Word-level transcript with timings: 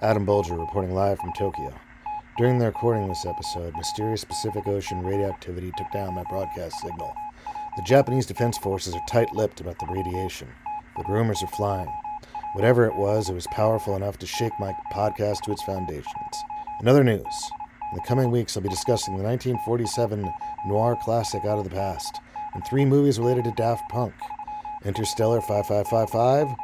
Adam 0.00 0.24
Bulger 0.24 0.56
reporting 0.56 0.94
live 0.94 1.18
from 1.18 1.32
Tokyo. 1.32 1.74
During 2.36 2.60
the 2.60 2.66
recording 2.66 3.02
of 3.02 3.08
this 3.08 3.26
episode, 3.26 3.74
mysterious 3.76 4.22
Pacific 4.22 4.68
Ocean 4.68 5.02
radioactivity 5.02 5.72
took 5.76 5.90
down 5.90 6.14
my 6.14 6.22
broadcast 6.30 6.78
signal. 6.80 7.12
The 7.76 7.82
Japanese 7.82 8.24
Defense 8.24 8.56
Forces 8.58 8.94
are 8.94 9.02
tight 9.08 9.32
lipped 9.32 9.60
about 9.60 9.76
the 9.80 9.88
radiation, 9.90 10.46
but 10.96 11.08
rumors 11.08 11.42
are 11.42 11.48
flying. 11.48 11.92
Whatever 12.52 12.86
it 12.86 12.94
was, 12.94 13.28
it 13.28 13.34
was 13.34 13.48
powerful 13.48 13.96
enough 13.96 14.18
to 14.18 14.26
shake 14.26 14.52
my 14.60 14.72
podcast 14.92 15.40
to 15.42 15.50
its 15.50 15.64
foundations. 15.64 16.44
In 16.80 16.86
other 16.86 17.02
news, 17.02 17.50
in 17.90 17.96
the 17.96 18.06
coming 18.06 18.30
weeks, 18.30 18.56
I'll 18.56 18.62
be 18.62 18.68
discussing 18.68 19.16
the 19.16 19.24
1947 19.24 20.32
noir 20.68 20.96
classic 21.02 21.44
Out 21.44 21.58
of 21.58 21.64
the 21.64 21.70
Past 21.70 22.20
and 22.54 22.64
three 22.64 22.84
movies 22.84 23.18
related 23.18 23.42
to 23.44 23.52
Daft 23.56 23.82
Punk 23.90 24.14
Interstellar 24.84 25.40
5555, 25.40 26.54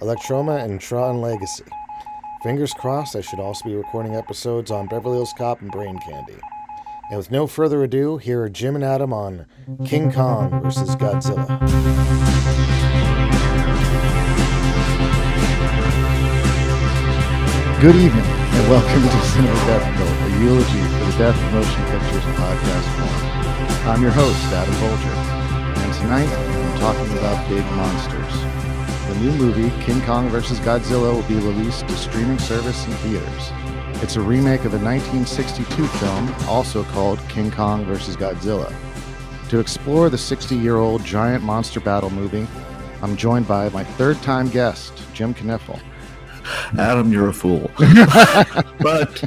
Electroma, 0.00 0.62
and 0.64 0.80
Tron 0.80 1.20
Legacy. 1.20 1.64
Fingers 2.46 2.72
crossed, 2.72 3.16
I 3.16 3.22
should 3.22 3.40
also 3.40 3.64
be 3.64 3.74
recording 3.74 4.14
episodes 4.14 4.70
on 4.70 4.86
Beverly 4.86 5.16
Hills 5.16 5.34
Cop 5.36 5.60
and 5.62 5.72
Brain 5.72 5.98
Candy. 5.98 6.38
And 7.10 7.18
with 7.18 7.32
no 7.32 7.48
further 7.48 7.82
ado, 7.82 8.18
here 8.18 8.40
are 8.42 8.48
Jim 8.48 8.76
and 8.76 8.84
Adam 8.84 9.12
on 9.12 9.46
King 9.84 10.12
Kong 10.12 10.62
versus 10.62 10.94
Godzilla. 10.94 11.44
Good 17.80 17.96
evening, 17.96 18.24
and 18.24 18.70
welcome 18.70 19.02
to 19.02 19.26
Cinema 19.26 19.52
Death 19.66 19.98
Note, 19.98 20.06
a 20.06 20.44
eulogy 20.44 20.82
for 21.00 21.10
the 21.10 21.18
death 21.18 21.34
of 21.34 21.52
motion 21.52 21.82
pictures 21.90 22.24
and 22.24 22.36
podcast 22.36 22.86
form. 22.94 23.90
I'm 23.90 24.02
your 24.02 24.12
host, 24.12 24.40
Adam 24.52 24.74
Bulger, 24.78 25.82
and 25.82 25.94
tonight 25.94 26.28
I'm 26.28 26.78
talking 26.78 27.18
about 27.18 27.48
big 27.48 27.64
monsters. 27.72 28.45
The 29.08 29.14
new 29.20 29.32
movie, 29.32 29.70
King 29.84 30.02
Kong 30.02 30.28
vs. 30.28 30.58
Godzilla, 30.60 31.14
will 31.14 31.28
be 31.28 31.36
released 31.36 31.86
to 31.86 31.96
streaming 31.96 32.40
service 32.40 32.84
and 32.86 32.94
theaters. 32.96 33.52
It's 34.02 34.16
a 34.16 34.20
remake 34.20 34.64
of 34.64 34.72
the 34.72 34.78
1962 34.78 35.86
film, 35.86 36.34
also 36.48 36.82
called 36.82 37.20
King 37.28 37.50
Kong 37.50 37.84
vs. 37.84 38.16
Godzilla. 38.16 38.74
To 39.50 39.60
explore 39.60 40.10
the 40.10 40.18
60 40.18 40.56
year 40.56 40.76
old 40.76 41.04
giant 41.04 41.44
monster 41.44 41.78
battle 41.78 42.10
movie, 42.10 42.48
I'm 43.00 43.16
joined 43.16 43.46
by 43.46 43.68
my 43.68 43.84
third 43.84 44.20
time 44.22 44.48
guest, 44.48 44.92
Jim 45.14 45.32
Knipfel. 45.34 45.80
Adam, 46.76 47.12
you're 47.12 47.28
a 47.28 47.32
fool. 47.32 47.70
but 48.80 49.22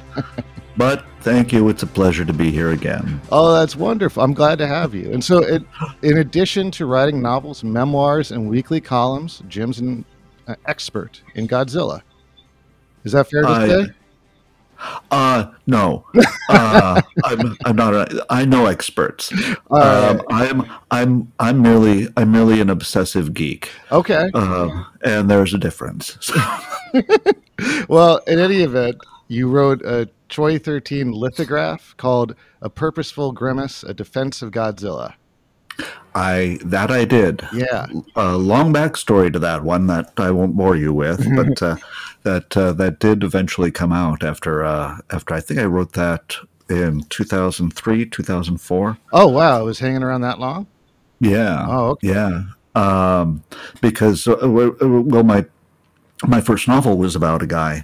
but 0.80 1.04
thank 1.20 1.52
you. 1.52 1.68
It's 1.68 1.84
a 1.84 1.88
pleasure 1.88 2.24
to 2.24 2.32
be 2.32 2.50
here 2.52 2.72
again. 2.72 3.20
Oh, 3.32 3.54
that's 3.54 3.76
wonderful. 3.76 4.24
I'm 4.24 4.34
glad 4.34 4.58
to 4.60 4.66
have 4.68 4.96
you. 4.96 5.12
And 5.12 5.22
so, 5.22 5.40
it, 5.44 5.62
in 6.02 6.18
addition 6.20 6.72
to 6.72 6.86
writing 6.86 7.22
novels, 7.22 7.64
memoirs, 7.64 8.32
and 8.32 8.50
weekly 8.50 8.80
columns, 8.80 9.44
Jim's 9.50 9.80
an 9.80 10.06
uh, 10.48 10.56
expert 10.66 11.22
in 11.36 11.50
Godzilla. 11.50 12.02
Is 13.04 13.12
that 13.12 13.30
fair 13.30 13.42
to 13.44 13.48
I- 13.50 13.68
say? 13.68 13.86
Uh 15.12 15.52
no. 15.68 16.06
Uh, 16.52 17.00
I'm 17.26 17.56
I'm 17.66 17.76
not 17.76 17.94
a, 17.94 18.26
I 18.32 18.44
know 18.46 18.66
experts. 18.66 19.32
Um. 19.70 20.22
I'm 20.32 20.66
I'm 20.90 21.32
I'm 21.38 21.62
merely 21.62 22.08
I'm 22.18 22.32
merely 22.32 22.60
an 22.62 22.70
obsessive 22.72 23.34
geek. 23.36 23.70
Okay. 23.92 24.32
Uh, 24.34 24.86
and 25.04 25.30
there's 25.30 25.54
a 25.54 25.58
difference. 25.60 26.18
Well, 27.90 28.22
in 28.26 28.40
any 28.40 28.62
event, 28.64 28.96
you 29.28 29.50
wrote 29.50 29.82
a 29.84 30.10
Choi 30.30 30.58
13 30.58 31.12
lithograph 31.12 31.96
called 31.98 32.36
A 32.62 32.70
Purposeful 32.70 33.32
Grimace, 33.32 33.84
A 33.84 33.94
Defense 33.94 34.42
of 34.42 34.52
Godzilla. 34.52 35.16
I 36.14 36.60
that 36.66 36.92
I 36.92 37.06
did. 37.06 37.48
Yeah. 37.54 37.86
a 38.16 38.38
long 38.38 38.74
backstory 38.74 39.32
to 39.32 39.40
that 39.40 39.64
one 39.64 39.88
that 39.88 40.12
I 40.18 40.32
won't 40.32 40.58
bore 40.58 40.76
you 40.76 40.94
with, 40.94 41.26
but 41.36 41.62
uh, 41.62 41.76
that 42.24 42.56
uh, 42.58 42.74
that 42.74 43.00
did 43.00 43.24
eventually 43.24 43.72
come 43.72 43.94
out 43.94 44.24
after 44.24 44.64
uh, 44.64 45.00
after 45.10 45.34
I 45.34 45.40
think 45.40 45.60
I 45.60 45.66
wrote 45.66 45.94
that 45.94 46.36
in 46.70 47.04
2003, 47.10 48.06
2004. 48.06 48.98
Oh, 49.12 49.28
wow. 49.28 49.62
It 49.62 49.66
was 49.66 49.80
hanging 49.80 50.04
around 50.04 50.22
that 50.22 50.40
long? 50.40 50.68
Yeah. 51.20 51.66
Oh, 51.68 51.88
okay. 51.90 52.10
Yeah. 52.10 52.44
Um, 52.76 53.44
because 53.82 54.28
uh, 54.28 54.38
well, 54.42 55.24
my 55.24 55.46
my 56.28 56.40
first 56.40 56.68
novel 56.68 56.98
was 56.98 57.16
about 57.16 57.42
a 57.42 57.48
guy, 57.48 57.84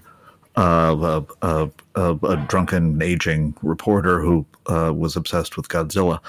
uh, 0.57 1.21
a, 1.41 1.69
a, 1.95 2.45
drunken 2.47 3.01
aging 3.01 3.55
reporter 3.61 4.21
who 4.21 4.45
uh, 4.67 4.93
was 4.95 5.15
obsessed 5.15 5.57
with 5.57 5.67
Godzilla. 5.67 6.19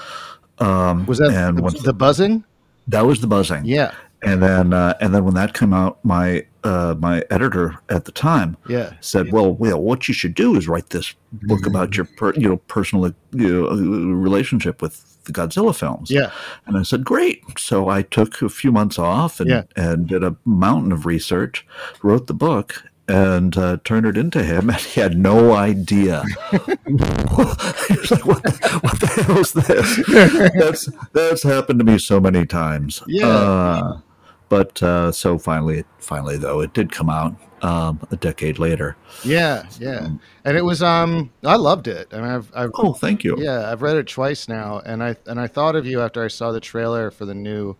Um, 0.59 1.05
Was 1.05 1.19
that 1.19 1.31
and 1.31 1.57
the, 1.57 1.61
once 1.63 1.81
the 1.83 1.93
buzzing? 1.93 2.43
that 2.87 3.05
was 3.05 3.21
the 3.21 3.27
buzzing? 3.27 3.65
Yeah. 3.65 3.91
and 4.23 4.41
then 4.41 4.73
uh, 4.73 4.95
and 4.99 5.13
then 5.13 5.23
when 5.25 5.35
that 5.35 5.53
came 5.53 5.73
out, 5.73 6.03
my 6.03 6.45
uh, 6.63 6.95
my 6.99 7.23
editor 7.29 7.75
at 7.89 8.05
the 8.05 8.11
time 8.11 8.57
Yeah. 8.67 8.93
said, 8.99 9.31
"Well, 9.31 9.53
well, 9.53 9.79
what 9.79 10.07
you 10.07 10.13
should 10.13 10.33
do 10.33 10.55
is 10.55 10.67
write 10.67 10.89
this 10.89 11.13
book 11.31 11.65
about 11.67 11.95
your 11.95 12.05
per, 12.17 12.33
you 12.33 12.49
know 12.49 12.57
personal 12.57 13.13
you 13.31 13.47
know, 13.61 13.69
relationship 14.15 14.81
with 14.81 15.23
the 15.25 15.31
Godzilla 15.31 15.75
films." 15.75 16.09
Yeah. 16.09 16.31
and 16.65 16.75
I 16.77 16.81
said, 16.83 17.05
"Great!" 17.05 17.43
So 17.59 17.87
I 17.89 18.01
took 18.01 18.41
a 18.41 18.49
few 18.49 18.71
months 18.71 18.97
off 18.97 19.39
and 19.39 19.49
Yeah. 19.49 19.63
and 19.75 20.07
did 20.07 20.23
a 20.23 20.35
mountain 20.43 20.91
of 20.91 21.05
research, 21.05 21.65
wrote 22.01 22.25
the 22.27 22.33
book. 22.33 22.83
And 23.09 23.57
uh, 23.57 23.77
turned 23.85 24.05
it 24.05 24.17
into 24.17 24.43
him, 24.43 24.69
and 24.69 24.79
he 24.79 24.99
had 24.99 25.17
no 25.17 25.53
idea. 25.53 26.23
he 26.51 26.63
was 26.93 28.11
like, 28.11 28.25
"What 28.25 28.43
the, 28.43 28.79
what 28.81 28.99
the 28.99 29.23
hell 29.25 29.37
is 29.37 29.53
this?" 29.53 30.51
That's 30.53 30.89
that's 31.13 31.43
happened 31.43 31.79
to 31.79 31.85
me 31.85 31.99
so 31.99 32.19
many 32.19 32.45
times. 32.45 33.01
Yeah. 33.07 33.27
Uh, 33.27 34.01
but 34.49 34.81
uh, 34.83 35.11
so 35.11 35.37
finally, 35.37 35.85
finally 35.99 36.37
though, 36.37 36.59
it 36.61 36.73
did 36.73 36.91
come 36.91 37.09
out 37.09 37.35
um, 37.61 37.99
a 38.11 38.15
decade 38.15 38.59
later. 38.59 38.95
Yeah. 39.23 39.67
Yeah. 39.79 40.09
And 40.45 40.57
it 40.57 40.63
was, 40.63 40.81
um, 40.81 41.31
I 41.43 41.55
loved 41.55 41.87
it. 41.87 42.07
I 42.11 42.17
mean, 42.17 42.25
I've, 42.25 42.51
I've, 42.55 42.71
Oh, 42.75 42.93
thank 42.93 43.23
you. 43.23 43.35
Yeah, 43.37 43.71
I've 43.71 43.81
read 43.81 43.97
it 43.97 44.07
twice 44.07 44.47
now, 44.47 44.79
and 44.85 45.03
I 45.03 45.15
and 45.25 45.39
I 45.39 45.47
thought 45.47 45.75
of 45.75 45.85
you 45.85 46.01
after 46.01 46.23
I 46.23 46.27
saw 46.27 46.51
the 46.51 46.59
trailer 46.59 47.11
for 47.11 47.25
the 47.25 47.35
new 47.35 47.75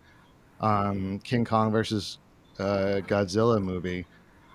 um, 0.60 1.20
King 1.20 1.46
Kong 1.46 1.72
versus 1.72 2.18
uh, 2.60 3.02
Godzilla 3.08 3.62
movie. 3.62 4.06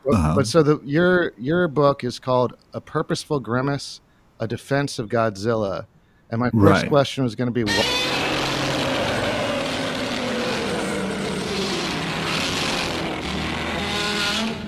But, 0.05 0.15
Uh-huh. 0.15 0.35
but 0.37 0.47
so 0.47 0.63
the 0.63 0.81
your 0.85 1.33
your 1.37 1.69
book 1.69 2.03
is 2.05 2.19
called 2.19 2.55
A 2.73 2.81
Purposeful 2.81 3.41
Grimace: 3.41 4.01
A 4.41 4.49
Defense 4.49 4.99
of 4.99 5.09
Godzilla, 5.09 5.87
and 6.31 6.41
my 6.41 6.51
first 6.51 6.83
Right. 6.83 6.89
question 6.89 7.23
was 7.25 7.35
going 7.37 7.47
to 7.47 7.53
be. 7.53 7.65
What, 7.65 7.87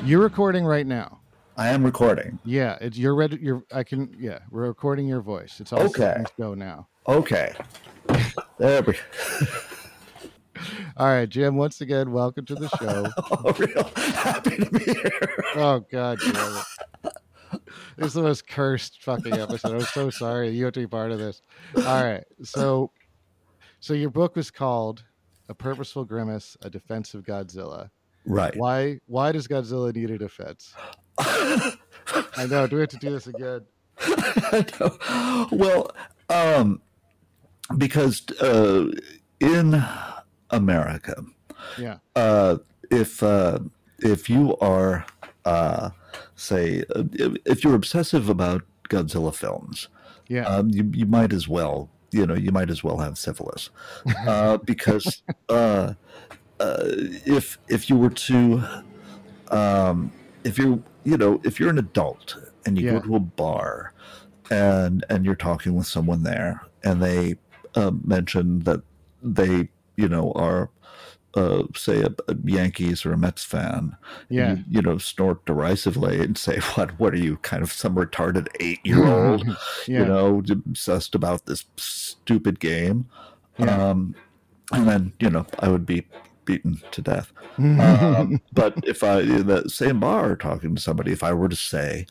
you're 0.04 0.20
recording 0.20 0.64
right 0.66 0.86
now. 0.86 1.20
I 1.56 1.68
am 1.68 1.82
recording. 1.84 2.38
Yeah, 2.44 2.76
it's 2.80 2.98
you're 2.98 3.14
ready. 3.14 3.38
You're 3.40 3.64
I 3.72 3.84
can. 3.84 4.14
Yeah, 4.18 4.40
we're 4.50 4.66
recording 4.66 5.06
your 5.08 5.20
voice. 5.22 5.60
It's 5.60 5.72
all 5.72 5.80
Okay. 5.82 5.92
settings 6.02 6.30
go 6.38 6.52
now. 6.54 6.88
Okay. 7.08 7.54
There 8.58 8.82
we 8.82 8.94
All 10.96 11.06
right, 11.06 11.28
Jim. 11.28 11.56
Once 11.56 11.80
again, 11.80 12.12
welcome 12.12 12.44
to 12.46 12.54
the 12.54 12.68
show. 12.78 13.06
Oh, 13.30 13.52
real 13.58 13.90
happy 13.96 14.56
to 14.56 14.70
be 14.70 14.84
here. 14.84 15.44
oh 15.56 15.84
God, 15.90 16.18
damn 16.20 16.56
it. 16.56 17.12
This 17.96 18.08
is 18.08 18.14
the 18.14 18.22
most 18.22 18.48
cursed 18.48 19.02
fucking 19.02 19.34
episode. 19.34 19.74
I'm 19.74 19.80
so 19.82 20.10
sorry 20.10 20.50
you 20.50 20.64
have 20.64 20.74
to 20.74 20.80
be 20.80 20.86
part 20.86 21.12
of 21.12 21.18
this. 21.18 21.40
All 21.76 22.04
right, 22.04 22.24
so 22.42 22.90
so 23.80 23.94
your 23.94 24.10
book 24.10 24.36
was 24.36 24.50
called 24.50 25.04
"A 25.48 25.54
Purposeful 25.54 26.04
Grimace: 26.04 26.56
A 26.62 26.70
Defense 26.70 27.14
of 27.14 27.22
Godzilla." 27.22 27.90
Right. 28.26 28.56
Why 28.56 28.98
why 29.06 29.32
does 29.32 29.46
Godzilla 29.46 29.94
need 29.94 30.10
a 30.10 30.18
defense? 30.18 30.74
I 31.18 32.46
know. 32.48 32.66
Do 32.66 32.76
we 32.76 32.80
have 32.80 32.90
to 32.90 32.96
do 32.96 33.10
this 33.10 33.26
again? 33.26 33.60
I 34.00 34.66
know. 34.80 35.48
Well, 35.52 35.90
um, 36.28 36.80
because 37.78 38.24
uh, 38.40 38.90
in 39.40 39.84
America, 40.50 41.22
Yeah. 41.76 41.98
uh, 42.16 42.58
if 42.90 43.22
uh, 43.22 43.58
if 44.00 44.28
you 44.28 44.56
are, 44.58 45.06
uh, 45.44 45.90
say, 46.36 46.84
uh, 46.94 47.04
if 47.12 47.36
if 47.44 47.64
you're 47.64 47.74
obsessive 47.74 48.28
about 48.28 48.62
Godzilla 48.88 49.34
films, 49.34 49.88
Yeah. 50.28 50.46
um, 50.46 50.70
you 50.70 50.90
you 50.94 51.06
might 51.06 51.32
as 51.32 51.48
well, 51.48 51.88
you 52.12 52.26
know, 52.26 52.34
you 52.34 52.52
might 52.52 52.70
as 52.70 52.84
well 52.84 52.98
have 52.98 53.16
syphilis, 53.18 53.70
uh, 54.26 54.58
because 54.58 55.22
uh, 55.48 55.94
uh, 56.60 56.84
if 57.26 57.58
if 57.68 57.88
you 57.90 57.96
were 57.96 58.10
to, 58.10 58.62
um, 59.50 60.12
if 60.44 60.58
you 60.58 60.82
you 61.04 61.16
know, 61.16 61.40
if 61.44 61.58
you're 61.60 61.70
an 61.70 61.78
adult 61.78 62.36
and 62.66 62.78
you 62.78 62.84
Yeah. 62.84 62.92
go 62.98 63.00
to 63.00 63.16
a 63.16 63.20
bar, 63.20 63.92
and 64.50 65.04
and 65.08 65.24
you're 65.24 65.34
talking 65.34 65.74
with 65.74 65.86
someone 65.86 66.22
there, 66.22 66.62
and 66.82 67.02
they 67.02 67.36
uh, 67.74 67.90
mention 68.04 68.60
that 68.60 68.82
they 69.22 69.68
you 69.96 70.08
know 70.08 70.32
are. 70.32 70.70
Uh, 71.36 71.64
say 71.74 72.00
a, 72.00 72.14
a 72.28 72.36
Yankees 72.44 73.04
or 73.04 73.12
a 73.12 73.18
Mets 73.18 73.42
fan, 73.42 73.96
yeah. 74.28 74.52
you, 74.52 74.64
you 74.70 74.82
know, 74.82 74.98
snort 74.98 75.44
derisively 75.46 76.20
and 76.20 76.38
say, 76.38 76.60
"What? 76.76 76.96
What 77.00 77.12
are 77.12 77.18
you, 77.18 77.38
kind 77.38 77.60
of 77.64 77.72
some 77.72 77.96
retarded 77.96 78.46
eight-year-old?" 78.60 79.44
yeah. 79.88 79.98
you 79.98 80.04
know, 80.04 80.44
obsessed 80.48 81.16
about 81.16 81.46
this 81.46 81.64
stupid 81.76 82.60
game. 82.60 83.08
Yeah. 83.58 83.88
Um, 83.88 84.14
and 84.72 84.88
then, 84.88 85.12
you 85.18 85.30
know, 85.30 85.44
I 85.58 85.68
would 85.68 85.86
be 85.86 86.06
beaten 86.44 86.80
to 86.90 87.02
death. 87.02 87.32
um, 87.58 88.40
but 88.52 88.74
if 88.84 89.02
I 89.02 89.20
in 89.20 89.46
that 89.46 89.70
same 89.70 90.00
bar 90.00 90.36
talking 90.36 90.74
to 90.74 90.80
somebody, 90.80 91.12
if 91.12 91.22
I 91.22 91.32
were 91.32 91.48
to 91.48 91.56
say 91.56 92.06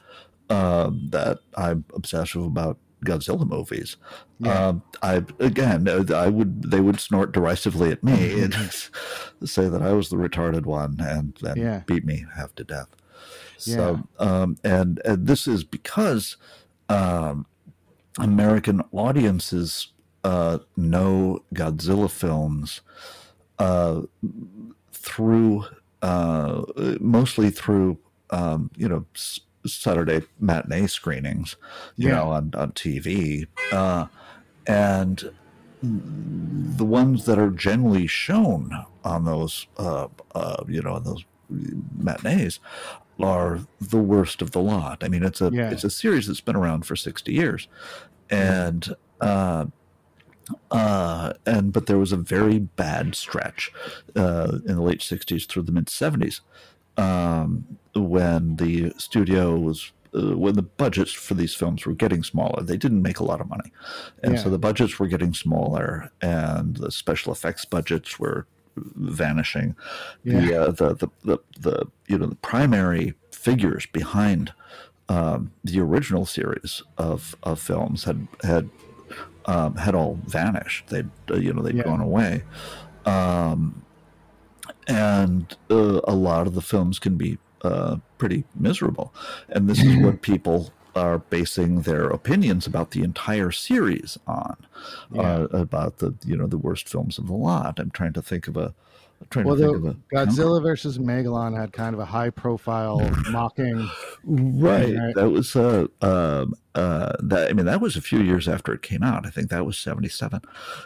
um, 0.50 1.07
that 1.09 1.39
I'm 1.56 1.85
obsessive 1.94 2.44
about 2.44 2.77
Godzilla 3.04 3.48
movies, 3.48 3.98
Yeah. 4.40 4.68
um, 4.68 4.84
I 5.02 5.24
again 5.40 5.88
uh, 5.88 6.06
I 6.16 6.30
would 6.30 6.72
they 6.72 6.80
would 6.82 7.00
snort 7.00 7.32
derisively 7.34 7.92
at 7.92 8.04
me 8.04 8.42
and 8.44 8.54
say 9.46 9.68
that 9.70 9.82
I 9.82 9.94
was 9.94 10.10
the 10.10 10.18
retarded 10.18 10.66
one 10.66 10.98
and 11.00 11.38
then 11.42 11.58
Yeah. 11.58 11.82
beat 11.86 12.06
me 12.06 12.26
half 12.36 12.54
to 12.56 12.64
death. 12.64 12.90
So 13.58 14.04
um, 14.20 14.58
and 14.64 15.02
and 15.06 15.28
this 15.28 15.48
is 15.48 15.64
because 15.64 16.38
um, 16.90 17.46
American 18.20 18.82
audiences 18.92 19.94
uh, 20.24 20.60
know 20.76 21.44
Godzilla 21.54 22.10
films 22.10 22.82
uh, 23.60 24.02
through 24.92 25.66
uh, 26.02 26.64
mostly 27.00 27.50
through 27.50 27.98
um, 28.30 28.70
you 28.76 28.90
know 28.90 29.06
Saturday 29.65 30.21
matinee 30.39 30.88
screenings, 30.88 31.56
you 31.98 32.10
Yeah. 32.10 32.15
know 32.15 32.30
on 32.31 32.51
on 32.56 32.71
TV, 32.74 33.48
uh, 33.71 34.07
and 34.68 35.31
the 35.81 36.86
ones 36.86 37.25
that 37.25 37.38
are 37.38 37.50
generally 37.50 38.07
shown 38.07 38.71
on 39.04 39.25
those 39.25 39.68
uh, 39.77 40.07
uh, 40.36 40.63
you 40.68 40.81
know 40.81 40.94
on 40.95 41.04
those 41.04 41.24
matinees 41.50 42.60
are 43.19 43.60
the 43.80 43.98
worst 44.00 44.42
of 44.42 44.51
the 44.51 44.62
lot. 44.62 45.04
I 45.04 45.07
mean, 45.07 45.24
it's 45.24 45.42
a 45.42 45.51
Yeah. 45.54 45.69
it's 45.71 45.83
a 45.83 45.89
series 45.89 46.27
that's 46.27 46.42
been 46.42 46.56
around 46.56 46.86
for 46.86 46.95
sixty 46.95 47.33
years, 47.33 47.68
and 48.30 48.95
uh, 49.21 49.66
uh, 50.71 51.33
and 51.45 51.71
but 51.71 51.86
there 51.86 51.98
was 51.98 52.12
a 52.12 52.18
very 52.18 52.59
bad 52.59 53.16
stretch 53.16 53.71
uh, 54.16 54.59
in 54.66 54.75
the 54.75 54.81
late 54.81 55.00
'60s 55.00 55.48
through 55.48 55.63
the 55.63 55.71
mid 55.71 55.86
'70s 55.88 56.42
um, 56.98 57.78
when 57.95 58.56
the 58.57 58.94
studio 58.98 59.57
was. 59.57 59.92
Uh, 60.16 60.38
when 60.38 60.54
the 60.54 60.62
budgets 60.62 61.12
for 61.12 61.34
these 61.34 61.56
films 61.56 61.88
were 61.88 61.94
getting 61.95 62.22
smaller, 62.22 62.62
they 62.62 62.78
didn't 62.78 63.01
make 63.01 63.18
a 63.19 63.24
lot 63.24 63.42
of 63.42 63.50
money, 63.50 63.72
and 64.22 64.40
so 64.40 64.48
the 64.48 64.60
budgets 64.60 65.00
were 65.00 65.07
getting 65.07 65.34
smaller, 65.34 66.12
and 66.22 66.78
the 66.78 66.92
special 66.92 67.34
effects 67.34 67.66
budgets 67.66 68.19
were 68.19 68.45
vanishing. 68.75 69.75
The, 70.24 70.54
uh, 70.56 70.69
the 70.72 70.94
the 70.94 71.07
the 71.24 71.38
the 71.60 71.86
you 72.07 72.19
know 72.19 72.28
the 72.28 72.36
primary 72.36 73.16
figures 73.31 73.88
behind 73.88 74.54
um, 75.10 75.51
the 75.63 75.80
original 75.80 76.28
series 76.28 76.84
of 77.00 77.36
of 77.42 77.60
films 77.60 78.04
had 78.04 78.28
had 78.44 78.69
um, 79.48 79.78
had 79.78 79.95
all 79.95 80.19
vanished. 80.28 80.90
They'd 80.90 81.10
uh, 81.31 81.38
you 81.38 81.54
know 81.54 81.63
they'd 81.63 81.75
Yeah. 81.78 81.86
gone 81.86 82.01
away, 82.01 82.44
um, 83.07 83.82
and 84.88 85.56
uh, 85.69 86.01
a 86.03 86.15
lot 86.15 86.47
of 86.47 86.56
the 86.56 86.62
films 86.62 87.00
can 87.00 87.15
be 87.15 87.38
uh, 87.63 87.97
pretty 88.18 88.44
miserable. 88.56 89.13
And 89.50 89.69
this 89.69 89.81
is 89.81 89.97
what 89.97 90.21
people 90.21 90.71
are 90.95 91.19
basing 91.19 91.81
their 91.81 92.07
opinions 92.09 92.68
about 92.68 92.91
the 92.91 93.03
entire 93.03 93.51
series 93.51 94.18
on, 94.27 94.57
uh, 95.18 95.47
about 95.51 95.97
the 95.97 96.13
you 96.25 96.38
know 96.38 96.47
the 96.47 96.57
worst 96.57 96.88
films 96.88 97.18
of 97.18 97.27
the 97.27 97.33
lot. 97.33 97.80
I'm 97.80 97.91
trying 97.91 98.13
to 98.13 98.21
think 98.21 98.47
of 98.47 98.57
a. 98.57 98.74
Well, 99.35 99.56
to 99.56 99.62
think 99.62 99.83
the 99.83 99.89
of 99.89 99.95
a 99.95 99.97
Godzilla 100.13 100.62
versus 100.62 100.97
Megalon 101.00 101.57
had 101.57 101.71
kind 101.71 101.94
of 101.94 102.01
a 102.01 102.06
high 102.06 102.30
profile 102.30 103.00
mocking. 103.30 103.89
Right. 104.25 104.94
Right. 104.94 105.15
That 105.15 105.30
was 105.30 105.56
uh 105.56 105.88
um 106.01 106.56
uh 106.75 107.13
that 107.19 107.50
I 107.50 107.53
mean 107.53 107.65
that 107.65 107.80
was 107.80 107.95
a 107.95 108.01
few 108.01 108.19
years 108.19 108.50
after 108.50 108.74
it 108.74 108.81
came 108.81 109.01
out. 109.01 109.25
I 109.25 109.30
think 109.30 109.50
that 109.50 109.65
was 109.65 109.77
77. 109.77 110.41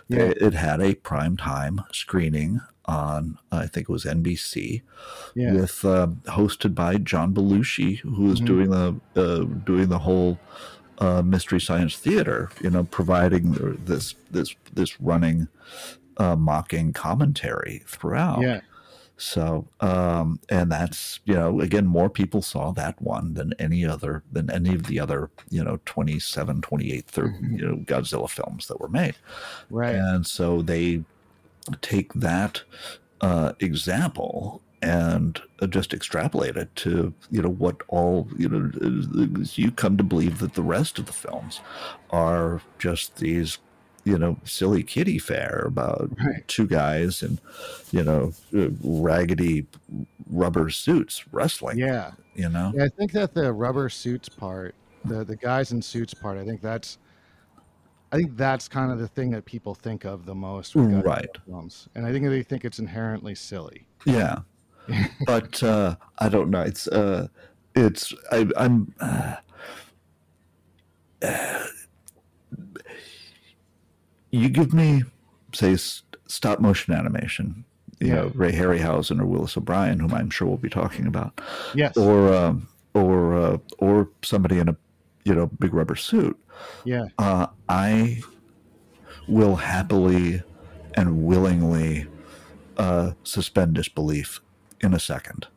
Yeah. 0.07 0.19
It, 0.19 0.37
it 0.39 0.53
had 0.53 0.81
a 0.81 0.93
prime 0.93 1.35
time 1.35 1.81
screening 1.91 2.61
on 2.87 3.37
I 3.51 3.67
think 3.67 3.89
it 3.89 3.91
was 3.91 4.05
NBC 4.05 4.81
Yeah. 5.35 5.53
with 5.53 5.83
um, 5.83 6.21
hosted 6.25 6.73
by 6.73 6.97
John 6.97 7.33
Belushi 7.33 7.99
who 7.99 8.23
was 8.23 8.39
Mhm. 8.41 8.45
doing 8.45 8.69
the 8.69 8.95
uh, 9.15 9.43
doing 9.65 9.89
the 9.89 9.99
whole 9.99 10.39
uh, 10.99 11.21
mystery 11.21 11.61
science 11.61 11.95
theater, 11.97 12.49
you 12.61 12.69
know, 12.71 12.83
providing 12.83 13.51
this 13.85 14.15
this 14.31 14.55
this 14.73 14.99
running 15.01 15.47
uh, 16.17 16.35
mocking 16.35 16.93
commentary 16.93 17.83
throughout. 17.85 18.41
Yeah. 18.41 18.61
So, 19.19 19.67
um, 19.79 20.39
and 20.47 20.71
that's, 20.71 21.19
you 21.25 21.33
know, 21.33 21.59
again, 21.59 21.87
more 21.87 22.07
people 22.09 22.41
saw 22.43 22.71
that 22.73 23.01
one 23.01 23.33
than 23.33 23.53
any 23.57 23.83
other, 23.83 24.21
than 24.31 24.49
any 24.51 24.75
of 24.75 24.83
the 24.85 24.99
other, 24.99 25.31
you 25.49 25.63
know, 25.63 25.79
27, 25.85 26.61
28, 26.61 27.07
30, 27.07 27.33
you 27.57 27.65
know, 27.67 27.75
Godzilla 27.77 28.29
films 28.29 28.67
that 28.67 28.79
were 28.79 28.87
made. 28.89 29.15
Right. 29.71 29.95
And 29.95 30.25
so 30.27 30.61
they 30.61 31.03
take 31.81 32.13
that 32.13 32.63
uh, 33.21 33.53
example 33.59 34.61
and 34.81 35.41
uh, 35.59 35.67
just 35.67 35.93
extrapolate 35.93 36.55
it 36.55 36.75
to, 36.75 37.13
you 37.31 37.41
know, 37.41 37.49
what 37.49 37.77
all, 37.87 38.27
you 38.37 38.47
know, 38.47 38.71
you 39.55 39.71
come 39.71 39.97
to 39.97 40.03
believe 40.03 40.39
that 40.39 40.53
the 40.53 40.61
rest 40.61 40.99
of 40.99 41.05
the 41.07 41.13
films 41.13 41.59
are 42.11 42.61
just 42.79 43.17
these 43.17 43.57
you 44.03 44.17
know, 44.17 44.37
silly 44.45 44.83
kitty 44.83 45.19
fare 45.19 45.63
about 45.67 46.09
Right. 46.17 46.47
two 46.47 46.65
guys 46.65 47.21
in, 47.21 47.39
you 47.91 48.01
know, 48.03 48.31
uh, 48.55 48.69
raggedy 48.81 49.67
rubber 50.29 50.69
suits 50.69 51.25
wrestling. 51.33 51.77
Yeah. 51.77 52.11
You 52.33 52.47
know, 52.49 52.71
Yeah, 52.73 52.85
I 52.85 52.89
think 52.97 53.11
that 53.13 53.33
the 53.33 53.51
rubber 53.51 53.89
suits 53.89 54.29
part, 54.29 54.75
the 55.03 55.25
the 55.25 55.35
guys 55.35 55.71
in 55.71 55.81
suits 55.81 56.13
part, 56.13 56.37
I 56.37 56.45
think 56.45 56.61
that's 56.61 56.97
I 58.11 58.15
think 58.17 58.37
that's 58.37 58.67
kind 58.67 58.91
of 58.91 58.99
the 58.99 59.07
thing 59.07 59.31
that 59.31 59.45
people 59.45 59.75
think 59.75 60.05
of 60.05 60.25
the 60.25 60.35
most 60.35 60.75
with 60.75 60.91
Right. 61.05 61.27
films. 61.45 61.89
And 61.95 62.05
I 62.05 62.11
think 62.13 62.25
they 62.25 62.41
think 62.43 62.63
it's 62.65 62.79
inherently 62.79 63.35
silly. 63.35 63.85
yeah. 64.05 64.39
but 65.25 65.61
uh, 65.61 65.95
I 66.19 66.29
don't 66.29 66.49
know. 66.49 66.61
It's 66.61 66.87
uh, 66.87 67.27
it's 67.75 68.13
I, 68.31 68.47
I'm. 68.55 68.93
Uh, 69.01 69.35
you 74.31 74.49
give 74.49 74.73
me, 74.73 75.03
say, 75.53 75.75
stop 76.27 76.59
motion 76.59 76.93
animation. 76.93 77.65
You 77.99 78.07
Yeah. 78.07 78.15
know, 78.15 78.31
Ray 78.35 78.51
Harryhausen 78.51 79.19
or 79.19 79.25
Willis 79.25 79.57
O'Brien, 79.57 79.99
whom 79.99 80.13
I'm 80.13 80.29
sure 80.29 80.47
we'll 80.47 80.57
be 80.57 80.69
talking 80.69 81.07
about. 81.07 81.41
Yes. 81.73 81.97
or 81.97 82.33
um, 82.33 82.67
or 82.93 83.35
uh, 83.35 83.57
or 83.79 84.09
somebody 84.23 84.59
in 84.59 84.69
a 84.69 84.77
you 85.27 85.35
know 85.35 85.47
big 85.47 85.73
rubber 85.73 85.95
suit, 85.95 86.37
yeah. 86.85 87.07
uh, 87.19 87.47
I 87.67 88.21
will 89.27 89.57
happily 89.57 90.41
and 90.95 91.23
willingly 91.25 92.07
uh, 92.77 93.11
suspend 93.23 93.75
disbelief 93.75 94.39
in 94.81 94.93
a 94.93 94.99
second. 94.99 95.47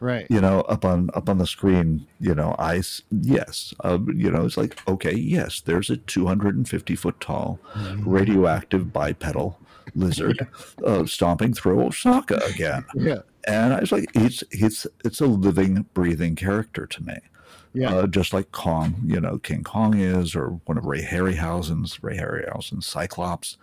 Right. 0.00 0.26
You 0.30 0.40
know, 0.40 0.60
up 0.62 0.84
on 0.84 1.10
up 1.12 1.28
on 1.28 1.38
the 1.38 1.46
screen, 1.46 2.06
you 2.20 2.34
know, 2.34 2.54
i 2.58 2.80
yes, 3.10 3.74
uh, 3.84 3.98
you 4.14 4.30
know, 4.30 4.44
it's 4.46 4.56
like 4.56 4.80
okay, 4.88 5.14
yes, 5.14 5.60
there's 5.60 5.90
a 5.90 5.96
250 5.96 6.94
foot 6.96 7.20
tall 7.20 7.58
radioactive 7.98 8.92
bipedal 8.92 9.58
lizard 9.94 10.46
uh, 10.86 11.04
stomping 11.04 11.52
through 11.52 11.82
Osaka 11.82 12.40
again 12.46 12.84
Yeah. 12.94 13.22
and 13.46 13.72
I 13.74 13.80
was 13.80 13.90
like, 13.90 14.08
it's 14.14 14.44
it's 14.52 14.86
it's 15.04 15.20
a 15.20 15.26
living, 15.26 15.86
breathing 15.94 16.36
character 16.36 16.86
to 16.86 17.02
me, 17.02 17.16
Yeah. 17.74 17.94
uh, 17.94 18.06
just 18.06 18.32
like 18.32 18.50
Kong, 18.50 18.96
you 19.04 19.20
know, 19.20 19.38
King 19.38 19.62
Kong 19.62 19.98
is, 19.98 20.34
or 20.34 20.60
one 20.64 20.78
of 20.78 20.86
Ray 20.86 21.02
Harryhausen's 21.02 22.02
Ray 22.02 22.16
Harryhausen's 22.16 22.86
Cyclops. 22.86 23.56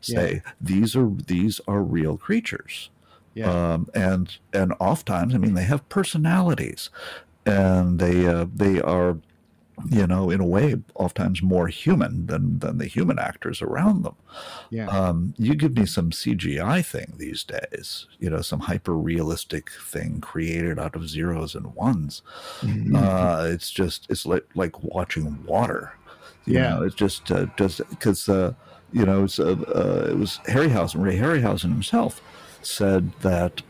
Say 0.00 0.42
these 0.60 0.96
are 0.96 1.08
these 1.08 1.60
are 1.68 1.82
real 1.82 2.16
creatures, 2.16 2.90
yeah. 3.34 3.50
um, 3.50 3.88
and 3.94 4.36
and 4.52 4.74
oftentimes, 4.80 5.34
I 5.34 5.38
mean, 5.38 5.54
they 5.54 5.64
have 5.64 5.88
personalities, 5.88 6.90
and 7.46 7.98
they 7.98 8.26
uh, 8.26 8.46
they 8.54 8.80
are, 8.80 9.18
you 9.90 10.06
know, 10.06 10.30
in 10.30 10.40
a 10.40 10.46
way, 10.46 10.76
oftentimes 10.94 11.42
more 11.42 11.68
human 11.68 12.26
than 12.26 12.58
than 12.60 12.78
the 12.78 12.86
human 12.86 13.18
actors 13.18 13.62
around 13.62 14.02
them 14.04 14.14
yeah. 14.70 14.86
um, 14.88 15.34
you 15.36 15.54
give 15.54 15.76
me 15.76 15.86
some 15.86 16.10
CGI 16.10 16.84
thing 16.84 17.14
these 17.18 17.44
days, 17.44 18.06
you 18.18 18.30
know, 18.30 18.40
some 18.40 18.60
hyper 18.60 18.96
realistic 18.96 19.70
thing 19.70 20.20
created 20.20 20.78
out 20.78 20.96
of 20.96 21.08
zeros 21.08 21.54
and 21.54 21.74
ones. 21.74 22.22
Mm-hmm. 22.60 22.96
Uh, 22.96 23.44
it's 23.50 23.70
just, 23.70 24.06
it's 24.10 24.26
like, 24.26 24.46
like 24.54 24.82
watching 24.82 25.44
water. 25.44 25.92
You 26.46 26.54
Yeah. 26.54 26.70
know, 26.76 26.82
it's 26.82 26.94
just, 26.94 27.30
uh, 27.30 27.46
just 27.56 27.78
because, 27.90 28.28
uh, 28.28 28.54
you 28.92 29.04
know, 29.04 29.24
it's, 29.24 29.38
uh, 29.38 29.56
uh, 29.74 30.08
it 30.10 30.18
was 30.18 30.40
Harryhausen, 30.46 31.02
Ray 31.02 31.18
Harryhausen 31.18 31.70
himself 31.70 32.20
said 32.62 33.12
that, 33.22 33.62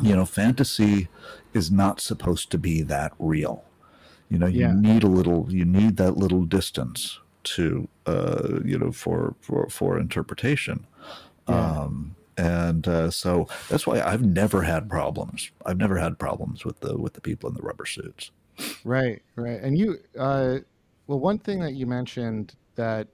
you 0.00 0.14
know, 0.16 0.24
fantasy 0.24 1.08
is 1.52 1.70
not 1.70 2.00
supposed 2.00 2.50
to 2.50 2.58
be 2.58 2.82
that 2.82 3.12
real. 3.18 3.64
You 4.32 4.38
know, 4.38 4.46
you 4.46 4.60
Yeah. 4.60 4.74
need 4.74 5.02
a 5.02 5.08
little, 5.18 5.46
you 5.52 5.64
need 5.64 5.96
that 5.98 6.16
little 6.16 6.44
distance 6.58 7.20
to, 7.44 7.88
uh, 8.06 8.60
you 8.64 8.78
know, 8.78 8.92
for 8.92 9.34
for 9.40 9.68
for 9.68 9.98
interpretation. 9.98 10.86
Yeah. 11.48 11.82
Um, 11.82 12.16
and 12.38 12.88
uh, 12.88 13.10
so 13.10 13.46
that's 13.68 13.86
why 13.86 14.00
I've 14.00 14.22
never 14.22 14.62
had 14.62 14.88
problems. 14.88 15.50
I've 15.66 15.76
never 15.76 15.98
had 15.98 16.18
problems 16.18 16.64
with 16.64 16.80
the 16.80 16.96
with 16.96 17.12
the 17.12 17.20
people 17.20 17.50
in 17.50 17.54
the 17.54 17.62
rubber 17.62 17.84
suits. 17.84 18.30
Right, 18.84 19.20
right. 19.36 19.60
And 19.60 19.76
you, 19.76 19.98
uh, 20.18 20.58
well, 21.06 21.20
one 21.20 21.38
thing 21.38 21.60
that 21.60 21.74
you 21.74 21.86
mentioned 21.86 22.54
that 22.76 23.08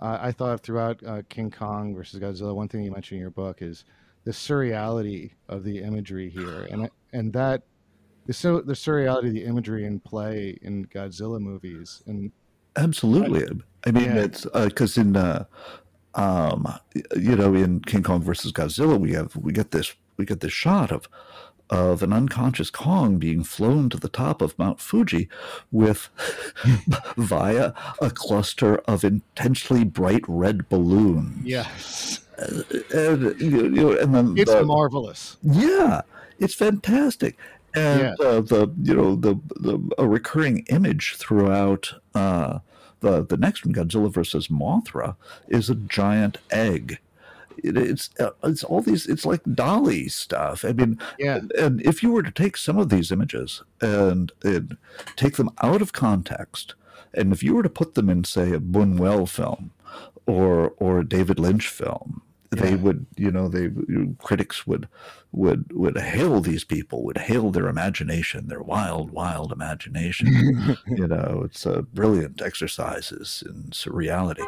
uh, 0.00 0.18
I 0.20 0.32
thought 0.32 0.52
of 0.54 0.60
throughout 0.60 1.02
uh, 1.04 1.22
King 1.28 1.50
Kong 1.50 1.94
versus 1.94 2.20
Godzilla, 2.20 2.54
one 2.54 2.68
thing 2.68 2.82
you 2.84 2.90
mentioned 2.90 3.16
in 3.16 3.20
your 3.20 3.30
book 3.30 3.60
is 3.60 3.84
the 4.24 4.32
surreality 4.32 5.32
of 5.48 5.62
the 5.64 5.82
imagery 5.82 6.30
here, 6.30 6.66
and 6.70 6.88
and 7.12 7.32
that 7.34 7.62
the 8.26 8.32
so 8.32 8.60
the 8.60 8.72
surreality 8.74 9.28
of 9.28 9.34
the 9.34 9.44
imagery 9.44 9.84
in 9.84 10.00
play 10.00 10.58
in 10.62 10.86
Godzilla 10.86 11.40
movies, 11.40 12.02
and 12.06 12.32
Absolutely. 12.76 13.46
I 13.86 13.90
mean, 13.90 14.04
Yeah. 14.04 14.16
it's 14.24 14.44
because 14.52 14.98
in 14.98 15.16
uh, 15.16 15.44
um, 16.14 16.66
you 17.16 17.36
know, 17.36 17.54
in 17.54 17.80
King 17.80 18.02
Kong 18.02 18.22
versus 18.22 18.52
Godzilla, 18.52 18.98
we 18.98 19.12
have 19.12 19.34
we 19.36 19.52
get 19.52 19.70
this 19.70 19.94
we 20.16 20.24
get 20.24 20.40
this 20.40 20.52
shot 20.52 20.90
of 20.92 21.08
of 21.68 22.02
an 22.02 22.12
unconscious 22.12 22.70
Kong 22.70 23.16
being 23.18 23.42
flown 23.42 23.88
to 23.90 23.96
the 23.96 24.08
top 24.08 24.40
of 24.40 24.56
Mount 24.58 24.78
Fuji 24.80 25.28
with 25.72 26.08
via 27.16 27.72
a 28.00 28.10
cluster 28.10 28.76
of 28.86 29.04
intensely 29.04 29.82
bright 29.84 30.22
red 30.28 30.68
balloons. 30.68 31.44
yes, 31.44 32.20
and, 32.38 33.40
you 33.40 33.68
know, 33.70 33.92
and 33.92 34.14
then 34.14 34.34
it's 34.36 34.52
the- 34.52 34.64
marvelous. 34.64 35.38
yeah, 35.42 36.02
it's 36.38 36.54
fantastic. 36.54 37.36
And 37.76 38.00
Yeah. 38.00 38.14
uh, 38.26 38.40
the 38.40 38.72
you 38.82 38.94
know 38.94 39.14
the, 39.16 39.34
the 39.60 39.78
a 39.98 40.08
recurring 40.08 40.64
image 40.70 41.14
throughout 41.16 41.92
uh, 42.14 42.60
the 43.00 43.24
the 43.24 43.36
next 43.36 43.64
one, 43.66 43.74
Godzilla 43.74 44.10
versus 44.10 44.48
Mothra, 44.48 45.16
is 45.48 45.68
a 45.70 45.74
giant 45.74 46.38
egg. 46.50 46.98
It, 47.62 47.76
it's 47.76 48.10
uh, 48.18 48.30
it's 48.44 48.64
all 48.64 48.80
these 48.80 49.06
it's 49.06 49.26
like 49.26 49.42
Dalí 49.44 50.10
stuff. 50.10 50.64
I 50.64 50.72
mean, 50.72 50.98
Yeah, 51.18 51.40
and 51.58 51.80
if 51.82 52.02
you 52.02 52.10
were 52.12 52.22
to 52.22 52.30
take 52.30 52.56
some 52.56 52.78
of 52.78 52.88
these 52.88 53.12
images 53.12 53.62
and, 53.80 54.32
and 54.42 54.76
take 55.16 55.36
them 55.36 55.50
out 55.62 55.82
of 55.82 55.92
context, 55.92 56.74
and 57.14 57.32
if 57.32 57.42
you 57.42 57.54
were 57.54 57.62
to 57.62 57.68
put 57.70 57.94
them 57.94 58.08
in, 58.10 58.24
say, 58.24 58.52
a 58.52 58.58
Buñuel 58.60 59.28
film 59.28 59.70
or 60.26 60.72
or 60.78 61.00
a 61.00 61.08
David 61.08 61.38
Lynch 61.38 61.68
film, 61.68 62.22
they 62.58 62.70
Yeah. 62.70 62.76
would, 62.76 63.06
you 63.16 63.30
know, 63.30 63.48
they 63.48 63.70
critics 64.18 64.66
would 64.66 64.88
would 65.32 65.70
would 65.72 65.98
hail 65.98 66.40
these 66.40 66.64
people, 66.64 67.04
would 67.04 67.18
hail 67.18 67.50
their 67.50 67.68
imagination, 67.68 68.48
their 68.48 68.62
wild, 68.62 69.10
wild 69.10 69.52
imagination. 69.52 70.76
you 70.86 71.06
know, 71.06 71.42
it's 71.44 71.66
a 71.66 71.82
brilliant 71.82 72.40
exercises 72.42 73.42
in 73.46 73.64
surreality. 73.70 74.46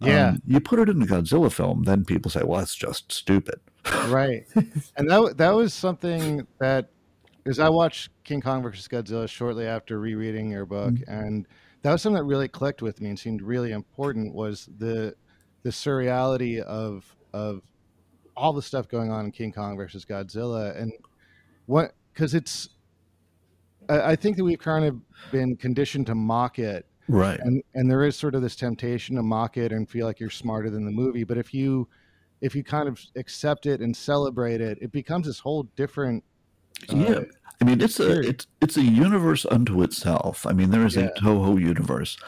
Yeah. 0.00 0.28
Um, 0.30 0.42
you 0.46 0.60
put 0.60 0.78
it 0.78 0.88
in 0.88 1.02
a 1.02 1.06
Godzilla 1.06 1.50
film, 1.52 1.84
then 1.84 2.04
people 2.04 2.30
say, 2.30 2.42
"Well, 2.44 2.60
that's 2.60 2.74
just 2.76 3.10
stupid." 3.12 3.60
right. 4.08 4.46
And 4.96 5.10
that 5.10 5.34
that 5.38 5.54
was 5.54 5.74
something 5.74 6.46
that 6.60 6.90
because 7.42 7.58
I 7.58 7.68
watched 7.68 8.10
King 8.24 8.40
Kong 8.40 8.62
versus 8.62 8.86
Godzilla 8.88 9.28
shortly 9.28 9.66
after 9.66 9.98
rereading 9.98 10.50
your 10.50 10.66
book, 10.66 10.94
and 11.06 11.46
that 11.82 11.92
was 11.92 12.02
something 12.02 12.16
that 12.20 12.24
really 12.24 12.48
clicked 12.48 12.82
with 12.82 13.00
me 13.00 13.08
and 13.08 13.18
seemed 13.18 13.40
really 13.42 13.72
important 13.72 14.34
was 14.34 14.68
the 14.78 15.14
the 15.62 15.70
surreality 15.70 16.60
of 16.60 17.16
of 17.32 17.62
all 18.36 18.52
the 18.52 18.62
stuff 18.62 18.88
going 18.88 19.10
on 19.10 19.24
in 19.26 19.30
King 19.32 19.52
Kong 19.52 19.76
versus 19.76 20.04
Godzilla, 20.04 20.76
and 20.80 20.92
what 21.66 21.94
because 22.12 22.34
it's 22.34 22.68
I, 23.88 24.12
I 24.12 24.16
think 24.16 24.36
that 24.36 24.44
we've 24.44 24.58
kind 24.58 24.84
of 24.84 24.96
been 25.32 25.56
conditioned 25.56 26.06
to 26.06 26.14
mock 26.14 26.58
it. 26.58 26.86
Right. 27.10 27.40
and 27.40 27.62
and 27.74 27.90
there 27.90 28.04
is 28.04 28.16
sort 28.16 28.34
of 28.34 28.42
this 28.42 28.54
temptation 28.54 29.16
to 29.16 29.22
mock 29.22 29.56
it 29.56 29.72
and 29.72 29.88
feel 29.88 30.06
like 30.06 30.20
you're 30.20 30.28
smarter 30.28 30.68
than 30.68 30.84
the 30.84 30.90
movie 30.90 31.24
but 31.24 31.38
if 31.38 31.54
you 31.54 31.88
if 32.42 32.54
you 32.54 32.62
kind 32.62 32.86
of 32.86 33.00
accept 33.16 33.64
it 33.64 33.80
and 33.80 33.96
celebrate 33.96 34.60
it 34.60 34.76
it 34.82 34.92
becomes 34.92 35.26
this 35.26 35.38
whole 35.38 35.62
different 35.74 36.22
uh, 36.92 36.96
yeah. 36.96 37.20
I 37.62 37.64
mean 37.64 37.80
it's 37.80 37.98
a 37.98 38.20
it's 38.20 38.46
it's 38.60 38.76
a 38.76 38.82
universe 38.82 39.46
unto 39.50 39.82
itself. 39.82 40.46
I 40.46 40.52
mean 40.52 40.68
there 40.70 40.84
is 40.84 40.96
Yeah. 40.96 41.04
a 41.16 41.18
toho 41.18 41.58
universe. 41.58 42.18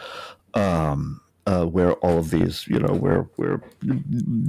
Um 0.54 1.20
uh, 1.50 1.64
where 1.76 1.92
all 2.04 2.18
of 2.18 2.28
these, 2.30 2.56
you 2.72 2.78
know, 2.84 2.94
where 3.04 3.22
where 3.40 3.56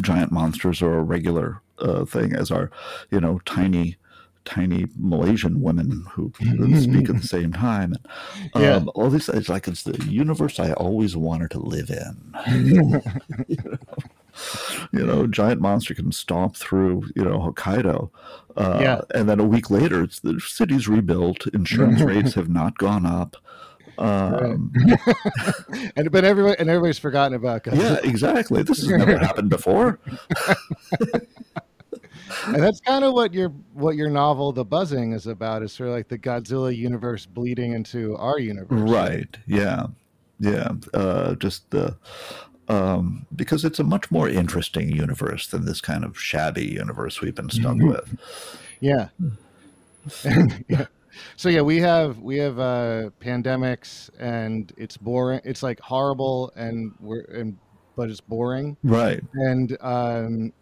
giant 0.10 0.32
monsters 0.32 0.82
are 0.86 0.98
a 1.00 1.04
regular 1.16 1.50
uh, 1.88 2.04
thing, 2.14 2.30
as 2.42 2.52
are, 2.52 2.70
you 3.14 3.20
know, 3.24 3.40
tiny, 3.46 3.96
tiny 4.46 4.82
Malaysian 5.12 5.56
women 5.68 5.90
who 6.14 6.32
speak 6.86 7.10
at 7.10 7.18
the 7.22 7.28
same 7.38 7.52
time. 7.54 7.92
And, 8.54 8.64
Yeah. 8.64 8.76
um, 8.78 8.86
all 8.96 9.10
this 9.10 9.28
is 9.30 9.50
like 9.50 9.68
it's 9.72 9.84
the 9.84 9.98
universe 10.26 10.60
I 10.60 10.70
always 10.86 11.14
wanted 11.28 11.52
to 11.52 11.60
live 11.76 11.90
in. 11.90 12.14
you 14.92 15.06
know, 15.06 15.28
giant 15.28 15.62
monster 15.62 15.94
can 15.94 16.12
stomp 16.12 16.56
through, 16.56 17.10
you 17.16 17.24
know, 17.24 17.40
Hokkaido. 17.40 18.10
Uh, 18.56 18.80
Yeah. 18.82 19.02
And 19.14 19.28
then 19.30 19.40
a 19.40 19.46
week 19.56 19.70
later, 19.70 20.04
it's 20.04 20.20
the 20.20 20.40
city's 20.40 20.88
rebuilt. 20.88 21.48
Insurance 21.48 22.02
rates 22.12 22.34
have 22.36 22.50
not 22.50 22.78
gone 22.78 23.06
up. 23.06 23.38
Um, 24.02 24.72
and 25.96 26.12
but 26.12 26.24
everybody 26.26 26.56
and 26.60 26.70
everybody's 26.70 26.98
forgotten 27.00 27.34
about 27.36 27.64
Godzilla. 27.64 28.04
yeah, 28.04 28.10
exactly. 28.10 28.64
This 28.64 28.80
has 28.80 28.90
never 28.90 29.18
happened 29.28 29.50
before. 29.50 30.00
and 32.48 32.56
that's 32.56 32.80
kind 32.82 33.04
of 33.06 33.14
what 33.14 33.34
your 33.34 33.50
what 33.74 33.96
your 33.96 34.10
novel 34.10 34.52
the 34.52 34.66
buzzing 34.66 35.14
is 35.14 35.28
about 35.28 35.62
is 35.64 35.72
sort 35.72 35.90
of 35.90 35.96
like 35.96 36.08
the 36.08 36.18
godzilla 36.18 36.76
universe 36.76 37.26
bleeding 37.26 37.74
into 37.74 38.16
our 38.18 38.40
universe 38.40 38.90
Right. 38.90 39.38
Yeah. 39.48 39.88
Yeah. 40.40 40.72
Uh, 40.94 41.36
just 41.36 41.70
the. 41.72 41.96
Um, 42.68 43.26
because 43.36 43.66
it's 43.66 43.80
a 43.80 43.84
much 43.84 44.10
more 44.12 44.30
interesting 44.30 44.90
universe 44.96 45.48
than 45.48 45.66
this 45.66 45.82
kind 45.82 46.06
of 46.06 46.18
shabby 46.18 46.66
universe 46.66 47.20
we've 47.20 47.36
been 47.36 47.50
stuck 47.50 47.76
with. 47.78 48.18
yeah 48.80 49.10
yeah 50.70 50.86
so 51.36 51.50
yeah 51.50 51.62
we 51.62 51.78
have 51.78 52.20
we 52.20 52.38
have 52.38 52.60
uh 52.60 53.10
pandemics 53.20 54.10
and 54.20 54.74
it's 54.78 54.98
boring 54.98 55.42
it's 55.44 55.64
like 55.64 55.80
horrible 55.80 56.52
and 56.56 56.94
we're 57.00 57.22
and 57.34 57.58
but 57.96 58.10
it's 58.10 58.22
boring. 58.22 58.78
Right. 58.84 59.22
and 59.34 59.78
um 59.82 60.54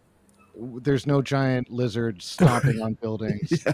there's 0.82 1.06
no 1.06 1.22
giant 1.22 1.70
lizards 1.70 2.26
stomping 2.26 2.82
on 2.82 2.92
buildings. 3.00 3.64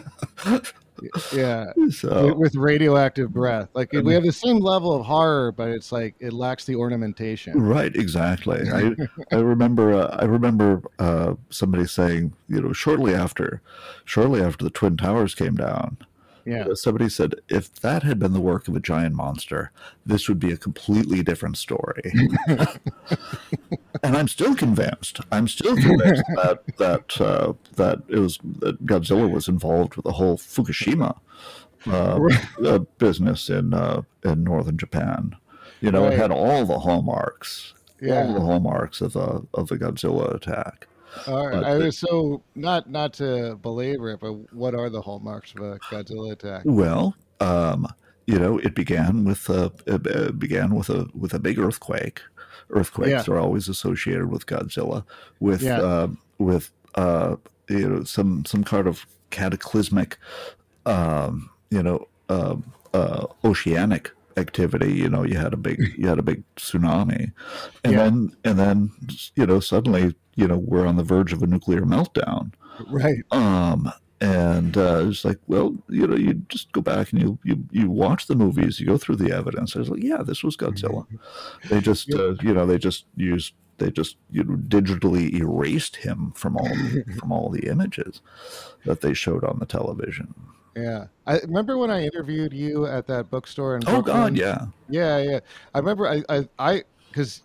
Yeah. 1.35 1.73
So, 1.91 2.33
with, 2.35 2.55
radioactive 2.55 3.33
breath. 3.33 3.69
Like 3.75 3.93
we 3.93 4.15
have 4.15 4.23
the 4.23 4.33
same 4.33 4.59
level 4.59 4.95
of 4.95 5.05
horror 5.05 5.53
but 5.53 5.71
it's 5.71 5.91
like 5.91 6.15
it 6.21 6.33
lacks 6.33 6.65
the 6.65 6.77
ornamentation. 6.77 7.61
Right, 7.61 7.95
exactly. 7.95 8.71
I 8.71 8.93
I 9.33 9.41
remember 9.41 9.95
uh, 9.95 10.17
I 10.21 10.27
remember 10.27 10.83
uh, 10.99 11.35
somebody 11.51 11.87
saying, 11.87 12.35
you 12.49 12.61
know, 12.61 12.73
shortly 12.73 13.15
after, 13.15 13.63
shortly 14.05 14.41
after 14.41 14.65
the 14.65 14.71
twin 14.71 14.97
towers 14.97 15.35
came 15.35 15.55
down, 15.57 15.97
yeah 16.47 16.67
somebody 16.75 17.09
said 17.09 17.35
if 17.49 17.75
that 17.81 18.03
had 18.03 18.19
been 18.19 18.33
the 18.33 18.41
work 18.41 18.69
of 18.69 18.77
a 18.77 18.81
giant 18.81 19.15
monster, 19.15 19.73
this 20.05 20.29
would 20.29 20.39
be 20.39 20.53
a 20.53 20.57
completely 20.57 21.23
different 21.23 21.57
story. 21.59 22.13
and 24.03 24.17
I'm 24.17 24.29
still 24.29 24.55
convinced. 24.55 25.21
I'm 25.33 25.49
still 25.49 25.77
convinced 25.77 26.23
that 26.37 26.63
that 26.79 27.21
uh, 27.21 27.53
that 27.75 28.03
it 28.09 28.19
was 28.19 28.39
that 28.61 28.85
Godzilla 28.87 29.31
was 29.31 29.49
involved 29.49 29.97
with 29.97 30.05
the 30.05 30.13
whole 30.13 30.37
Fukushima 30.37 31.19
uh, 31.87 32.21
uh, 32.65 32.79
business 32.99 33.49
in 33.49 33.75
uh, 33.75 34.03
in 34.25 34.45
northern 34.45 34.77
Japan. 34.79 35.37
You 35.81 35.91
know, 35.91 36.05
Right. 36.05 36.15
it 36.15 36.19
had 36.19 36.31
all 36.31 36.65
the 36.65 36.79
hallmarks, 36.81 37.75
yeah. 38.01 38.23
all 38.27 38.35
the 38.35 38.41
hallmarks 38.41 39.01
of 39.01 39.13
the 39.13 39.47
of 39.55 39.69
the 39.69 39.77
Godzilla 39.77 40.35
attack. 40.35 40.87
All 41.27 41.49
right. 41.49 41.65
I 41.65 41.75
the- 41.75 41.85
was 41.87 41.99
so 41.99 42.43
not 42.55 42.91
not 42.91 43.13
to 43.15 43.57
belabor 43.57 44.11
it, 44.11 44.21
but 44.21 44.33
what 44.53 44.75
are 44.75 44.89
the 44.91 45.03
hallmarks 45.03 45.53
of 45.55 45.63
a 45.63 45.79
Godzilla 45.91 46.33
attack? 46.33 46.63
Well, 46.65 47.15
um, 47.41 47.87
you 48.27 48.39
know, 48.39 48.59
it 48.59 48.75
began 48.75 49.25
with 49.25 49.49
a 49.49 49.73
it 49.87 50.07
uh, 50.07 50.33
began 50.33 50.75
with 50.75 50.89
a 50.91 51.09
with 51.15 51.35
a 51.35 51.39
big 51.39 51.59
earthquake. 51.59 52.21
Earthquakes 52.71 53.29
Yeah. 53.29 53.35
are 53.35 53.39
always 53.39 53.69
associated 53.69 54.31
with 54.31 54.47
Godzilla, 54.47 55.05
with 55.41 55.63
Yeah. 55.63 55.81
uh, 55.81 56.09
with 56.39 56.71
uh, 56.97 57.37
you 57.69 57.89
know 57.89 58.05
some 58.05 58.45
some 58.45 58.65
kind 58.65 58.87
of 58.87 59.07
cataclysmic, 59.31 60.19
um, 60.87 61.51
you 61.71 61.83
know, 61.83 62.07
uh, 62.29 62.57
uh, 62.95 63.27
oceanic 63.45 64.11
activity. 64.37 64.93
You 64.93 65.09
know, 65.09 65.25
you 65.25 65.37
had 65.39 65.53
a 65.53 65.57
big 65.57 65.95
you 65.97 66.09
had 66.09 66.19
a 66.19 66.23
big 66.23 66.43
tsunami, 66.57 67.33
and 67.85 67.93
Yeah. 67.93 68.03
then 68.05 68.37
and 68.45 68.59
then 68.59 68.91
you 69.35 69.47
know 69.47 69.61
suddenly 69.61 70.15
you 70.35 70.47
know 70.47 70.59
we're 70.59 70.87
on 70.87 70.97
the 70.97 71.03
verge 71.03 71.33
of 71.33 71.43
a 71.43 71.47
nuclear 71.47 71.83
meltdown. 71.83 72.53
Right. 72.91 73.23
Um, 73.31 73.91
and 74.21 74.77
uh, 74.79 75.05
it's 75.09 75.25
like, 75.27 75.39
well, 75.47 75.75
you 75.91 76.07
know, 76.07 76.17
you 76.17 76.35
just 76.49 76.73
go 76.73 76.81
back 76.81 77.13
and 77.13 77.21
you 77.21 77.39
you 77.45 77.65
you 77.71 77.91
watch 77.91 78.27
the 78.27 78.35
movies, 78.35 78.81
you 78.81 78.87
go 78.87 78.97
through 78.97 79.17
the 79.17 79.33
evidence. 79.33 79.77
I 79.77 79.81
was 79.81 79.91
like, 79.91 80.03
yeah, 80.03 80.23
this 80.23 80.43
was 80.43 80.57
Godzilla. 80.57 81.07
They 81.69 81.81
just, 81.81 82.13
uh, 82.15 82.35
you 82.43 82.55
know, 82.55 82.65
they 82.67 82.79
just 82.79 83.05
used 83.17 83.53
they 83.79 83.91
just 83.91 84.17
you 84.31 84.43
know 84.43 84.57
digitally 84.57 85.35
erased 85.35 85.97
him 85.97 86.33
from 86.35 86.57
all 86.57 86.75
from 87.19 87.31
all 87.31 87.51
the 87.51 87.67
images 87.69 88.23
that 88.87 89.03
they 89.03 89.13
showed 89.13 89.45
on 89.45 89.59
the 89.59 89.67
television. 89.67 90.35
Yeah. 90.77 91.07
I 91.27 91.41
remember 91.41 91.79
when 91.79 91.91
I 91.91 92.05
interviewed 92.05 92.53
you 92.53 92.87
at 92.87 93.07
that 93.09 93.31
bookstore 93.31 93.77
in 93.77 93.85
Oh 93.87 94.03
Brooklyn? 94.03 94.35
God, 94.35 94.37
yeah, 94.37 94.67
Yeah, 94.89 95.19
yeah. 95.19 95.41
I 95.75 95.79
remember 95.79 96.09
I 96.09 96.23
I 96.29 96.49
I 96.59 96.85
because 97.11 97.45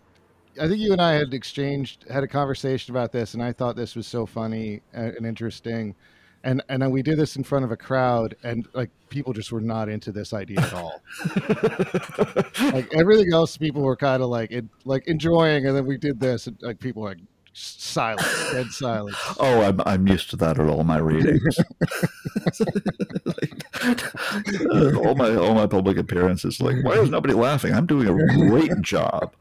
I 0.59 0.67
think 0.67 0.79
you 0.79 0.91
and 0.93 1.01
I 1.01 1.13
had 1.13 1.33
exchanged 1.33 2.05
had 2.09 2.23
a 2.23 2.27
conversation 2.27 2.93
about 2.93 3.11
this, 3.13 3.33
and 3.35 3.43
I 3.43 3.53
thought 3.53 3.75
this 3.77 3.95
was 3.95 4.07
so 4.07 4.25
funny 4.25 4.81
and, 4.93 5.25
interesting. 5.25 5.95
And 6.43 6.63
and 6.69 6.81
then 6.81 6.91
we 6.91 7.03
did 7.03 7.17
this 7.19 7.35
in 7.38 7.43
front 7.43 7.65
of 7.65 7.71
a 7.71 7.77
crowd, 7.77 8.35
and 8.43 8.67
like 8.73 8.91
people 9.09 9.33
just 9.33 9.51
were 9.51 9.61
not 9.61 9.89
into 9.89 10.11
this 10.11 10.33
idea 10.33 10.59
at 10.61 10.73
all. 10.73 11.01
like 12.73 12.93
everything 12.95 13.33
else, 13.33 13.57
people 13.57 13.83
were 13.83 13.95
kind 13.95 14.23
of 14.23 14.29
like 14.29 14.51
it, 14.51 14.65
like 14.85 15.07
enjoying, 15.07 15.67
and 15.67 15.75
then 15.77 15.85
we 15.85 15.97
did 15.97 16.19
this, 16.19 16.47
and 16.47 16.57
like 16.61 16.79
people 16.79 17.03
were 17.03 17.09
like 17.09 17.19
silence, 17.53 18.51
dead 18.51 18.67
silence. 18.67 19.15
Oh, 19.39 19.62
I'm 19.62 19.81
I'm 19.86 20.08
used 20.08 20.29
to 20.31 20.36
that 20.38 20.60
at 20.60 20.67
all 20.67 20.84
my 20.84 20.98
readings. 20.98 21.58
all 25.05 25.15
my 25.15 25.36
all 25.36 25.53
my 25.53 25.67
public 25.67 25.98
appearances, 25.98 26.62
like, 26.62 26.84
why 26.84 26.93
is 26.93 27.10
nobody 27.10 27.34
laughing? 27.34 27.74
I'm 27.74 27.86
doing 27.86 28.08
a 28.08 28.50
great 28.50 28.81
job. 28.81 29.34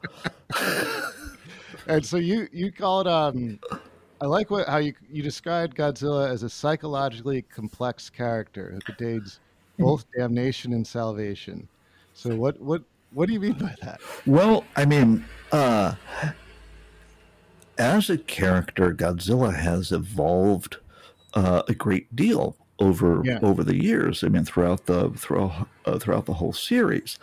and 1.87 2.05
so 2.05 2.17
you 2.17 2.49
you 2.53 2.73
call 2.73 3.03
it 3.03 3.07
um 3.07 3.59
I 4.21 4.27
like 4.27 4.51
what 4.51 4.69
how 4.69 4.79
you 4.79 4.95
you 5.11 5.23
described 5.23 5.77
Godzilla 5.77 6.31
as 6.31 6.43
a 6.43 6.51
psychologically 6.51 7.43
complex 7.43 8.11
character 8.11 8.73
who 8.73 8.81
contains 8.81 9.41
both 9.79 10.05
damnation 10.17 10.73
and 10.73 10.87
salvation. 10.87 11.69
So 12.15 12.35
what 12.37 12.61
what 12.61 12.83
what 13.13 13.27
do 13.27 13.33
you 13.33 13.41
mean 13.41 13.55
by 13.55 13.75
that? 13.83 14.01
Well, 14.27 14.65
I 14.77 14.85
mean, 14.85 15.25
uh, 15.53 15.95
as 17.81 18.11
a 18.11 18.19
character, 18.19 18.93
Godzilla 18.95 19.55
has 19.55 19.91
evolved 19.91 20.77
uh, 21.35 21.63
a 21.69 21.75
great 21.75 22.15
deal 22.15 22.57
over 22.79 23.23
Yeah. 23.25 23.39
over 23.43 23.65
the 23.65 23.83
years. 23.83 24.23
I 24.23 24.29
mean, 24.29 24.45
throughout 24.45 24.87
the 24.87 25.11
throughout 25.11 25.69
uh, 25.85 25.99
throughout 25.99 26.27
the 26.27 26.35
whole 26.35 26.53
series, 26.53 27.19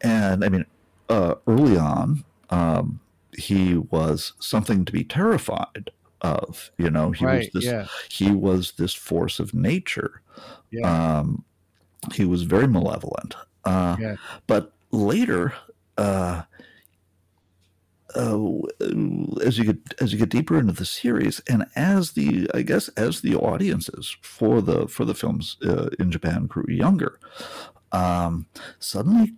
and 0.00 0.44
I 0.44 0.48
mean, 0.48 0.66
uh, 1.08 1.34
early 1.46 1.76
on, 1.76 2.24
um, 2.50 3.00
he 3.36 3.76
was 3.76 4.32
something 4.40 4.84
to 4.84 4.92
be 4.92 5.04
terrified 5.04 5.90
of. 6.20 6.70
You 6.78 6.90
know, 6.90 7.10
he 7.12 7.24
right. 7.24 7.38
was 7.38 7.62
this 7.62 7.64
Yeah. 7.72 7.86
he 8.10 8.30
was 8.32 8.72
this 8.72 8.94
force 8.94 9.38
of 9.40 9.54
nature. 9.54 10.20
Yeah. 10.70 11.18
Um, 11.18 11.44
he 12.14 12.24
was 12.24 12.42
very 12.42 12.66
malevolent. 12.66 13.34
Uh, 13.64 13.96
Yeah. 14.00 14.16
But 14.46 14.72
later, 14.90 15.52
uh, 15.98 16.42
uh, 18.14 18.38
as 19.44 19.58
you 19.58 19.64
get 19.64 19.78
as 20.00 20.12
you 20.12 20.18
get 20.18 20.28
deeper 20.30 20.58
into 20.58 20.72
the 20.72 20.84
series, 20.86 21.40
and 21.48 21.66
as 21.76 22.12
the 22.12 22.48
I 22.54 22.62
guess 22.62 22.88
as 22.90 23.20
the 23.20 23.34
audiences 23.36 24.16
for 24.22 24.60
the 24.62 24.88
for 24.88 25.04
the 25.04 25.14
films 25.14 25.56
uh, 25.64 25.88
in 25.98 26.10
Japan 26.10 26.46
grew 26.46 26.66
younger, 26.68 27.18
um, 27.92 28.46
suddenly 28.78 29.32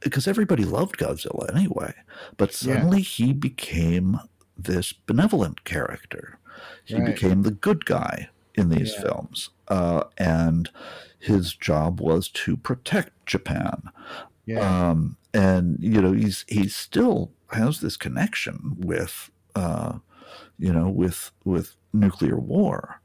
because 0.00 0.28
everybody 0.28 0.64
loved 0.64 0.98
Godzilla 0.98 1.54
anyway, 1.54 1.94
but 2.36 2.52
Yeah. 2.60 2.74
suddenly 2.74 3.00
he 3.02 3.32
became 3.32 4.18
this 4.56 4.92
benevolent 4.92 5.64
character. 5.64 6.38
He 6.84 7.00
Right. 7.00 7.04
became 7.14 7.42
the 7.42 7.50
good 7.50 7.84
guy 7.86 8.28
in 8.54 8.68
these 8.68 8.94
Yeah. 8.94 9.02
films, 9.02 9.50
uh, 9.68 10.04
and 10.18 10.70
his 11.18 11.54
job 11.54 12.00
was 12.00 12.28
to 12.30 12.56
protect 12.56 13.12
Japan. 13.26 13.90
yeah. 14.46 14.90
Um, 14.90 15.16
and 15.32 15.78
you 15.80 16.00
know, 16.00 16.12
he's 16.12 16.44
he 16.48 16.68
still 16.68 17.32
has 17.54 17.80
this 17.80 17.96
connection 17.96 18.76
with, 18.78 19.30
uh, 19.54 19.98
you 20.58 20.72
know, 20.72 20.88
with 20.90 21.30
with 21.44 21.76
nuclear 21.92 22.36
war. 22.38 23.00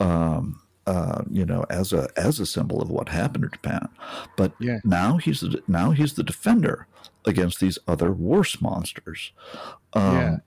Um, 0.00 0.62
uh, 0.86 1.24
you 1.30 1.44
know, 1.46 1.64
as 1.70 1.92
a 1.92 2.08
as 2.16 2.40
a 2.40 2.46
symbol 2.46 2.82
of 2.82 2.90
what 2.90 3.08
happened 3.08 3.44
to 3.44 3.50
Japan, 3.50 3.88
but 4.36 4.54
Yeah. 4.58 4.80
now 4.84 5.18
he's 5.18 5.40
the, 5.40 5.62
now 5.68 5.92
he's 5.92 6.14
the 6.14 6.24
defender 6.24 6.86
against 7.26 7.60
these 7.60 7.78
other 7.86 8.12
worse 8.12 8.60
monsters. 8.62 9.32
Um, 9.92 10.12
Yeah. 10.12 10.40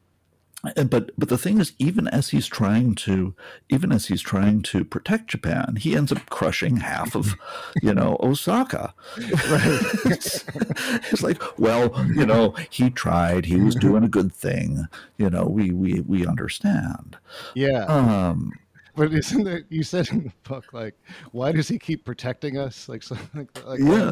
But 0.63 1.11
but 1.17 1.29
the 1.29 1.37
thing 1.37 1.59
is, 1.59 1.73
even 1.77 2.07
as 2.07 2.29
he's 2.29 2.47
trying 2.47 2.95
to 2.95 3.35
even 3.69 3.91
as 3.91 4.05
he's 4.07 4.21
trying 4.21 4.61
to 4.63 4.85
protect 4.85 5.27
Japan, 5.31 5.75
he 5.77 5.93
ends 5.95 6.11
up 6.11 6.29
crushing 6.29 6.77
half 6.77 7.15
of, 7.15 7.35
you 7.81 7.93
know, 7.93 8.15
Osaka. 8.23 8.93
it's, 9.17 10.45
it's 11.11 11.21
like, 11.21 11.41
well, 11.59 11.93
you 12.15 12.25
know, 12.25 12.55
he 12.69 12.89
tried. 12.89 13.45
He 13.45 13.57
was 13.57 13.75
doing 13.75 14.05
a 14.05 14.07
good 14.09 14.31
thing. 14.31 14.85
You 15.17 15.29
know, 15.29 15.43
we 15.45 15.71
we 15.71 15.99
we 15.99 16.25
understand. 16.25 17.17
yeah. 17.55 17.83
Um, 17.85 18.53
But 18.95 19.13
isn't 19.13 19.47
it? 19.47 19.65
You 19.69 19.83
said 19.83 20.09
in 20.09 20.23
the 20.25 20.31
book, 20.47 20.73
like, 20.73 20.95
why 21.31 21.51
does 21.51 21.67
he 21.67 21.79
keep 21.79 22.05
protecting 22.05 22.57
us? 22.57 22.87
Like, 22.87 23.01
something 23.03 23.47
like, 23.55 23.65
like 23.65 23.79
yeah, 23.79 24.11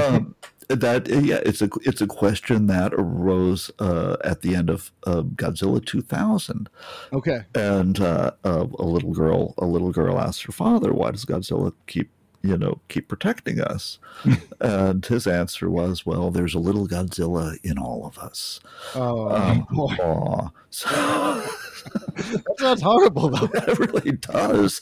um, 0.00 0.34
that 0.68 1.08
yeah, 1.08 1.40
it's 1.44 1.62
a 1.62 1.68
it's 1.82 2.00
a 2.00 2.06
question 2.06 2.66
that 2.68 2.94
arose 2.94 3.70
uh, 3.78 4.16
at 4.24 4.42
the 4.42 4.54
end 4.54 4.70
of 4.70 4.92
uh, 5.06 5.22
Godzilla 5.22 5.84
2000. 5.84 6.68
Okay. 7.12 7.40
and 7.54 8.00
uh, 8.00 8.30
a 8.44 8.64
little 8.84 9.12
girl 9.12 9.54
a 9.58 9.66
little 9.66 9.92
girl 9.92 10.18
asked 10.18 10.42
her 10.44 10.52
father 10.52 10.92
why 10.92 11.10
does 11.10 11.24
godzilla 11.24 11.72
keep 11.86 12.10
you 12.42 12.56
know 12.58 12.80
keep 12.88 13.08
protecting 13.08 13.60
us 13.60 13.98
and 14.60 15.06
his 15.06 15.26
answer 15.26 15.70
was 15.70 16.04
well 16.04 16.30
there's 16.30 16.54
a 16.54 16.58
little 16.58 16.86
godzilla 16.86 17.56
in 17.62 17.78
all 17.78 18.06
of 18.06 18.18
us 18.18 18.60
Oh, 18.94 19.30
um, 19.30 20.50
so 20.70 21.46
that 21.84 22.54
sounds 22.58 22.82
horrible, 22.82 23.28
though. 23.30 23.48
it 23.54 23.78
really 23.78 24.12
does 24.12 24.80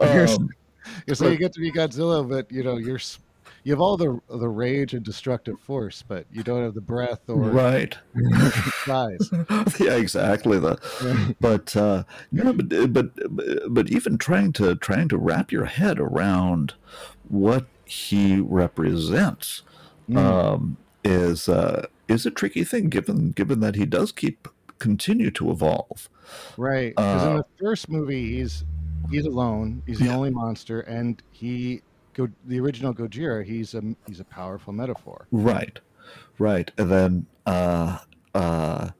Um, 0.00 0.48
You 1.06 1.14
say 1.14 1.32
you 1.32 1.38
get 1.38 1.52
to 1.54 1.60
be 1.60 1.70
Godzilla, 1.72 2.28
but 2.28 2.50
you 2.50 2.62
know 2.62 2.76
you're 2.76 2.98
you 3.64 3.72
have 3.72 3.80
all 3.80 3.96
the 3.96 4.18
the 4.28 4.48
rage 4.48 4.94
and 4.94 5.04
destructive 5.04 5.60
force, 5.60 6.02
but 6.06 6.24
you 6.32 6.42
don't 6.42 6.62
have 6.62 6.74
the 6.74 6.80
breath 6.80 7.20
or 7.28 7.36
right 7.50 7.96
size. 8.86 9.30
yeah 9.80 9.96
exactly 9.96 10.58
the 10.58 11.34
but 11.40 11.76
uh 11.76 12.04
you 12.32 12.42
know 12.42 12.52
but, 12.54 12.92
but 12.92 13.10
but 13.74 13.90
even 13.90 14.16
trying 14.18 14.52
to 14.54 14.74
trying 14.76 15.08
to 15.08 15.18
wrap 15.18 15.52
your 15.52 15.66
head 15.66 15.98
around 15.98 16.74
what 17.28 17.66
he 17.84 18.40
represents 18.40 19.62
Mm. 20.08 20.16
um 20.16 20.76
is 21.04 21.48
uh 21.48 21.86
is 22.10 22.26
a 22.26 22.30
tricky 22.30 22.64
thing 22.64 22.88
given 22.88 23.30
given 23.32 23.60
that 23.60 23.74
he 23.76 23.86
does 23.86 24.12
keep 24.12 24.48
continue 24.78 25.30
to 25.30 25.50
evolve 25.50 26.08
Right. 26.56 26.94
Because 26.94 27.24
in 27.24 27.32
Uh, 27.32 27.36
the 27.38 27.44
first 27.64 27.88
movie, 27.88 28.36
he's 28.36 28.64
he's 29.10 29.26
alone. 29.26 29.82
He's 29.86 29.98
the 29.98 30.04
Yeah. 30.06 30.16
only 30.16 30.30
monster, 30.30 30.80
and 30.82 31.20
he 31.32 31.82
go 32.14 32.28
the 32.46 32.60
original 32.60 32.94
Gojira. 32.94 33.44
He's 33.44 33.74
a 33.74 33.82
he's 34.06 34.20
a 34.20 34.24
powerful 34.24 34.72
metaphor. 34.72 35.26
right 35.32 35.80
right 36.38 36.70
and 36.78 36.90
then 36.90 37.26
uh 37.46 37.98
uh 38.34 38.90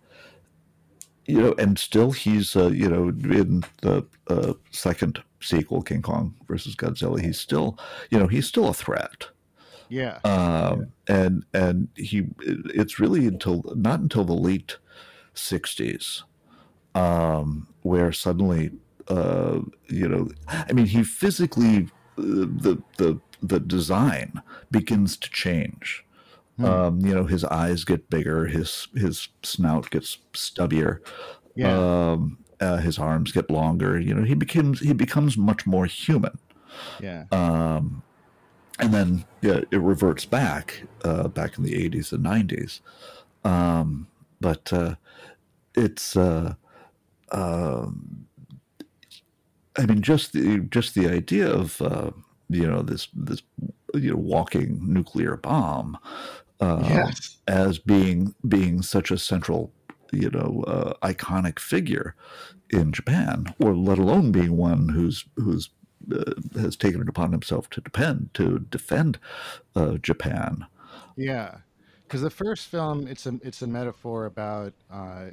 you 1.27 1.41
know 1.41 1.55
and 1.59 1.79
still 1.79 2.11
he's 2.13 2.57
uh 2.57 2.69
you 2.69 2.89
know 2.89 3.09
in 3.09 3.63
the 3.83 4.07
uh 4.29 4.53
second 4.71 5.23
sequel 5.41 5.83
king 5.83 6.03
kong 6.03 6.35
versus 6.49 6.75
godzilla 6.77 7.21
he's 7.21 7.39
still 7.39 7.79
you 8.11 8.19
know 8.19 8.27
he's 8.27 8.47
still 8.47 8.69
a 8.69 8.75
threat 8.75 9.29
Yeah. 9.91 10.19
um, 10.25 10.93
and 11.09 11.45
and 11.53 11.89
he 11.97 12.29
it's 12.41 12.99
really 12.99 13.27
until 13.27 13.63
not 13.77 14.01
until 14.01 14.25
the 14.25 14.33
late 14.35 14.77
60s 15.35 16.23
um, 16.95 17.67
where 17.83 18.13
suddenly 18.13 18.71
uh, 19.09 19.61
you 19.89 20.09
know 20.09 20.29
i 20.49 20.73
mean 20.73 20.87
he 20.87 21.03
physically 21.03 21.89
uh, 22.19 22.23
the 22.23 22.83
the 22.99 23.21
the 23.43 23.61
design 23.61 24.43
begins 24.71 25.17
to 25.19 25.31
change 25.31 26.05
Hmm. 26.61 26.67
um, 26.67 27.01
you 27.01 27.15
know 27.15 27.25
his 27.25 27.43
eyes 27.45 27.85
get 27.85 28.11
bigger 28.11 28.47
his 28.47 28.89
his 28.95 29.29
snout 29.43 29.89
gets 29.89 30.19
stubbier 30.35 30.99
yeah. 31.55 32.11
um, 32.13 32.37
uh, 32.61 32.77
his 32.77 32.99
arms 32.99 33.33
get 33.33 33.51
longer 33.51 33.99
you 33.99 34.13
know 34.13 34.25
he 34.25 34.35
becomes 34.35 34.81
he 34.81 34.93
becomes 34.93 35.39
much 35.39 35.67
more 35.67 35.87
human 35.87 36.39
yeah. 37.01 37.25
um, 37.33 38.03
and 38.81 38.95
then 38.95 39.25
yeah, 39.43 39.61
it 39.71 39.81
reverts 39.81 40.25
back 40.25 40.83
uh, 41.05 41.29
back 41.29 41.59
in 41.59 41.65
the 41.65 41.89
80s 41.89 42.13
and 42.13 42.25
90s 42.25 42.81
um, 43.45 44.07
but 44.41 44.73
uh, 44.73 44.95
it's 45.75 46.17
uh, 46.17 46.55
um, 47.33 48.27
I 49.77 49.87
mean 49.87 50.03
just 50.03 50.33
the 50.33 50.61
just 50.71 50.95
the 50.95 51.09
idea 51.09 51.49
of 51.49 51.81
uh, 51.83 52.11
you 52.49 52.67
know 52.67 52.83
this 52.83 53.09
this 53.15 53.43
you 53.95 54.11
know 54.11 54.17
walking 54.17 54.81
nuclear 54.83 55.37
bomb 55.37 55.99
uh, 56.61 56.83
yes. 56.85 57.39
as 57.47 57.79
being 57.79 58.35
being 58.47 58.83
such 58.83 59.11
a 59.11 59.19
central 59.19 59.73
you 60.13 60.31
know 60.31 60.65
uh, 60.67 60.95
iconic 61.07 61.59
figure 61.59 62.15
in 62.71 62.93
Japan, 62.93 63.55
or 63.61 63.75
let 63.75 63.99
alone 63.99 64.33
being 64.33 64.57
one 64.57 64.89
who's 64.89 65.25
who's 65.37 65.71
has 66.55 66.77
taken 66.77 67.01
it 67.01 67.09
upon 67.09 67.33
himself 67.33 67.69
to 67.71 67.81
depend 67.81 68.31
to 68.35 68.59
defend 68.71 69.19
uh, 69.77 69.95
Japan. 69.95 70.67
Yeah. 71.17 71.59
Because 72.05 72.23
the 72.23 72.31
first 72.31 72.67
film, 72.69 73.07
it's 73.07 73.27
a 73.27 73.39
it's 73.43 73.63
a 73.63 73.67
metaphor 73.67 74.27
about 74.27 74.73
uh, 74.93 75.27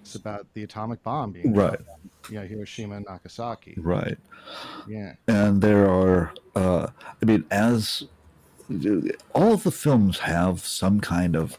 it's 0.00 0.14
about 0.14 0.46
the 0.54 0.62
atomic 0.64 1.02
bomb 1.02 1.32
being 1.32 1.52
Right. 1.52 1.70
dropped 1.78 1.88
on, 1.88 2.10
you 2.30 2.40
know, 2.40 2.46
Hiroshima 2.46 2.96
and 2.96 3.06
Nagasaki. 3.08 3.74
Right, 3.76 4.18
Yeah. 4.88 5.14
and 5.28 5.60
there 5.62 5.88
are 5.88 6.32
uh, 6.56 6.88
I 7.20 7.24
mean, 7.24 7.44
as 7.50 8.04
all 9.34 9.52
of 9.52 9.62
the 9.64 9.70
films 9.70 10.20
have 10.20 10.60
some 10.60 11.00
kind 11.00 11.36
of 11.36 11.58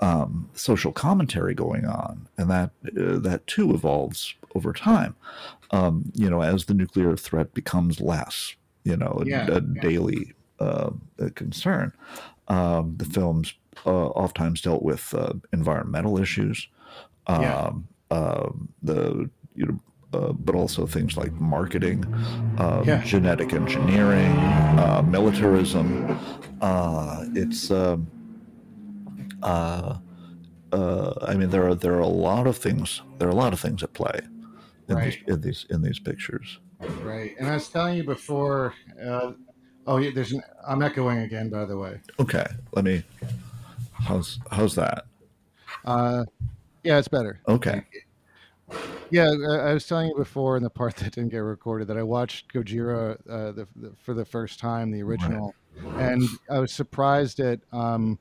um, 0.00 0.50
social 0.54 0.92
commentary 0.92 1.54
going 1.54 1.84
on, 1.84 2.28
and 2.38 2.50
that 2.50 2.70
uh, 2.86 3.18
that 3.18 3.46
too 3.46 3.74
evolves 3.74 4.34
over 4.54 4.72
time. 4.72 5.16
Um, 5.74 6.12
you 6.14 6.30
know, 6.30 6.40
as 6.42 6.66
the 6.66 6.74
nuclear 6.74 7.16
threat 7.16 7.52
becomes 7.54 8.00
less, 8.00 8.54
you 8.84 8.96
know, 8.96 9.12
a, 9.22 9.26
Yeah, 9.28 9.46
a 9.56 9.60
yeah. 9.60 9.80
daily 9.80 10.32
uh, 10.60 10.90
concern. 11.34 11.92
Um, 12.48 12.94
the 12.96 13.04
films 13.06 13.54
uh, 13.86 14.08
oftentimes 14.22 14.60
dealt 14.60 14.82
with 14.82 15.12
uh, 15.14 15.32
environmental 15.52 16.18
issues, 16.20 16.68
um, 17.26 17.42
Yeah. 17.42 17.70
um, 18.18 18.68
the 18.82 19.30
you 19.56 19.66
know, 19.66 19.80
uh, 20.18 20.32
but 20.32 20.54
also 20.54 20.86
things 20.86 21.16
like 21.16 21.32
marketing, 21.40 22.04
uh, 22.58 22.84
Yeah. 22.86 23.02
genetic 23.04 23.52
engineering, 23.52 24.32
uh, 24.78 25.02
militarism. 25.04 25.88
Uh, 26.60 27.24
it's 27.34 27.70
um, 27.70 28.12
uh, 29.42 29.98
uh, 30.72 31.14
I 31.22 31.34
mean 31.34 31.50
there 31.50 31.66
are 31.68 31.74
there 31.74 31.94
are 31.94 32.00
a 32.00 32.06
lot 32.08 32.46
of 32.46 32.56
things 32.56 33.02
there 33.18 33.28
are 33.28 33.32
a 33.32 33.36
lot 33.36 33.52
of 33.52 33.60
things 33.60 33.82
at 33.82 33.92
play 33.94 34.20
in 34.88 34.96
Right. 34.96 35.04
these 35.26 35.34
in 35.34 35.40
these 35.40 35.66
in 35.70 35.82
these 35.82 35.98
pictures. 35.98 36.58
Right. 37.02 37.34
And 37.38 37.48
I 37.48 37.54
was 37.54 37.68
telling 37.68 37.96
you 37.96 38.04
before. 38.04 38.74
Uh, 39.02 39.32
oh, 39.86 39.96
yeah, 39.98 40.10
there's. 40.14 40.32
An, 40.32 40.42
I'm 40.66 40.82
echoing 40.82 41.18
again, 41.20 41.48
by 41.50 41.64
the 41.64 41.76
way. 41.78 42.00
Okay, 42.20 42.44
let 42.72 42.84
me. 42.84 43.02
How's 43.92 44.38
how's 44.50 44.74
that? 44.74 45.06
Uh, 45.84 46.24
yeah, 46.82 46.98
it's 46.98 47.08
better. 47.08 47.40
Okay, 47.48 47.82
Yeah, 49.10 49.30
I 49.30 49.72
was 49.72 49.86
telling 49.86 50.08
you 50.08 50.14
before 50.16 50.56
in 50.56 50.62
the 50.62 50.70
part 50.70 50.96
that 50.96 51.14
didn't 51.14 51.30
get 51.30 51.38
recorded 51.38 51.88
that 51.88 51.96
I 51.96 52.02
watched 52.02 52.52
Gojira 52.52 53.12
uh, 53.28 53.52
the, 53.52 53.68
the, 53.76 53.92
for 54.02 54.12
the 54.14 54.24
first 54.24 54.58
time, 54.58 54.90
the 54.90 55.02
original, 55.02 55.54
and 55.96 56.22
I 56.50 56.58
was 56.58 56.72
surprised 56.72 57.40
at. 57.40 57.60
Um, 57.72 58.18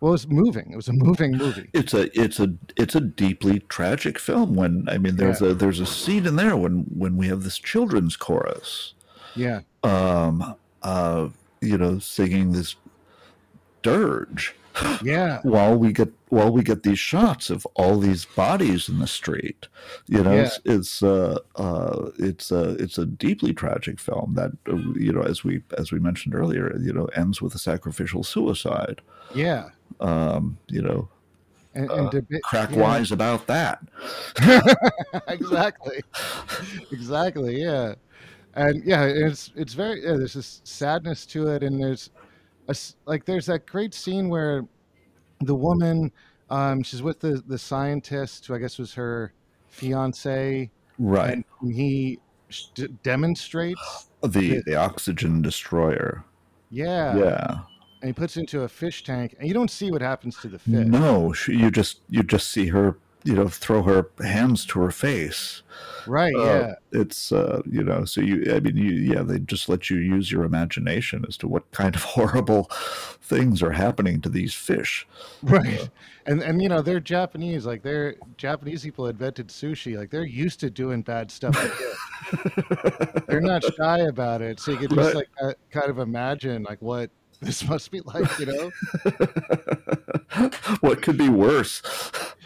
well, 0.00 0.10
it 0.10 0.12
was 0.12 0.28
moving. 0.28 0.72
It 0.72 0.76
was 0.76 0.88
a 0.88 0.92
moving 0.92 1.32
movie. 1.36 1.68
it's 1.72 1.92
a 1.94 2.08
it's 2.20 2.38
a 2.40 2.54
it's 2.76 2.94
a 2.94 3.00
deeply 3.00 3.60
tragic 3.68 4.18
film. 4.18 4.54
When 4.54 4.88
I 4.88 4.98
mean, 4.98 5.16
there's 5.16 5.40
a 5.42 5.54
there's 5.54 5.80
a 5.80 5.86
scene 5.86 6.26
in 6.26 6.36
there 6.36 6.56
when 6.56 6.84
when 6.94 7.16
we 7.16 7.28
have 7.28 7.42
this 7.42 7.58
children's 7.58 8.16
chorus, 8.16 8.94
Yeah, 9.34 9.60
um, 9.82 10.54
uh, 10.82 11.28
you 11.60 11.76
know, 11.78 11.98
singing 11.98 12.52
this 12.52 12.76
dirge 13.82 14.54
yeah, 15.02 15.40
while 15.42 15.76
we 15.76 15.92
get 15.92 16.08
while 16.28 16.52
we 16.52 16.62
get 16.62 16.82
these 16.82 16.98
shots 16.98 17.48
of 17.50 17.66
all 17.74 17.98
these 17.98 18.24
bodies 18.24 18.88
in 18.88 18.98
the 18.98 19.06
street. 19.06 19.66
You 20.06 20.22
know, 20.22 20.34
Yeah. 20.34 20.42
it's 20.42 20.60
it's 20.64 21.02
uh, 21.02 21.38
uh, 21.56 22.10
it's 22.18 22.50
a 22.52 22.70
it's 22.74 22.98
a 22.98 23.06
deeply 23.06 23.52
tragic 23.54 23.98
film 23.98 24.34
that 24.34 24.52
uh, 24.68 24.76
you 24.94 25.12
know, 25.12 25.22
as 25.22 25.42
we 25.44 25.62
as 25.76 25.90
we 25.90 25.98
mentioned 25.98 26.34
earlier, 26.34 26.76
you 26.78 26.92
know, 26.92 27.06
ends 27.06 27.42
with 27.42 27.54
a 27.54 27.58
sacrificial 27.58 28.22
suicide. 28.22 29.00
yeah. 29.34 29.70
Um, 30.00 30.58
you 30.68 30.82
know, 30.82 31.08
And, 31.74 31.90
Uh, 31.90 31.94
and 31.94 32.10
debi- 32.10 32.40
crack 32.42 32.70
yeah. 32.72 32.78
wise 32.80 33.12
about 33.12 33.46
that. 33.46 33.80
exactly, 35.28 36.02
exactly. 36.92 37.60
Yeah, 37.62 37.94
and 38.54 38.82
yeah, 38.84 39.04
it's 39.04 39.50
it's 39.56 39.74
very. 39.74 40.02
Yeah, 40.04 40.16
there's 40.16 40.34
this 40.34 40.60
sadness 40.64 41.26
to 41.26 41.48
it, 41.48 41.62
and 41.62 41.80
there's 41.82 42.10
a 42.68 42.74
like 43.06 43.24
there's 43.24 43.46
that 43.46 43.66
great 43.66 43.94
scene 43.94 44.28
where 44.28 44.64
the 45.40 45.54
woman, 45.54 46.10
um, 46.50 46.82
she's 46.82 47.02
with 47.02 47.20
the 47.20 47.42
the 47.46 47.58
scientist 47.58 48.46
who 48.46 48.54
I 48.54 48.58
guess 48.58 48.78
was 48.78 48.94
her 48.94 49.32
fiance, 49.68 50.70
Right. 50.98 51.44
and 51.60 51.72
he 51.72 52.18
d- 52.74 52.88
demonstrates. 53.02 54.08
the 54.22 54.42
Yeah. 54.44 54.60
the 54.66 54.74
oxygen 54.74 55.42
destroyer. 55.42 56.24
Yeah, 56.70 57.16
Yeah. 57.16 57.58
And 58.00 58.08
he 58.08 58.12
puts 58.12 58.36
it 58.36 58.40
into 58.40 58.62
a 58.62 58.68
fish 58.68 59.02
tank, 59.04 59.34
and 59.38 59.48
you 59.48 59.54
don't 59.54 59.70
see 59.70 59.90
what 59.90 60.02
happens 60.02 60.36
to 60.38 60.48
the 60.48 60.58
fish. 60.58 60.86
No, 60.86 61.32
she, 61.32 61.52
you 61.56 61.70
just 61.70 62.00
you 62.08 62.22
just 62.22 62.50
see 62.50 62.68
her, 62.68 62.96
you 63.24 63.34
know, 63.34 63.48
throw 63.48 63.82
her 63.82 64.10
hands 64.20 64.64
to 64.66 64.80
her 64.80 64.90
face. 64.90 65.62
Right? 66.06 66.34
Uh, 66.34 66.42
yeah. 66.44 66.74
It's 66.92 67.32
uh, 67.32 67.62
you 67.70 67.82
know, 67.84 68.04
so 68.04 68.20
you 68.20 68.52
I 68.54 68.60
mean 68.60 68.76
you 68.76 68.90
yeah, 68.92 69.22
they 69.22 69.38
just 69.38 69.68
let 69.68 69.90
you 69.90 69.98
use 69.98 70.32
your 70.32 70.44
imagination 70.44 71.24
as 71.28 71.36
to 71.38 71.48
what 71.48 71.70
kind 71.72 71.94
of 71.94 72.02
horrible 72.16 72.64
things 73.20 73.62
are 73.62 73.72
happening 73.72 74.20
to 74.22 74.28
these 74.28 74.54
fish. 74.54 75.06
Right. 75.42 75.88
And 76.24 76.42
and 76.42 76.62
you 76.62 76.68
know, 76.68 76.82
they're 76.82 77.00
Japanese, 77.00 77.66
like 77.66 77.82
they're 77.82 78.14
Japanese 78.36 78.82
people 78.84 79.06
invented 79.06 79.48
sushi. 79.48 79.96
Like 79.98 80.10
they're 80.10 80.24
used 80.24 80.60
to 80.60 80.70
doing 80.70 81.02
bad 81.02 81.30
stuff 81.30 81.54
like 81.62 83.26
they're 83.26 83.40
not 83.40 83.62
shy 83.76 83.98
about 84.00 84.42
it. 84.42 84.60
So 84.60 84.72
you 84.72 84.78
can 84.78 84.88
just 84.94 84.98
Right. 84.98 85.14
like 85.16 85.28
uh, 85.42 85.52
kind 85.70 85.90
of 85.90 85.98
imagine 85.98 86.62
like 86.64 86.80
what 86.82 87.10
this 87.40 87.66
must 87.68 87.90
be 87.90 88.00
like, 88.00 88.38
you 88.38 88.46
know? 88.46 88.70
what 90.80 91.02
could 91.02 91.16
be 91.16 91.28
worse? 91.28 91.82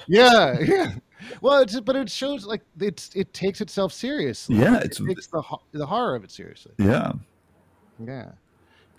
Yeah, 0.06 0.58
yeah. 0.60 0.94
Well, 1.40 1.62
it's 1.62 1.78
but 1.80 1.96
it 1.96 2.10
shows 2.10 2.44
like 2.46 2.62
it's 2.80 3.10
it 3.14 3.32
takes 3.32 3.60
itself 3.60 3.92
seriously. 3.92 4.56
Yeah, 4.56 4.78
it 4.78 4.86
it's 4.86 4.98
takes 4.98 5.26
the 5.28 5.42
the 5.72 5.86
horror 5.86 6.14
of 6.14 6.24
it 6.24 6.30
seriously. 6.30 6.72
yeah. 6.78 7.12
Yeah, 8.04 8.32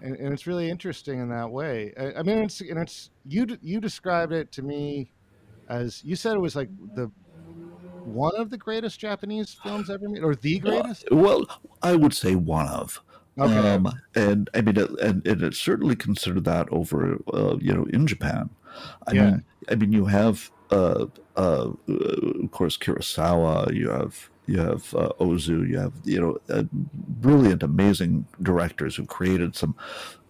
and, 0.02 0.16
and 0.16 0.34
it's 0.34 0.48
really 0.48 0.70
interesting 0.70 1.20
in 1.20 1.30
that 1.30 1.50
way. 1.50 1.94
I, 2.00 2.20
I 2.20 2.24
mean, 2.24 2.40
it's 2.40 2.62
and 2.62 2.80
it's 2.80 3.10
you 3.26 3.58
you 3.62 3.82
described 3.82 4.32
it 4.32 4.52
to 4.54 4.62
me 4.62 5.12
as 5.70 6.04
you 6.04 6.16
said 6.16 6.36
it 6.36 6.40
was 6.40 6.56
like 6.56 6.70
the 6.96 7.12
one 8.06 8.36
of 8.36 8.50
the 8.50 8.58
greatest 8.58 9.00
Japanese 9.00 9.54
films 9.64 9.90
ever 9.90 10.10
made, 10.10 10.24
or 10.24 10.36
the 10.36 10.60
greatest. 10.60 11.08
Well, 11.10 11.46
I 11.82 11.96
would 11.96 12.14
say 12.14 12.36
one 12.36 12.68
of. 12.68 13.02
Okay, 13.40 13.74
Um, 13.74 13.92
and 14.16 14.50
I 14.54 14.62
mean, 14.62 14.78
it, 14.78 14.90
and, 15.02 15.26
and 15.26 15.42
it's 15.42 15.60
certainly 15.60 15.96
considered 15.96 16.44
that 16.46 16.68
over, 16.72 17.18
uh, 17.34 17.58
you 17.60 17.74
know, 17.74 17.86
in 17.86 18.06
Japan. 18.08 18.50
I 19.08 19.14
Yeah. 19.14 19.26
mean, 19.26 19.44
I 19.70 19.76
mean, 19.76 19.92
you 19.92 20.06
have, 20.06 20.52
uh, 20.72 21.06
uh, 21.36 21.72
of 21.88 22.52
course, 22.52 22.78
Kurosawa. 22.78 23.74
You 23.74 23.90
have, 23.90 24.30
you 24.46 24.60
have 24.60 24.94
uh, 24.94 25.10
Ozu. 25.20 25.68
You 25.68 25.80
have, 25.80 25.94
you 26.04 26.20
know, 26.22 26.38
uh, 26.56 26.64
brilliant, 26.72 27.64
amazing 27.64 28.26
directors 28.42 28.96
who 28.96 29.06
created 29.06 29.56
some 29.56 29.76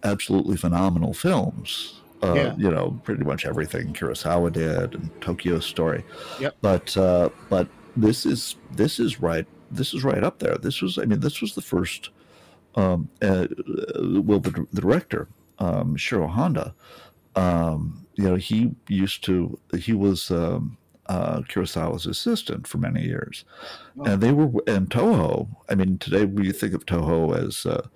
absolutely 0.02 0.56
phenomenal 0.56 1.12
films. 1.14 2.00
Uh, 2.22 2.34
Yeah. 2.34 2.54
You 2.56 2.70
know, 2.70 2.98
pretty 3.04 3.24
much 3.24 3.44
everything 3.44 3.92
Kurosawa 3.92 4.50
did 4.52 4.94
and 4.94 5.10
Tokyo 5.20 5.58
Story. 5.60 6.04
Yep. 6.40 6.56
But 6.62 6.96
uh, 6.96 7.28
but 7.50 7.68
this 7.96 8.24
is 8.24 8.56
this 8.74 8.98
is 8.98 9.20
right. 9.20 9.46
This 9.70 9.92
is 9.92 10.04
right 10.04 10.22
up 10.22 10.38
there. 10.38 10.56
This 10.56 10.80
was, 10.80 10.96
I 10.98 11.04
mean, 11.04 11.20
this 11.20 11.40
was 11.42 11.54
the 11.54 11.60
first 11.62 12.10
um, 12.76 13.08
uh, 13.22 13.46
well, 14.00 14.40
the, 14.40 14.66
the 14.72 14.80
director, 14.80 15.28
um, 15.58 15.96
Shiro 15.96 16.26
Honda, 16.26 16.74
um, 17.36 18.06
you 18.14 18.24
know, 18.24 18.36
he 18.36 18.74
used 18.88 19.24
to, 19.24 19.58
he 19.78 19.92
was 19.92 20.30
um, 20.30 20.76
uh, 21.06 21.40
Kurosawa's 21.40 22.06
assistant 22.06 22.66
for 22.66 22.78
many 22.78 23.02
years. 23.04 23.44
Oh. 23.98 24.04
And 24.04 24.22
they 24.22 24.32
were, 24.32 24.62
and 24.66 24.88
Toho, 24.88 25.48
I 25.68 25.74
mean, 25.74 25.98
today 25.98 26.24
we 26.24 26.52
think 26.52 26.74
of 26.74 26.86
Toho 26.86 27.36
as, 27.36 27.66
uh, 27.66 27.86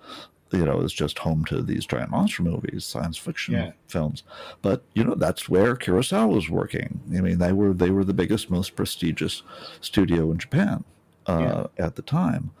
you 0.51 0.65
know, 0.65 0.81
as 0.81 0.91
just 0.91 1.19
home 1.19 1.45
to 1.45 1.61
these 1.61 1.85
giant 1.85 2.09
monster 2.09 2.43
movies, 2.43 2.83
science 2.83 3.17
fiction 3.17 3.53
Yeah. 3.53 3.71
films. 3.87 4.23
But, 4.61 4.83
you 4.93 5.03
know, 5.03 5.15
that's 5.15 5.47
where 5.47 5.75
Kurosawa 5.75 6.33
was 6.33 6.49
working. 6.49 6.99
I 7.15 7.21
mean, 7.21 7.37
they 7.37 7.53
were, 7.53 7.73
they 7.73 7.91
were 7.91 8.03
the 8.03 8.13
biggest, 8.13 8.49
most 8.49 8.75
prestigious 8.75 9.43
studio 9.79 10.31
in 10.31 10.39
Japan 10.39 10.83
uh, 11.27 11.67
at 11.77 11.95
the 11.95 12.01
time 12.01 12.51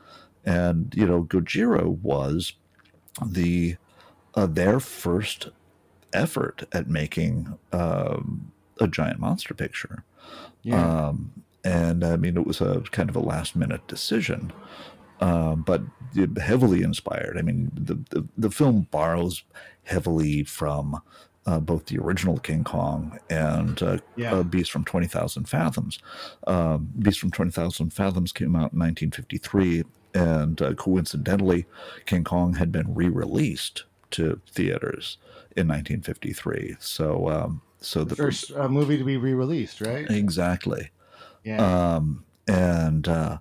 and 0.45 0.93
you 0.95 1.05
know 1.05 1.23
Gojira 1.23 1.85
was 1.85 2.53
the 3.25 3.75
uh, 4.35 4.45
their 4.45 4.79
first 4.79 5.49
effort 6.13 6.67
at 6.71 6.87
making 6.87 7.57
um, 7.71 8.51
a 8.79 8.87
giant 8.87 9.19
monster 9.19 9.53
picture, 9.53 10.03
yeah, 10.63 11.07
um, 11.07 11.31
and 11.63 12.03
I 12.03 12.15
mean 12.15 12.37
it 12.37 12.47
was 12.47 12.61
a 12.61 12.83
kind 12.91 13.09
of 13.09 13.15
a 13.15 13.21
last 13.21 13.55
minute 13.55 13.87
decision, 13.87 14.51
um, 15.19 15.63
but 15.63 15.81
heavily 16.41 16.81
inspired. 16.81 17.37
I 17.37 17.41
mean 17.41 17.71
the, 17.73 17.95
the 18.09 18.27
the 18.37 18.51
film 18.51 18.87
borrows 18.91 19.43
heavily 19.83 20.43
from. 20.43 21.01
Uh, 21.45 21.59
both 21.59 21.85
the 21.85 21.97
original 21.97 22.37
King 22.37 22.63
Kong 22.63 23.17
and 23.27 23.81
uh, 23.81 23.97
yeah, 24.15 24.35
uh, 24.35 24.43
Beast 24.43 24.69
from 24.69 24.83
20,000 24.83 25.45
Fathoms. 25.45 25.97
Um, 26.45 26.89
Beast 26.99 27.19
from 27.19 27.31
20,000 27.31 27.91
Fathoms 27.91 28.31
came 28.31 28.55
out 28.55 28.73
in 28.73 28.79
1953, 28.79 29.83
and 30.13 30.61
uh, 30.61 30.73
coincidentally, 30.73 31.65
King 32.05 32.23
Kong 32.23 32.53
had 32.55 32.71
been 32.71 32.93
re 32.93 33.09
released 33.09 33.83
to 34.11 34.41
theaters 34.51 35.17
in 35.55 35.67
1953. 35.67 36.77
So, 36.79 37.29
um, 37.29 37.61
so 37.81 38.03
the 38.03 38.09
the 38.09 38.15
first 38.15 38.51
uh, 38.55 38.67
movie 38.67 38.97
to 38.97 39.03
be 39.03 39.17
re-released, 39.17 39.81
right? 39.81 40.09
exactly. 40.09 40.89
Yeah, 41.43 41.95
Um, 41.95 42.25
and 42.47 43.07
uh, 43.07 43.37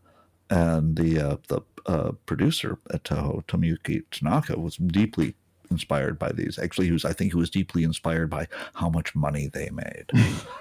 and 0.51 0.97
the 0.97 1.21
uh, 1.21 1.37
the 1.49 1.61
uh, 1.87 2.13
producer 2.27 2.79
at 2.93 3.05
Toho, 3.05 3.45
Tomoyuki 3.47 4.05
Tanaka, 4.11 4.59
was 4.59 4.77
deeply 4.77 5.35
inspired 5.71 6.19
by 6.19 6.33
these. 6.33 6.59
Actually, 6.59 6.87
he 6.87 6.93
was 6.93 7.05
I 7.05 7.13
think 7.13 7.33
he 7.33 7.39
was 7.39 7.51
deeply 7.51 7.83
inspired 7.83 8.31
by 8.31 8.47
how 8.75 8.89
much 8.89 9.15
money 9.15 9.49
they 9.49 9.71
made, 9.71 10.11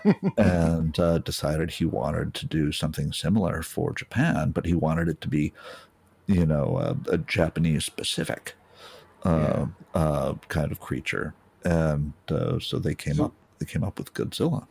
and 0.38 0.98
uh, 1.00 1.20
decided 1.20 1.72
he 1.72 1.86
wanted 1.86 2.34
to 2.36 2.46
do 2.46 2.72
something 2.72 3.14
similar 3.14 3.62
for 3.62 3.94
Japan, 3.94 4.52
but 4.52 4.66
he 4.66 4.74
wanted 4.74 5.08
it 5.08 5.22
to 5.22 5.28
be, 5.28 5.54
you 6.28 6.46
know, 6.46 6.78
a, 7.10 7.14
a 7.14 7.18
Japanese 7.18 7.86
specific 7.86 8.54
uh, 9.24 9.66
uh, 9.94 10.34
kind 10.50 10.72
of 10.72 10.80
creature, 10.80 11.34
and 11.66 12.14
uh, 12.30 12.60
so 12.60 12.78
they 12.80 12.96
came 12.96 13.16
So- 13.16 13.26
up. 13.26 13.34
They 13.60 13.66
came 13.66 13.84
up 13.84 13.98
with 13.98 14.14
Godzilla. 14.14 14.68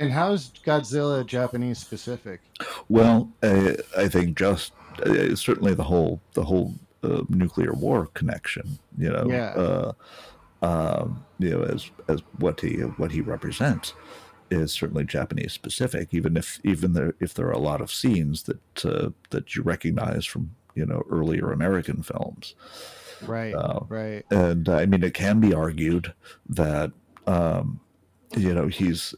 and 0.00 0.10
how's 0.10 0.50
Godzilla 0.64 1.24
Japanese 1.24 1.78
specific? 1.78 2.40
Well, 2.88 3.30
uh, 3.40 3.74
I 3.96 4.08
think 4.08 4.36
just 4.36 4.72
uh, 5.04 5.36
certainly 5.36 5.74
the 5.74 5.84
whole 5.84 6.20
the 6.34 6.42
whole 6.42 6.74
uh, 7.04 7.22
nuclear 7.28 7.72
war 7.72 8.06
connection. 8.14 8.80
You 8.98 9.10
know, 9.10 9.26
Yeah. 9.30 9.50
uh, 9.54 9.92
um, 10.62 11.24
you 11.38 11.50
know, 11.50 11.62
as 11.62 11.88
as 12.08 12.20
what 12.40 12.60
he 12.62 12.78
what 12.98 13.12
he 13.12 13.20
represents 13.20 13.94
is 14.50 14.72
certainly 14.72 15.04
Japanese 15.04 15.52
specific. 15.52 16.08
Even 16.12 16.36
if 16.36 16.58
even 16.64 16.92
there 16.94 17.14
if 17.20 17.32
there 17.32 17.46
are 17.46 17.52
a 17.52 17.58
lot 17.70 17.80
of 17.80 17.92
scenes 17.92 18.42
that 18.44 18.84
uh, 18.84 19.10
that 19.30 19.54
you 19.54 19.62
recognize 19.62 20.26
from 20.26 20.56
you 20.76 20.86
know 20.86 21.02
earlier 21.10 21.50
American 21.50 22.02
films, 22.02 22.54
Right. 23.22 23.54
Uh, 23.54 23.80
right. 23.88 24.24
and 24.30 24.68
uh, 24.68 24.76
I 24.76 24.86
mean 24.86 25.02
it 25.02 25.14
can 25.14 25.40
be 25.40 25.52
argued 25.52 26.12
that 26.48 26.92
um, 27.26 27.80
you 28.36 28.54
know 28.54 28.68
he's 28.68 29.14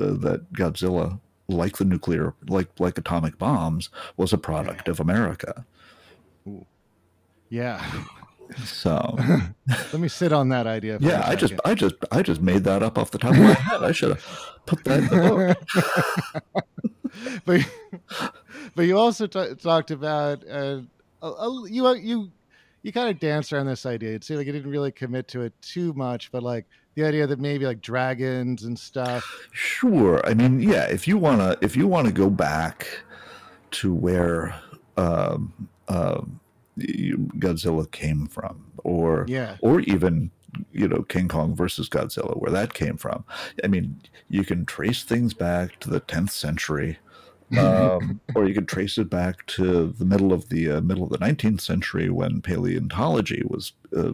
uh, 0.00 0.14
that 0.14 0.52
Godzilla, 0.52 1.20
like 1.48 1.76
the 1.76 1.84
nuclear, 1.84 2.34
like 2.48 2.68
like 2.80 2.98
atomic 2.98 3.38
bombs, 3.38 3.90
was 4.16 4.32
a 4.32 4.38
product 4.38 4.88
of 4.88 4.98
America. 4.98 5.64
Yeah. 7.48 7.84
So 8.64 9.16
Let 9.68 9.94
me 10.00 10.08
sit 10.08 10.32
on 10.32 10.48
that 10.50 10.66
idea. 10.66 10.98
yeah, 11.00 11.22
I 11.26 11.34
just. 11.34 11.54
I 11.64 11.74
just 11.74 11.94
I 12.12 12.22
just 12.22 12.40
made 12.42 12.64
that 12.64 12.82
up 12.82 12.98
off 12.98 13.10
the 13.10 13.18
top 13.18 13.32
of 13.32 13.38
my 13.40 13.52
head. 13.54 13.82
I 13.82 13.92
should 13.92 14.10
have 14.10 14.24
put 14.66 14.84
that 14.84 14.98
in 15.00 15.06
the 15.06 15.56
book. 16.44 16.64
but 17.44 17.60
but 18.74 18.82
you 18.82 18.98
also 18.98 19.26
t- 19.26 19.54
talked 19.56 19.90
about 19.90 20.44
uh, 20.48 20.80
a, 21.22 21.26
a- 21.26 21.68
you 21.70 21.88
you 21.96 22.30
you 22.82 22.92
kind 22.92 23.08
of 23.08 23.18
danced 23.18 23.52
around 23.52 23.66
this 23.66 23.86
idea. 23.86 24.14
It 24.14 24.24
seemed 24.24 24.38
like 24.38 24.46
you 24.46 24.52
didn't 24.52 24.70
really 24.70 24.92
commit 24.92 25.26
to 25.28 25.42
it 25.42 25.52
too 25.62 25.92
much, 25.94 26.30
but 26.30 26.42
like 26.42 26.66
the 26.96 27.04
idea 27.04 27.26
that 27.26 27.40
maybe 27.40 27.64
like 27.66 27.80
dragons 27.80 28.64
and 28.64 28.78
stuff. 28.78 29.24
Sure. 29.52 30.20
I 30.26 30.34
mean, 30.34 30.60
yeah. 30.60 30.84
If 30.84 31.08
you 31.08 31.16
wanna, 31.18 31.56
if 31.62 31.76
you 31.76 31.86
wanna 31.88 32.12
go 32.12 32.28
back 32.30 32.86
to 33.72 33.92
where 33.94 34.54
um, 34.96 35.52
um, 35.88 36.40
Godzilla 36.78 37.90
came 37.90 38.26
from, 38.26 38.64
or 38.84 39.24
Yeah. 39.28 39.56
or 39.60 39.80
even 39.80 40.30
you 40.72 40.86
know 40.88 41.02
King 41.02 41.28
Kong 41.28 41.54
versus 41.54 41.88
Godzilla, 41.88 42.36
where 42.40 42.52
that 42.52 42.74
came 42.74 42.96
from. 42.96 43.24
I 43.62 43.66
mean, 43.68 44.00
you 44.28 44.44
can 44.44 44.64
trace 44.66 45.02
things 45.02 45.34
back 45.34 45.78
to 45.80 45.90
the 45.90 46.00
10th 46.00 46.30
century, 46.30 46.98
um, 47.58 48.20
or 48.34 48.46
you 48.48 48.54
can 48.54 48.66
trace 48.66 48.98
it 48.98 49.10
back 49.10 49.46
to 49.46 49.88
the 49.92 50.04
middle 50.04 50.32
of 50.32 50.48
the 50.48 50.70
uh, 50.70 50.80
middle 50.80 51.04
of 51.04 51.10
the 51.10 51.18
19th 51.18 51.60
century 51.60 52.10
when 52.10 52.40
paleontology 52.42 53.42
was 53.46 53.72
uh, 53.96 54.12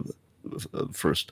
uh, 0.73 0.85
first. 0.91 1.31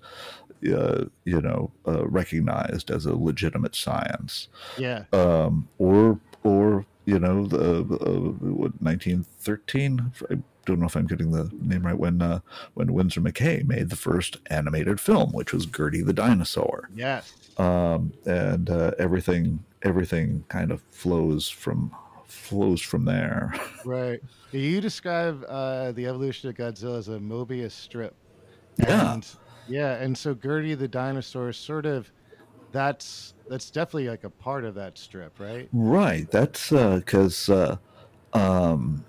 Uh, 0.69 1.05
you 1.23 1.39
know, 1.39 1.71
uh, 1.87 2.05
recognized 2.05 2.91
as 2.91 3.05
a 3.05 3.15
legitimate 3.15 3.73
science, 3.73 4.49
Yeah. 4.77 5.05
um, 5.13 5.69
or 5.77 6.19
or 6.43 6.85
you 7.09 7.19
know, 7.19 7.45
the 7.47 7.79
uh, 7.81 7.81
what 8.61 8.73
1913. 8.81 10.11
I 10.29 10.35
don't 10.65 10.79
know 10.79 10.85
if 10.85 10.95
I'm 10.95 11.07
getting 11.07 11.31
the 11.31 11.49
name 11.61 11.85
right. 11.85 11.97
When 11.97 12.21
uh, 12.21 12.39
when 12.75 12.93
Winsor 12.93 13.21
McCay 13.21 13.65
made 13.65 13.89
the 13.89 13.95
first 13.95 14.37
animated 14.47 14.99
film, 14.99 15.31
which 15.31 15.51
was 15.53 15.65
Gertie 15.65 16.03
the 16.03 16.13
dinosaur, 16.13 16.89
Yes. 16.95 17.33
um, 17.57 18.13
and 18.25 18.69
uh, 18.69 18.91
everything 18.99 19.63
everything 19.81 20.43
kind 20.49 20.71
of 20.71 20.81
flows 20.91 21.49
from 21.49 21.91
flows 22.25 22.81
from 22.81 23.05
there. 23.05 23.53
Right. 23.85 24.19
You 24.51 24.81
describe 24.81 25.43
uh, 25.47 25.93
the 25.93 26.05
evolution 26.05 26.49
of 26.49 26.55
Godzilla 26.55 26.97
as 26.99 27.07
a 27.07 27.17
Mobius 27.17 27.71
strip. 27.71 28.13
Yeah. 28.77 29.13
And, 29.13 29.25
yeah, 29.67 29.95
and 29.95 30.15
so 30.17 30.33
Gertie 30.35 30.75
the 30.75 30.87
dinosaur 30.87 31.49
is 31.49 31.57
sort 31.57 31.85
of 31.85 32.11
that's 32.71 33.33
that's 33.49 33.69
definitely 33.69 34.09
like 34.09 34.23
a 34.23 34.29
part 34.29 34.63
of 34.63 34.75
that 34.75 34.97
strip, 34.97 35.39
right? 35.39 35.67
Right. 35.73 36.29
That's 36.29 36.69
because 36.69 37.49
uh, 37.49 37.77
um, 38.33 39.03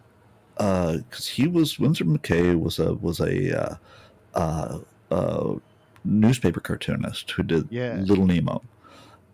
because 0.57 1.26
he 1.26 1.46
was 1.46 1.79
Winsor 1.79 2.05
McCay 2.05 2.59
was 2.59 2.79
a 2.79 2.94
was 2.94 3.20
a 3.20 3.61
uh, 3.62 3.74
uh, 4.35 4.79
uh, 5.11 5.55
newspaper 6.05 6.61
cartoonist 6.61 7.31
who 7.31 7.42
did 7.42 7.68
Yeah. 7.70 7.94
Little 8.00 8.26
Nemo, 8.26 8.62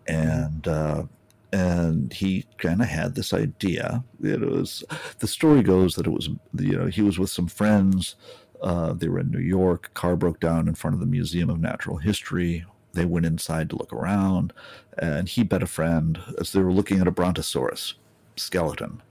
and 0.07 0.67
uh, 0.67 1.03
and 1.51 2.13
he 2.13 2.45
kind 2.57 2.81
of 2.81 2.87
had 2.87 3.15
this 3.15 3.33
idea. 3.33 4.03
It 4.21 4.41
was 4.41 4.83
the 5.19 5.27
story 5.27 5.63
goes 5.63 5.95
that 5.95 6.07
it 6.07 6.11
was 6.11 6.29
you 6.57 6.77
know 6.77 6.87
he 6.87 7.01
was 7.01 7.19
with 7.19 7.29
some 7.29 7.47
friends. 7.47 8.15
Uh, 8.61 8.93
they 8.93 9.07
were 9.07 9.19
in 9.19 9.31
New 9.31 9.39
York. 9.39 9.93
Car 9.93 10.15
broke 10.15 10.39
down 10.39 10.67
in 10.67 10.75
front 10.75 10.95
of 10.95 10.99
the 10.99 11.05
Museum 11.05 11.49
of 11.49 11.59
Natural 11.59 11.97
History. 11.97 12.65
They 12.97 13.05
went 13.05 13.27
inside 13.27 13.69
to 13.69 13.75
look 13.75 13.93
around, 13.93 14.53
and 14.97 15.29
he 15.29 15.43
bet 15.43 15.61
a 15.61 15.67
friend 15.67 16.19
as 16.39 16.51
they 16.51 16.61
were 16.61 16.73
looking 16.73 16.99
at 16.99 17.07
a 17.07 17.11
brontosaurus 17.11 17.93
skeleton. 18.35 19.03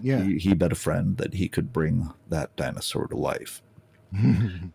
Yeah. 0.00 0.22
He, 0.22 0.38
he 0.38 0.54
bet 0.54 0.72
a 0.72 0.76
friend 0.76 1.18
that 1.18 1.34
he 1.34 1.48
could 1.48 1.70
bring 1.70 2.10
that 2.30 2.56
dinosaur 2.56 3.06
to 3.08 3.16
life. 3.16 3.62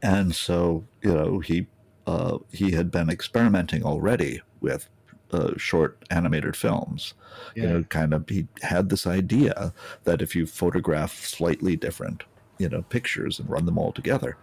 And 0.04 0.36
so, 0.36 0.86
you 1.02 1.14
know, 1.14 1.40
he 1.40 1.68
uh, 2.06 2.38
he 2.52 2.72
had 2.72 2.92
been 2.92 3.10
experimenting 3.10 3.84
already 3.84 4.42
with 4.62 4.90
uh, 5.32 5.52
short 5.58 6.04
animated 6.10 6.56
films. 6.56 7.14
Yeah. 7.56 7.64
You 7.64 7.70
know, 7.70 7.84
kind 7.84 8.14
of 8.14 8.30
he 8.30 8.48
had 8.62 8.90
this 8.90 9.08
idea 9.08 9.74
that 10.04 10.22
if 10.22 10.36
you 10.36 10.46
photograph 10.46 11.26
slightly 11.26 11.76
different, 11.76 12.24
you 12.60 12.70
know, 12.70 12.84
pictures 12.84 13.40
and 13.40 13.50
run 13.50 13.66
them 13.66 13.78
all 13.78 13.94
together, 13.94 14.38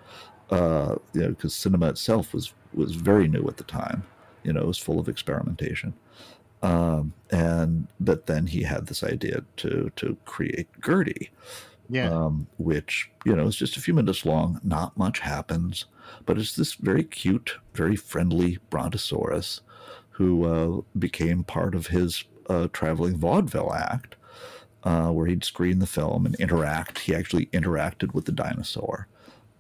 uh, 0.51 0.97
you 1.13 1.23
know, 1.23 1.29
because 1.29 1.55
cinema 1.55 1.89
itself 1.91 2.35
was 2.35 2.55
was 2.73 2.95
very 2.95 3.29
new 3.29 3.47
at 3.49 3.57
the 3.57 3.65
time. 3.65 4.05
You 4.47 4.53
know, 4.53 4.61
it 4.61 4.67
was 4.67 4.79
full 4.79 5.01
of 5.01 5.09
experimentation. 5.09 5.95
Um, 6.63 7.13
and 7.31 7.87
but 8.01 8.27
then 8.27 8.47
he 8.47 8.63
had 8.63 8.87
this 8.87 9.03
idea 9.03 9.43
to 9.59 9.91
to 9.97 10.17
create 10.25 10.69
Gertie, 10.85 11.31
yeah. 11.89 12.11
um, 12.11 12.47
which 12.59 13.11
you 13.25 13.37
know 13.37 13.47
is 13.47 13.57
just 13.57 13.77
a 13.77 13.81
few 13.81 13.95
minutes 13.95 14.25
long. 14.25 14.61
Not 14.65 14.97
much 14.97 15.21
happens, 15.21 15.85
but 16.25 16.39
it's 16.39 16.57
this 16.57 16.75
very 16.75 17.05
cute, 17.05 17.59
very 17.75 17.97
friendly 17.97 18.59
brontosaurus 18.71 19.61
who 20.11 20.45
uh, 20.45 20.81
became 20.99 21.45
part 21.45 21.75
of 21.75 21.89
his 21.89 22.25
uh, 22.49 22.69
traveling 22.73 23.19
vaudeville 23.19 23.75
act, 23.75 24.17
uh, 24.83 25.11
where 25.11 25.27
he'd 25.27 25.45
screen 25.45 25.79
the 25.79 25.87
film 25.87 26.25
and 26.25 26.35
interact. 26.37 27.01
He 27.01 27.15
actually 27.15 27.47
interacted 27.47 28.15
with 28.15 28.25
the 28.25 28.33
dinosaur, 28.33 29.09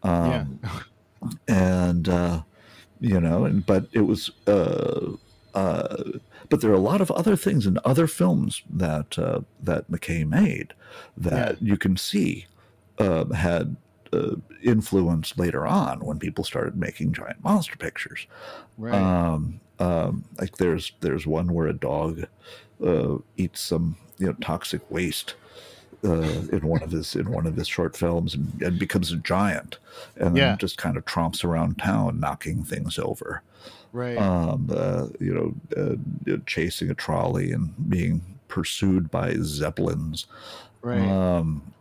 um, 0.02 0.58
yeah. 0.62 0.80
and 1.46 2.08
uh, 2.08 2.42
you 3.00 3.20
know, 3.20 3.44
and 3.44 3.64
but 3.64 3.86
it 3.92 4.02
was. 4.02 4.30
Uh, 4.46 5.12
uh, 5.54 6.18
but 6.50 6.60
there 6.60 6.70
are 6.70 6.74
a 6.74 6.78
lot 6.78 7.00
of 7.00 7.10
other 7.12 7.34
things 7.34 7.66
in 7.66 7.78
other 7.82 8.06
films 8.06 8.62
that 8.68 9.18
uh, 9.18 9.40
that 9.62 9.90
McCay 9.90 10.28
made 10.28 10.74
that 11.16 11.62
you 11.62 11.78
can 11.78 11.96
see 11.96 12.46
uh, 12.98 13.24
had 13.32 13.76
uh, 14.12 14.36
influence 14.62 15.36
later 15.38 15.66
on 15.66 16.04
when 16.04 16.18
people 16.18 16.44
started 16.44 16.76
making 16.76 17.12
giant 17.12 17.42
monster 17.42 17.76
pictures. 17.76 18.26
right. 18.76 18.94
Um, 18.94 19.60
um, 19.78 20.24
like 20.38 20.56
there's 20.56 20.92
there's 21.00 21.26
one 21.26 21.52
where 21.52 21.66
a 21.66 21.72
dog 21.72 22.26
uh, 22.84 23.16
eats 23.36 23.60
some 23.60 23.96
you 24.18 24.26
know 24.26 24.32
toxic 24.40 24.88
waste 24.90 25.34
uh, 26.04 26.08
in 26.52 26.60
one 26.66 26.82
of 26.82 26.90
his 26.90 27.14
in 27.16 27.30
one 27.30 27.46
of 27.46 27.56
his 27.56 27.66
short 27.68 27.96
films 27.96 28.34
and, 28.34 28.60
and 28.62 28.78
becomes 28.78 29.12
a 29.12 29.16
giant 29.16 29.78
and 30.16 30.36
then 30.36 30.36
Yeah. 30.36 30.56
just 30.56 30.76
kind 30.78 30.96
of 30.96 31.04
tromps 31.04 31.44
around 31.44 31.78
town 31.78 32.20
knocking 32.20 32.64
things 32.64 32.98
over. 32.98 33.42
right. 33.92 34.18
Um, 34.18 34.68
uh, 34.70 35.06
you 35.20 35.32
know, 35.32 35.54
uh, 35.76 36.36
chasing 36.46 36.90
a 36.90 36.94
trolley 36.94 37.50
and 37.52 37.72
being 37.88 38.22
pursued 38.48 39.10
by 39.10 39.34
zeppelins. 39.40 40.26
right. 40.82 41.00
Um, 41.08 41.72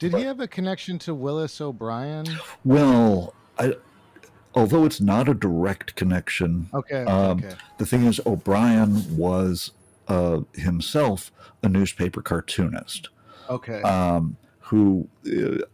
Did 0.00 0.14
he 0.14 0.22
have 0.22 0.40
a 0.40 0.48
connection 0.48 0.98
to 1.00 1.14
Willis 1.14 1.60
O'Brien? 1.60 2.26
well, 2.64 3.34
I, 3.58 3.74
although 4.54 4.84
it's 4.86 5.00
not 5.02 5.28
a 5.28 5.34
direct 5.34 5.94
connection, 5.96 6.68
Okay. 6.74 7.04
Um, 7.04 7.38
okay. 7.44 7.54
The 7.78 7.86
thing 7.86 8.06
is, 8.06 8.20
O'Brien 8.26 9.16
was 9.16 9.72
uh, 10.08 10.40
himself 10.54 11.30
a 11.62 11.68
newspaper 11.68 12.22
cartoonist 12.22 13.10
Okay. 13.50 13.90
um, 13.90 14.38
who, 14.60 15.08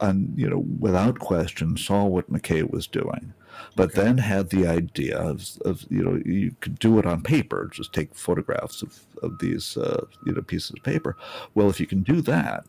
uh, 0.00 0.14
you 0.34 0.48
know, 0.48 0.64
without 0.80 1.18
question, 1.18 1.76
saw 1.76 2.04
what 2.06 2.30
McCay 2.30 2.70
was 2.70 2.86
doing, 2.86 3.34
but 3.74 3.94
Okay. 3.94 3.94
then 3.94 4.18
had 4.18 4.50
the 4.50 4.66
idea 4.66 5.18
of, 5.18 5.42
of, 5.64 5.84
you 5.90 6.02
know, 6.02 6.20
you 6.24 6.56
could 6.60 6.78
do 6.78 6.98
it 6.98 7.06
on 7.06 7.22
paper, 7.22 7.68
just 7.72 7.92
take 7.92 8.14
photographs 8.14 8.82
of, 8.82 9.06
of 9.22 9.38
these, 9.40 9.76
uh, 9.76 10.06
you 10.24 10.32
know, 10.32 10.42
pieces 10.42 10.70
of 10.76 10.82
paper. 10.82 11.16
Well, 11.54 11.68
if 11.68 11.80
you 11.80 11.86
can 11.86 12.02
do 12.02 12.22
that, 12.22 12.64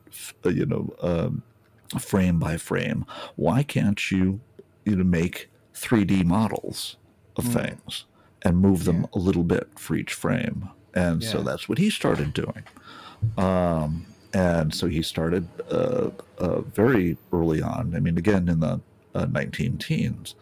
uh, 0.45 0.49
you 0.49 0.65
know, 0.65 0.89
um, 1.01 1.43
frame 1.99 2.39
by 2.39 2.57
frame, 2.57 3.05
why 3.35 3.63
can't 3.63 4.11
you, 4.11 4.41
you 4.85 4.95
know, 4.95 5.03
make 5.03 5.49
3D 5.73 6.23
models 6.23 6.97
of 7.37 7.45
Mm. 7.45 7.47
things 7.47 8.05
and 8.43 8.57
move 8.57 8.83
them 8.85 9.05
Yeah. 9.05 9.07
a 9.13 9.19
little 9.19 9.43
bit 9.43 9.67
for 9.77 9.95
each 9.95 10.13
frame? 10.13 10.69
And 10.93 11.23
so 11.23 11.43
that's 11.43 11.69
what 11.69 11.77
he 11.77 11.89
started 11.89 12.33
doing. 12.33 12.65
Um, 13.37 14.16
and 14.33 14.73
so 14.73 14.87
he 14.87 15.01
started 15.01 15.47
uh, 15.71 16.09
uh, 16.37 16.61
very 16.61 17.17
early 17.31 17.61
on. 17.61 17.93
I 17.95 17.99
mean, 17.99 18.17
again, 18.17 18.47
in 18.49 18.59
the 18.59 18.79
uh, 19.15 19.25
19 19.25 19.77
teens, 19.77 20.35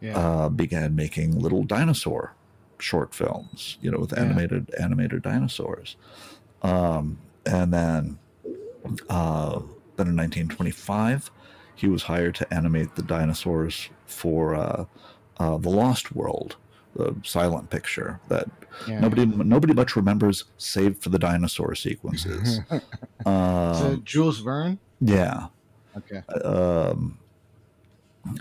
yeah. 0.00 0.16
uh, 0.18 0.48
began 0.48 0.94
making 0.94 1.38
little 1.38 1.64
dinosaur 1.64 2.34
short 2.78 3.14
films, 3.14 3.78
you 3.80 3.90
know, 3.90 3.98
with 3.98 4.12
Yeah. 4.12 4.24
animated 4.24 4.70
animated 4.78 5.22
dinosaurs. 5.22 5.96
Um, 6.62 7.18
and 7.46 7.72
then, 7.72 8.18
uh, 9.08 9.60
then 9.96 10.08
in 10.08 10.16
1925, 10.16 11.30
he 11.74 11.88
was 11.88 12.04
hired 12.04 12.34
to 12.36 12.54
animate 12.54 12.94
the 12.96 13.02
dinosaurs 13.02 13.88
for 14.06 14.54
uh, 14.54 14.84
uh, 15.38 15.58
the 15.58 15.70
Lost 15.70 16.14
World, 16.14 16.56
the 16.94 17.14
silent 17.24 17.70
picture 17.70 18.20
that 18.28 18.48
Yeah. 18.86 19.00
nobody 19.00 19.24
nobody 19.26 19.72
much 19.74 19.96
remembers, 19.96 20.44
save 20.58 20.98
for 20.98 21.08
the 21.10 21.18
dinosaur 21.18 21.74
sequences. 21.74 22.60
um, 23.26 24.02
Jules 24.04 24.40
Verne. 24.40 24.78
yeah, 25.00 25.48
Okay. 25.96 26.22
um, 26.44 27.18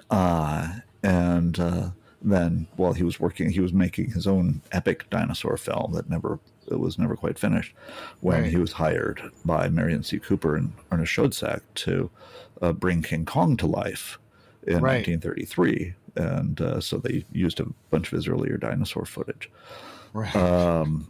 uh, 0.09 0.67
and 1.03 1.59
uh, 1.59 1.89
then 2.21 2.67
while 2.75 2.93
he 2.93 3.03
was 3.03 3.19
working, 3.19 3.49
he 3.51 3.59
was 3.59 3.73
making 3.73 4.11
his 4.11 4.27
own 4.27 4.61
epic 4.71 5.09
dinosaur 5.09 5.57
film 5.57 5.93
that 5.93 6.09
never 6.09 6.39
it 6.69 6.79
was 6.79 6.97
never 6.97 7.15
quite 7.15 7.37
finished. 7.39 7.73
When 8.21 8.43
Right. 8.43 8.51
he 8.51 8.57
was 8.57 8.73
hired 8.73 9.21
by 9.43 9.67
Merian 9.67 10.03
C. 10.03 10.19
Cooper 10.19 10.55
and 10.55 10.73
Ernest 10.91 11.11
Schoedsack 11.13 11.61
to 11.75 12.09
uh, 12.61 12.71
bring 12.71 13.01
King 13.01 13.25
Kong 13.25 13.57
to 13.57 13.65
life 13.67 14.19
in 14.67 14.75
Right. 14.75 15.05
1933, 15.07 15.93
and 16.15 16.61
uh, 16.61 16.79
so 16.81 16.97
they 16.97 17.25
used 17.31 17.59
a 17.59 17.65
bunch 17.89 18.07
of 18.11 18.15
his 18.17 18.27
earlier 18.27 18.57
dinosaur 18.57 19.05
footage 19.05 19.49
Right. 20.13 20.35
um, 20.35 21.07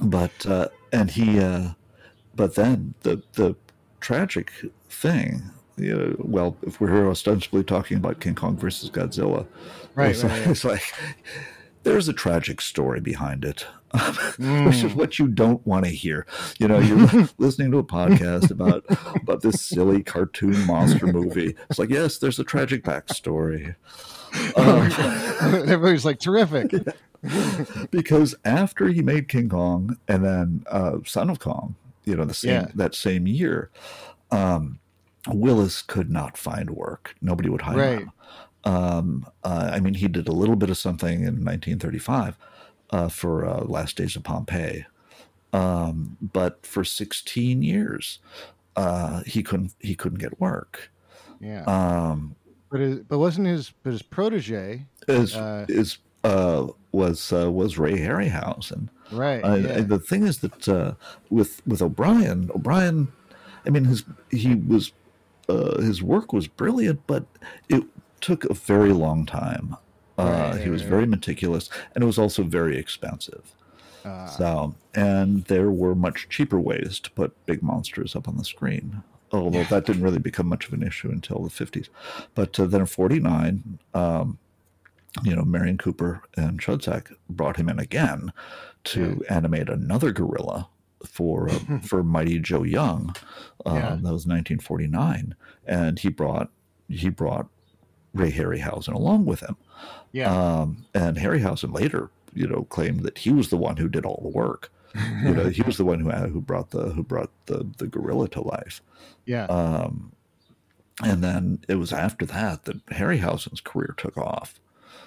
but 0.00 0.32
uh, 0.46 0.68
and 0.92 1.10
he 1.10 1.38
uh, 1.40 1.70
but 2.34 2.54
then 2.54 2.94
the 3.02 3.22
the 3.34 3.54
tragic 4.00 4.50
thing 4.88 5.42
you 5.76 5.94
know, 5.96 6.16
well 6.18 6.56
if 6.62 6.80
we're 6.80 6.92
here 6.92 7.08
ostensibly 7.10 7.62
talking 7.62 7.96
about 7.98 8.20
king 8.20 8.34
kong 8.34 8.56
versus 8.56 8.90
godzilla 8.90 9.46
Right, 9.94 10.10
it's, 10.12 10.22
right, 10.24 10.30
like, 10.32 10.40
right. 10.40 10.50
it's 10.50 10.64
like 10.64 10.82
there's 11.84 12.08
a 12.08 12.12
tragic 12.12 12.60
story 12.60 13.00
behind 13.00 13.44
it 13.44 13.66
which 13.92 14.02
Mm. 14.38 14.84
is 14.84 14.94
what 14.94 15.18
you 15.18 15.28
don't 15.28 15.66
want 15.66 15.84
to 15.86 15.90
hear 15.90 16.26
you 16.58 16.68
know 16.68 16.78
you're 16.78 17.28
listening 17.38 17.70
to 17.72 17.78
a 17.78 17.84
podcast 17.84 18.50
about 18.50 18.84
about 19.22 19.40
this 19.42 19.60
silly 19.64 20.02
cartoon 20.02 20.66
monster 20.66 21.06
movie 21.06 21.56
it's 21.70 21.78
like 21.78 21.88
yes 21.90 22.18
there's 22.18 22.38
a 22.38 22.44
tragic 22.44 22.84
backstory 22.84 23.74
um, 24.56 24.90
Everybody's 25.70 26.04
like 26.04 26.18
terrific. 26.20 26.70
because 27.90 28.34
after 28.44 28.88
he 28.88 29.02
made 29.02 29.28
King 29.28 29.48
Kong 29.48 29.96
and 30.06 30.24
then 30.24 30.64
uh, 30.70 30.98
Son 31.06 31.30
of 31.30 31.38
Kong, 31.38 31.74
you 32.04 32.14
know, 32.14 32.24
the 32.26 32.34
same 32.34 32.50
Yeah. 32.50 32.66
that 32.74 32.94
same 32.94 33.26
year, 33.26 33.70
um, 34.30 34.78
Willis 35.28 35.80
could 35.82 36.10
not 36.10 36.36
find 36.36 36.70
work. 36.70 37.14
Nobody 37.22 37.48
would 37.48 37.62
hire 37.62 37.76
Right. 37.78 37.98
him. 38.00 38.12
Um, 38.68 39.26
uh, 39.44 39.70
I 39.72 39.80
mean, 39.80 39.94
he 39.94 40.08
did 40.08 40.28
a 40.28 40.32
little 40.32 40.54
bit 40.54 40.68
of 40.68 40.76
something 40.76 41.20
in 41.20 41.42
1935 41.42 42.36
uh, 42.90 43.08
for 43.08 43.46
uh, 43.46 43.64
Last 43.64 43.96
Days 43.96 44.14
of 44.14 44.24
Pompeii, 44.24 44.84
um, 45.54 46.18
but 46.20 46.66
for 46.66 46.84
16 46.84 47.62
years, 47.62 48.18
uh, 48.76 49.22
he 49.24 49.42
couldn't 49.42 49.74
he 49.80 49.94
couldn't 49.94 50.18
get 50.18 50.38
work. 50.38 50.90
Yeah. 51.40 51.64
Um, 51.64 52.36
but 52.70 52.80
his, 52.80 52.98
but 53.00 53.18
wasn't 53.18 53.46
his 53.46 53.72
but 53.82 53.92
his 53.92 54.02
protege 54.02 54.84
is 55.08 55.34
Uh, 55.34 55.64
is 55.68 55.98
uh, 56.24 56.66
was 56.92 57.32
uh, 57.32 57.50
was 57.50 57.78
Ray 57.78 57.98
Harryhausen. 57.98 58.90
right? 59.10 59.42
Yeah. 59.42 59.80
The 59.80 59.98
thing 59.98 60.26
is 60.26 60.40
that 60.40 60.68
uh, 60.68 60.92
with 61.30 61.66
with 61.66 61.80
O'Brien, 61.80 62.50
O'Brien, 62.54 63.08
I 63.66 63.70
mean, 63.70 63.86
his 63.86 64.04
he 64.30 64.56
was 64.56 64.92
uh, 65.48 65.80
his 65.80 66.02
work 66.02 66.34
was 66.34 66.46
brilliant, 66.46 67.06
but 67.06 67.24
it 67.70 67.84
took 68.20 68.44
a 68.44 68.54
very 68.54 68.92
long 68.92 69.26
time. 69.26 69.76
Uh, 70.18 70.50
Right, 70.52 70.60
he 70.62 70.68
was 70.70 70.82
right, 70.82 70.90
very 70.90 71.06
meticulous, 71.06 71.70
and 71.94 72.02
it 72.02 72.06
was 72.06 72.18
also 72.18 72.42
very 72.42 72.76
expensive. 72.76 73.54
Uh, 74.04 74.26
So, 74.26 74.74
and 74.94 75.44
there 75.44 75.70
were 75.70 75.94
much 75.94 76.28
cheaper 76.28 76.58
ways 76.58 76.98
to 77.00 77.10
put 77.12 77.34
big 77.46 77.62
monsters 77.62 78.16
up 78.16 78.26
on 78.28 78.36
the 78.36 78.44
screen. 78.44 79.02
Although 79.30 79.64
that 79.64 79.84
didn't 79.86 80.02
really 80.02 80.18
become 80.18 80.48
much 80.48 80.66
of 80.66 80.72
an 80.72 80.82
issue 80.82 81.10
until 81.10 81.42
the 81.42 81.50
50s. 81.50 81.88
But 82.34 82.58
uh, 82.58 82.64
then 82.64 82.80
in 82.80 82.86
49, 82.86 83.78
um, 83.94 84.38
you 85.22 85.36
know, 85.36 85.42
Merian 85.44 85.78
Cooper 85.78 86.22
and 86.36 86.60
Schoedsack 86.60 87.12
brought 87.28 87.56
him 87.56 87.68
in 87.68 87.78
again 87.78 88.32
to 88.84 89.22
animate 89.28 89.68
another 89.68 90.12
gorilla 90.12 90.68
for 91.06 91.48
uh, 91.50 91.78
for 91.82 92.02
Mighty 92.02 92.38
Joe 92.38 92.62
Young. 92.64 93.14
Uh, 93.66 93.74
Yeah. 93.74 93.88
That 94.02 94.12
was 94.12 94.26
1949, 94.26 95.34
and 95.66 95.98
he 95.98 96.08
brought 96.08 96.50
he 96.88 97.08
brought 97.10 97.48
Ray 98.14 98.30
Harryhausen 98.32 98.94
along 98.94 99.24
with 99.26 99.40
him. 99.40 99.56
yeah. 100.12 100.30
Um, 100.34 100.86
and 100.94 101.16
Harryhausen 101.16 101.72
later, 101.74 102.10
you 102.34 102.46
know, 102.46 102.64
claimed 102.64 103.00
that 103.02 103.18
he 103.18 103.30
was 103.32 103.50
the 103.50 103.56
one 103.56 103.76
who 103.76 103.88
did 103.88 104.04
all 104.04 104.20
the 104.22 104.28
work. 104.36 104.70
You 105.22 105.34
know, 105.34 105.48
he 105.50 105.62
was 105.62 105.76
the 105.76 105.84
one 105.84 106.00
who 106.00 106.10
who 106.10 106.40
brought 106.40 106.70
the 106.70 106.90
who 106.90 107.02
brought 107.04 107.30
the 107.46 107.66
the 107.76 107.86
gorilla 107.86 108.28
to 108.30 108.40
life. 108.40 108.80
yeah. 109.26 109.44
Um, 109.46 110.12
and 111.04 111.22
then 111.22 111.60
it 111.68 111.76
was 111.76 111.92
after 111.92 112.26
that 112.26 112.64
that 112.64 112.84
Harryhausen's 112.86 113.60
career 113.60 113.94
took 113.96 114.16
off. 114.16 114.58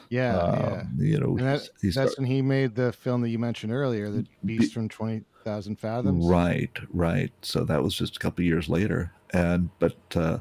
yeah. 0.10 0.36
yeah. 0.36 0.82
Um, 0.82 0.92
You 0.98 1.20
know, 1.20 1.38
And 1.38 1.40
that, 1.40 1.70
that's 1.82 2.18
when 2.18 2.28
he 2.28 2.42
made 2.42 2.76
the 2.76 2.94
film 2.94 3.22
that 3.24 3.30
you 3.30 3.40
mentioned 3.40 3.74
earlier, 3.74 4.10
The 4.10 4.26
Beast 4.46 4.74
from 4.74 4.88
Twenty 4.88 5.24
Thousand 5.44 5.78
Fathoms. 5.80 6.26
Right, 6.26 6.72
right. 6.94 7.34
So 7.42 7.64
that 7.66 7.82
was 7.84 7.96
just 7.96 8.16
a 8.16 8.20
couple 8.20 8.44
of 8.44 8.46
years 8.46 8.70
later, 8.70 9.12
and 9.32 9.70
but 9.80 9.98
uh, 10.16 10.38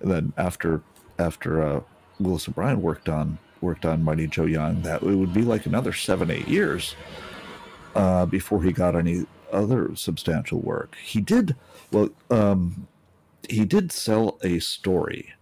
and 0.00 0.10
then 0.10 0.32
after 0.38 0.82
after 1.18 1.62
uh, 1.62 1.80
Willis 2.20 2.48
O'Brien 2.48 2.80
worked 2.82 3.08
on 3.08 3.38
worked 3.60 3.86
on 3.86 4.02
Mighty 4.02 4.26
Joe 4.26 4.44
Young, 4.44 4.82
that 4.82 5.02
it 5.02 5.14
would 5.14 5.32
be 5.32 5.42
like 5.42 5.64
another 5.66 5.92
seven 5.92 6.30
eight 6.30 6.46
years 6.48 6.94
uh, 7.94 8.26
before 8.26 8.62
he 8.62 8.72
got 8.72 8.94
any 8.94 9.24
other 9.52 9.94
substantial 9.96 10.60
work. 10.60 10.96
He 11.02 11.20
did 11.20 11.56
well. 11.90 12.10
Um, 12.30 12.86
he 13.48 13.64
did 13.64 13.92
sell 13.92 14.38
a 14.42 14.58
story 14.58 15.32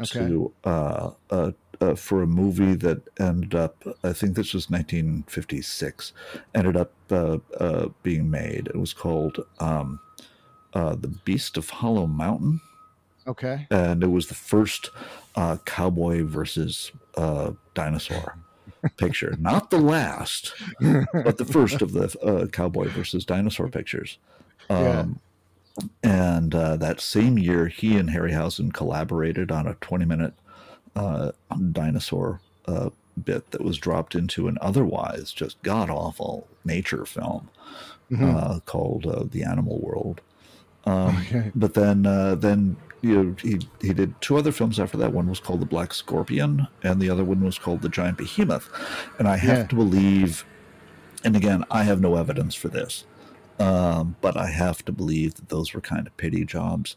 Okay. 0.00 0.20
to 0.20 0.52
uh, 0.64 1.10
uh, 1.30 1.52
uh, 1.80 1.94
for 1.94 2.22
a 2.22 2.26
movie 2.26 2.74
that 2.74 3.02
ended 3.18 3.54
up. 3.54 3.82
I 4.04 4.12
think 4.12 4.34
this 4.36 4.54
was 4.54 4.70
1956. 4.70 6.12
Ended 6.54 6.76
up 6.76 6.92
uh, 7.10 7.38
uh, 7.58 7.88
being 8.02 8.30
made. 8.30 8.68
It 8.68 8.76
was 8.76 8.92
called 8.92 9.44
um, 9.58 10.00
uh, 10.74 10.94
"The 10.94 11.08
Beast 11.08 11.56
of 11.56 11.68
Hollow 11.70 12.06
Mountain," 12.06 12.60
Okay. 13.30 13.66
and 13.70 14.02
it 14.02 14.08
was 14.10 14.26
the 14.28 14.34
first 14.34 14.90
uh, 15.36 15.56
cowboy 15.64 16.24
versus 16.24 16.90
uh, 17.16 17.52
dinosaur 17.74 18.36
picture. 18.96 19.36
Not 19.40 19.70
the 19.70 19.78
last, 19.78 20.52
but 20.80 21.38
the 21.38 21.44
first 21.44 21.82
of 21.82 21.92
the 21.92 22.06
uh, 22.22 22.46
cowboy 22.46 22.88
versus 22.88 23.24
dinosaur 23.24 23.68
pictures. 23.68 24.18
Yeah. 24.68 25.00
Um, 25.00 25.20
and 26.02 26.54
uh, 26.54 26.76
that 26.76 27.00
same 27.00 27.38
year, 27.38 27.68
he 27.68 27.96
and 27.96 28.10
Harryhausen 28.10 28.72
collaborated 28.72 29.50
on 29.50 29.66
a 29.66 29.74
20 29.74 30.04
minute 30.04 30.34
uh, 30.96 31.32
dinosaur 31.72 32.40
uh, 32.66 32.90
bit 33.24 33.50
that 33.52 33.62
was 33.62 33.78
dropped 33.78 34.14
into 34.14 34.48
an 34.48 34.56
otherwise 34.60 35.30
just 35.32 35.60
god 35.62 35.88
awful 35.90 36.46
nature 36.64 37.04
film 37.04 37.48
Mhm. 38.10 38.34
uh, 38.34 38.58
called 38.60 39.06
uh, 39.06 39.24
The 39.30 39.44
Animal 39.44 39.78
World. 39.78 40.20
Um, 40.84 41.16
Okay. 41.18 41.52
But 41.54 41.74
then, 41.74 42.06
uh, 42.06 42.34
then 42.34 42.76
you 43.02 43.36
he 43.40 43.60
he 43.80 43.92
did 43.94 44.20
two 44.20 44.36
other 44.36 44.52
films 44.52 44.78
after 44.78 44.96
that. 44.98 45.12
One 45.12 45.28
was 45.28 45.40
called 45.40 45.60
The 45.60 45.66
Black 45.66 45.92
Scorpion, 45.94 46.66
and 46.82 47.00
the 47.00 47.10
other 47.10 47.24
one 47.24 47.40
was 47.42 47.58
called 47.58 47.82
The 47.82 47.88
Giant 47.88 48.18
Behemoth. 48.18 48.68
And 49.18 49.26
I 49.28 49.36
have 49.36 49.58
Yeah. 49.58 49.66
to 49.66 49.74
believe, 49.74 50.44
and 51.24 51.36
again, 51.36 51.64
I 51.70 51.84
have 51.84 52.00
no 52.00 52.16
evidence 52.16 52.54
for 52.54 52.68
this, 52.68 53.04
um, 53.58 54.16
but 54.20 54.36
I 54.36 54.48
have 54.48 54.84
to 54.86 54.92
believe 54.92 55.34
that 55.34 55.48
those 55.48 55.72
were 55.74 55.80
kind 55.80 56.06
of 56.06 56.16
pity 56.16 56.44
jobs 56.44 56.96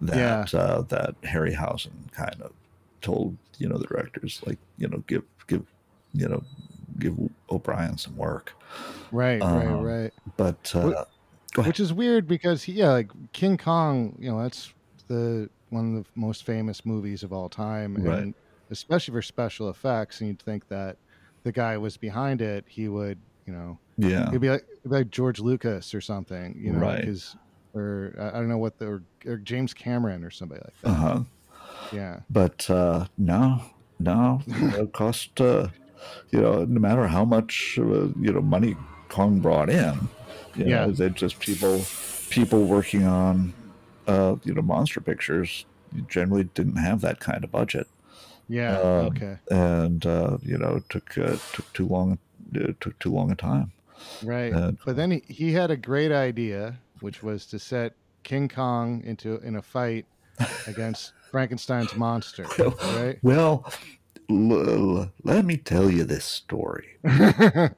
that 0.00 0.52
uh, 0.54 0.82
that 0.82 1.20
Harryhausen 1.22 2.12
kind 2.12 2.40
of 2.42 2.52
told 3.00 3.36
you 3.58 3.68
know 3.68 3.78
the 3.78 3.86
directors 3.86 4.40
like 4.46 4.58
you 4.78 4.88
know 4.88 5.02
give 5.06 5.22
give 5.46 5.64
you 6.12 6.28
know 6.28 6.42
give 6.98 7.14
O'Brien 7.50 7.96
some 7.98 8.16
work. 8.16 8.52
Right. 9.12 9.40
Right. 9.40 9.66
Um, 9.66 9.82
Right. 9.82 10.12
But 10.36 10.72
uh, 10.74 10.80
What- 10.82 11.08
go 11.52 11.60
ahead. 11.62 11.70
Which 11.70 11.78
is 11.80 11.92
weird 11.92 12.26
because 12.26 12.64
he, 12.64 12.72
yeah, 12.72 12.90
like 12.90 13.10
King 13.32 13.56
Kong, 13.56 14.16
you 14.18 14.28
know, 14.30 14.42
that's 14.42 14.72
the 15.08 15.48
one 15.70 15.96
of 15.96 16.04
the 16.04 16.10
most 16.14 16.44
famous 16.44 16.84
movies 16.84 17.22
of 17.22 17.32
all 17.32 17.48
time, 17.48 17.96
Right. 17.96 18.18
and 18.18 18.34
especially 18.70 19.12
for 19.12 19.22
special 19.22 19.68
effects. 19.70 20.20
And 20.20 20.28
you'd 20.28 20.42
think 20.42 20.68
that 20.68 20.98
the 21.44 21.52
guy 21.52 21.76
was 21.78 21.96
behind 21.96 22.40
it, 22.40 22.64
he 22.68 22.88
would, 22.88 23.22
you 23.46 23.52
know, 23.52 23.80
yeah, 23.96 24.28
It'd 24.30 24.40
be 24.40 24.50
like, 24.50 24.62
it'd 24.82 24.90
be 24.90 24.96
like 24.98 25.10
George 25.10 25.40
Lucas 25.40 25.94
or 25.94 26.00
something, 26.00 26.56
you 26.58 26.72
know, 26.72 26.80
Right. 26.80 27.04
because 27.04 27.36
or 27.74 28.14
I 28.18 28.30
don't 28.32 28.48
know 28.48 28.58
what 28.58 28.78
the 28.78 28.86
or, 28.86 29.04
or 29.26 29.36
James 29.38 29.74
Cameron 29.74 30.24
or 30.24 30.30
somebody 30.30 30.62
like 30.64 30.74
that. 30.82 30.88
uh 30.90 30.94
huh. 30.94 31.20
Yeah, 31.90 32.20
But 32.30 32.68
uh, 32.70 33.06
no, 33.18 33.62
no, 33.98 34.42
it 34.46 34.92
cost 34.92 35.40
uh, 35.40 35.68
you 36.30 36.40
know 36.40 36.64
no 36.64 36.80
matter 36.80 37.06
how 37.06 37.24
much 37.24 37.78
uh, 37.78 38.08
you 38.20 38.32
know 38.32 38.40
money 38.40 38.76
Kong 39.08 39.40
brought 39.40 39.70
in, 39.70 40.08
you 40.56 40.64
Yeah. 40.66 40.86
know, 40.86 40.92
they 40.92 41.10
just 41.10 41.38
people 41.38 41.84
people 42.30 42.64
working 42.64 43.04
on 43.04 43.54
uh, 44.06 44.36
you 44.44 44.54
know 44.54 44.62
monster 44.62 45.00
pictures 45.00 45.64
generally 46.08 46.44
didn't 46.54 46.76
have 46.76 47.00
that 47.02 47.20
kind 47.20 47.44
of 47.44 47.50
budget, 47.52 47.86
yeah, 48.48 48.78
Um, 48.78 49.06
okay, 49.06 49.36
and 49.50 50.04
uh, 50.06 50.38
you 50.42 50.58
know 50.58 50.76
it 50.76 50.88
took 50.88 51.16
uh, 51.18 51.36
took 51.52 51.72
too 51.72 51.86
long 51.86 52.18
it 52.52 52.80
took 52.80 52.98
too 52.98 53.10
long 53.12 53.30
a 53.30 53.34
time. 53.36 53.72
right. 54.22 54.52
and- 54.52 54.78
but 54.84 54.96
then 54.96 55.10
he, 55.10 55.22
he 55.28 55.52
had 55.52 55.70
a 55.70 55.76
great 55.76 56.12
idea, 56.12 56.78
which 57.00 57.22
was 57.22 57.46
to 57.46 57.58
set 57.58 57.94
King 58.22 58.48
Kong 58.48 59.02
into 59.04 59.38
in 59.40 59.56
a 59.56 59.62
fight 59.62 60.06
against 60.66 61.12
Frankenstein's 61.30 61.94
monster, 61.96 62.46
right? 62.96 63.18
Well, 63.22 63.64
l- 64.30 64.98
l- 64.98 65.12
let 65.24 65.44
me 65.44 65.56
tell 65.56 65.90
you 65.90 66.04
this 66.04 66.24
story. 66.24 66.86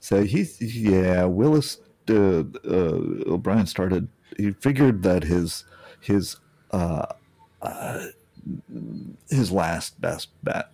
so 0.00 0.22
he's 0.24 0.60
yeah, 0.60 1.24
Willis 1.24 1.78
uh, 2.08 2.42
uh, 2.64 3.00
O'Brien 3.26 3.66
started. 3.66 4.08
He 4.36 4.52
figured 4.52 5.02
that 5.02 5.24
his 5.24 5.64
his 6.00 6.36
uh, 6.70 7.06
uh, 7.62 8.06
his 9.28 9.50
last 9.52 10.00
best 10.00 10.28
bet 10.42 10.70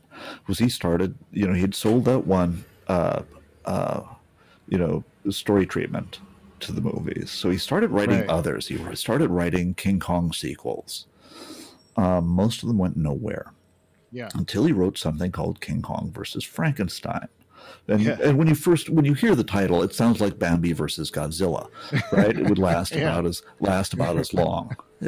was 0.46 0.58
he 0.58 0.68
started. 0.68 1.16
You 1.32 1.46
know, 1.48 1.54
he'd 1.54 1.74
sold 1.74 2.04
that 2.06 2.26
one. 2.26 2.64
Uh, 2.88 3.22
uh, 3.64 4.02
you 4.68 4.78
know, 4.78 5.04
story 5.30 5.66
treatment 5.66 6.20
to 6.60 6.72
the 6.72 6.80
movies. 6.80 7.30
So 7.30 7.50
he 7.50 7.58
started 7.58 7.90
writing 7.90 8.20
Right. 8.20 8.28
others. 8.28 8.68
He 8.68 8.78
started 8.94 9.30
writing 9.30 9.74
King 9.74 10.00
Kong 10.00 10.32
sequels. 10.32 11.06
Um, 11.96 12.26
most 12.26 12.62
of 12.62 12.68
them 12.68 12.78
went 12.78 12.96
nowhere 12.96 13.52
yeah. 14.12 14.28
until 14.34 14.64
he 14.64 14.72
wrote 14.72 14.98
something 14.98 15.32
called 15.32 15.60
King 15.60 15.82
Kong 15.82 16.12
versus 16.14 16.44
Frankenstein. 16.44 17.28
And, 17.88 18.00
Yeah. 18.02 18.18
and 18.22 18.36
when 18.38 18.48
you 18.48 18.54
first 18.54 18.88
when 18.90 19.04
you 19.04 19.14
hear 19.14 19.34
the 19.34 19.44
title, 19.44 19.82
it 19.82 19.94
sounds 19.94 20.20
like 20.20 20.38
Bambi 20.38 20.72
versus 20.72 21.10
Godzilla, 21.10 21.68
right? 22.12 22.36
It 22.38 22.48
would 22.48 22.58
last 22.58 22.92
Yeah. 22.96 23.10
about 23.10 23.26
as 23.26 23.42
last 23.60 23.92
about 23.94 24.18
as 24.18 24.32
long. 24.34 24.76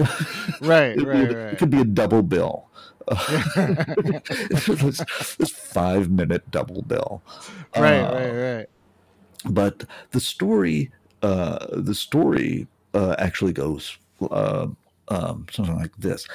Right, 0.60 0.96
It, 0.98 1.04
right, 1.06 1.30
it- 1.30 1.36
right. 1.36 1.52
it 1.54 1.58
could 1.58 1.70
be 1.70 1.80
a 1.80 1.84
double 1.84 2.22
bill. 2.22 2.66
this, 3.56 5.36
this 5.38 5.50
five 5.50 6.10
minute 6.10 6.50
double 6.50 6.82
bill. 6.82 7.22
right, 7.76 8.00
Uh, 8.00 8.12
right, 8.14 8.56
right. 8.56 8.66
but 9.46 9.84
the 10.10 10.20
story 10.20 10.90
uh 11.22 11.66
the 11.72 11.94
story 11.94 12.66
uh 12.94 13.14
actually 13.18 13.52
goes 13.52 13.96
uh 14.30 14.66
um 15.08 15.46
something 15.50 15.76
like 15.76 15.96
this 15.98 16.28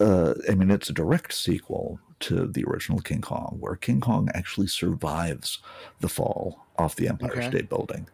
uh 0.00 0.34
i 0.48 0.54
mean 0.54 0.70
it's 0.70 0.88
a 0.88 0.92
direct 0.94 1.32
sequel 1.34 1.98
to 2.22 2.46
the 2.48 2.64
original 2.64 3.00
king 3.00 3.20
kong 3.22 3.56
where 3.60 3.76
king 3.76 4.00
kong 4.00 4.28
actually 4.34 4.66
survives 4.68 5.60
the 6.00 6.08
fall 6.08 6.66
off 6.78 6.96
the 6.96 7.08
empire 7.08 7.40
Okay. 7.40 7.42
state 7.42 7.68
building 7.68 8.08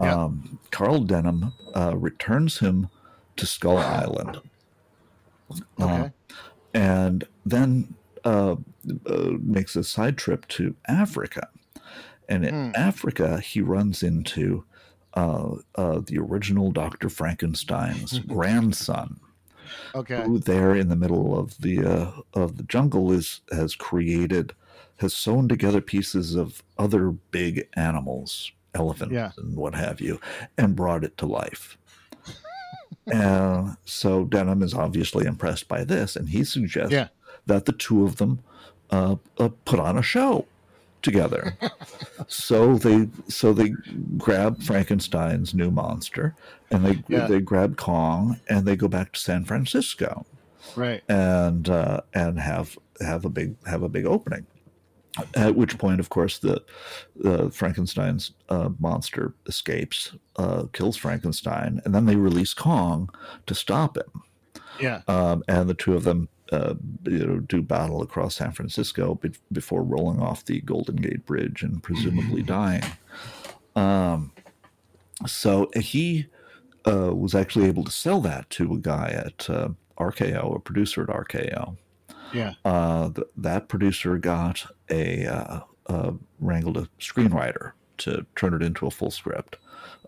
Yeah. 0.00 0.18
um 0.18 0.60
carl 0.72 1.00
denham 1.02 1.54
uh 1.76 1.96
returns 1.96 2.58
him 2.60 2.88
to 3.36 3.46
skull 3.46 3.84
island 3.84 4.38
Uh, 5.80 6.04
Okay. 6.04 6.12
and 6.74 7.24
then 7.44 7.96
uh, 8.24 8.56
uh, 9.06 9.30
makes 9.42 9.76
a 9.76 9.84
side 9.84 10.18
trip 10.18 10.46
to 10.48 10.76
Africa. 10.88 11.48
And 12.28 12.44
in 12.46 12.50
Hmm. 12.50 12.72
Africa, 12.74 13.40
he 13.40 13.60
runs 13.62 14.02
into 14.02 14.66
uh, 15.14 15.56
uh, 15.76 16.00
the 16.06 16.18
original 16.18 16.72
Dr. 16.72 17.08
Frankenstein's 17.10 18.18
grandson, 18.28 19.20
Okay. 19.94 20.22
who 20.24 20.38
there 20.38 20.74
in 20.74 20.88
the 20.88 20.96
middle 20.96 21.38
of 21.38 21.58
the 21.60 21.84
uh, 21.84 22.10
of 22.34 22.56
the 22.56 22.62
jungle 22.64 23.12
is 23.12 23.40
has 23.52 23.74
created, 23.74 24.54
has 24.98 25.14
sewn 25.14 25.48
together 25.48 25.80
pieces 25.80 26.34
of 26.34 26.62
other 26.78 27.10
big 27.10 27.66
animals, 27.74 28.52
elephants 28.74 29.12
Yeah. 29.14 29.32
and 29.36 29.56
what 29.56 29.74
have 29.74 30.00
you, 30.00 30.20
and 30.58 30.74
brought 30.76 31.04
it 31.04 31.16
to 31.18 31.26
life. 31.26 31.76
and 33.06 33.76
so 33.84 34.24
Denham 34.24 34.62
is 34.62 34.74
obviously 34.74 35.26
impressed 35.26 35.68
by 35.68 35.84
this, 35.84 36.16
and 36.16 36.28
he 36.28 36.44
suggests 36.44 36.92
Yeah. 36.92 37.08
that 37.46 37.64
the 37.66 37.72
two 37.72 38.04
of 38.04 38.16
them 38.16 38.40
uh, 38.90 39.16
uh, 39.38 39.48
put 39.64 39.80
on 39.80 39.96
a 39.98 40.02
show 40.02 40.46
together. 41.02 41.56
so 42.28 42.76
they 42.76 43.08
so 43.28 43.52
they 43.52 43.74
grab 44.16 44.62
Frankenstein's 44.62 45.54
new 45.54 45.70
monster, 45.70 46.34
and 46.70 46.84
they 46.84 47.02
Yeah. 47.08 47.26
they 47.26 47.40
grab 47.40 47.76
Kong, 47.76 48.40
and 48.48 48.66
they 48.66 48.76
go 48.76 48.88
back 48.88 49.12
to 49.12 49.20
San 49.20 49.44
Francisco 49.44 50.24
Right. 50.76 51.02
and 51.08 51.68
uh, 51.68 52.00
and 52.14 52.38
have 52.40 52.78
have 53.00 53.24
a 53.24 53.28
big 53.30 53.54
have 53.66 53.82
a 53.82 53.88
big 53.88 54.06
opening. 54.06 54.46
At 55.34 55.56
which 55.56 55.76
point, 55.76 56.00
of 56.00 56.08
course, 56.08 56.38
the 56.38 56.62
the 57.16 57.50
Frankenstein's 57.50 58.32
uh, 58.48 58.70
monster 58.78 59.34
escapes, 59.46 60.12
uh, 60.36 60.64
kills 60.72 60.96
Frankenstein, 60.96 61.82
and 61.84 61.94
then 61.94 62.06
they 62.06 62.16
release 62.16 62.54
Kong 62.54 63.10
to 63.46 63.54
stop 63.54 63.98
him 63.98 64.22
Yeah. 64.80 65.02
um, 65.08 65.42
and 65.48 65.68
the 65.68 65.74
two 65.74 65.94
of 65.94 66.04
them 66.04 66.28
uh, 66.52 66.74
you 67.04 67.26
know 67.26 67.38
do 67.40 67.62
battle 67.62 68.02
across 68.02 68.36
San 68.36 68.52
Francisco 68.52 69.14
be- 69.16 69.32
before 69.50 69.82
rolling 69.82 70.20
off 70.20 70.44
the 70.44 70.60
Golden 70.60 70.96
Gate 70.96 71.26
Bridge 71.26 71.62
and 71.62 71.82
presumably 71.82 72.42
dying. 72.42 72.84
Um, 73.74 74.32
so 75.26 75.70
he 75.74 76.26
uh, 76.86 77.14
was 77.14 77.34
actually 77.34 77.66
able 77.66 77.84
to 77.84 77.90
sell 77.90 78.20
that 78.20 78.50
to 78.50 78.74
a 78.74 78.78
guy 78.78 79.08
at 79.08 79.48
uh, 79.48 79.70
RKO, 79.98 80.56
a 80.56 80.58
producer 80.58 81.02
at 81.02 81.08
RKO. 81.08 81.76
Yeah. 82.34 82.54
Uh, 82.64 83.10
th- 83.10 83.26
that 83.36 83.68
producer 83.68 84.18
got 84.18 84.66
a 84.90 85.26
uh, 85.26 85.60
uh, 85.86 86.12
wrangled 86.38 86.76
a 86.76 86.88
screenwriter 87.00 87.72
to 87.98 88.26
turn 88.36 88.54
it 88.54 88.62
into 88.62 88.86
a 88.86 88.90
full 88.90 89.10
script, 89.10 89.56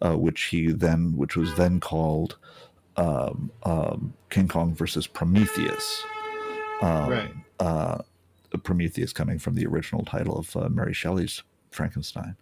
uh, 0.03 0.17
which 0.17 0.45
he 0.45 0.73
then, 0.73 1.17
which 1.17 1.37
was 1.37 1.55
then 1.57 1.81
called 1.81 2.37
um, 2.97 3.51
um, 3.65 4.15
King 4.31 4.49
Kong 4.49 4.75
versus 4.75 5.07
Prometheus. 5.07 6.05
Um, 6.83 7.09
Right. 7.11 7.31
Uh, 7.61 7.99
Prometheus 8.63 9.13
coming 9.13 9.39
from 9.39 9.55
the 9.55 9.67
original 9.67 10.05
title 10.05 10.39
of 10.39 10.57
uh, 10.57 10.69
Mary 10.69 10.95
Shelley's 10.95 11.43
Frankenstein. 11.71 12.37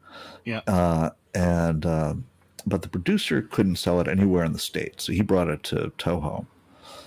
Yeah. 0.45 0.61
Uh, 0.66 1.11
and 1.35 1.87
um 1.87 2.24
but 2.66 2.83
the 2.83 2.89
producer 2.89 3.43
couldn't 3.43 3.76
sell 3.76 3.99
it 4.01 4.07
anywhere 4.07 4.45
in 4.45 4.53
the 4.53 4.59
states, 4.59 5.05
so 5.05 5.12
he 5.12 5.22
brought 5.22 5.49
it 5.49 5.62
to 5.64 5.91
Toho 5.99 6.47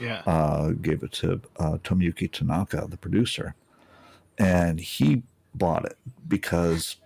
Yeah. 0.01 0.21
uh, 0.25 0.71
gave 0.71 1.01
it 1.03 1.11
to 1.13 1.39
uh, 1.59 1.77
Tomoyuki 1.83 2.29
Tanaka, 2.29 2.87
the 2.89 2.97
producer, 2.97 3.55
and 4.37 4.79
he 4.79 5.21
bought 5.53 5.85
it 5.85 5.97
because 6.27 6.97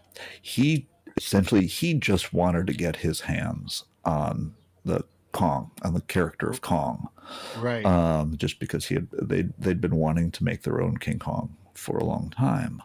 he 0.42 0.88
essentially 1.18 1.68
he 1.68 1.94
just 1.94 2.34
wanted 2.34 2.66
to 2.68 2.74
get 2.74 2.96
his 2.96 3.22
hands 3.22 3.84
on 4.06 4.56
the 4.86 5.04
Kong, 5.32 5.72
on 5.84 5.94
the 5.94 6.02
character 6.02 6.50
of 6.50 6.62
Kong, 6.62 7.10
right. 7.58 7.86
um, 7.86 8.36
just 8.38 8.60
because 8.60 8.86
he 8.88 8.96
had 8.96 9.08
they 9.12 9.44
they'd 9.58 9.82
been 9.82 9.96
wanting 9.96 10.32
to 10.32 10.44
make 10.44 10.64
their 10.64 10.82
own 10.82 10.98
King 10.98 11.20
Kong 11.20 11.56
for 11.76 11.98
a 11.98 12.04
long 12.04 12.30
time. 12.32 12.82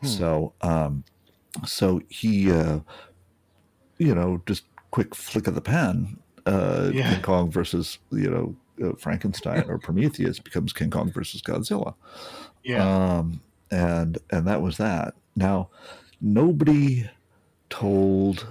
Hmm. 0.00 0.06
So 0.06 0.52
um, 0.62 1.04
so 1.64 2.00
he 2.08 2.50
uh, 2.50 2.80
you 3.98 4.14
know 4.14 4.42
just 4.46 4.64
quick 4.90 5.14
flick 5.14 5.46
of 5.46 5.54
the 5.54 5.60
pen, 5.60 6.18
uh, 6.46 6.90
Yeah. 6.92 7.12
King 7.14 7.22
Kong 7.22 7.50
versus 7.50 7.98
you 8.10 8.30
know 8.30 8.56
uh, 8.86 8.94
Frankenstein 8.98 9.64
or 9.68 9.78
Prometheus 9.88 10.38
becomes 10.38 10.72
King 10.72 10.90
Kong 10.90 11.10
versus 11.12 11.40
Godzilla. 11.42 11.94
yeah. 12.64 13.16
Um, 13.18 13.40
and 13.70 14.18
and 14.30 14.46
that 14.46 14.62
was 14.62 14.76
that. 14.78 15.14
Now, 15.34 15.70
nobody 16.20 17.08
told 17.68 18.46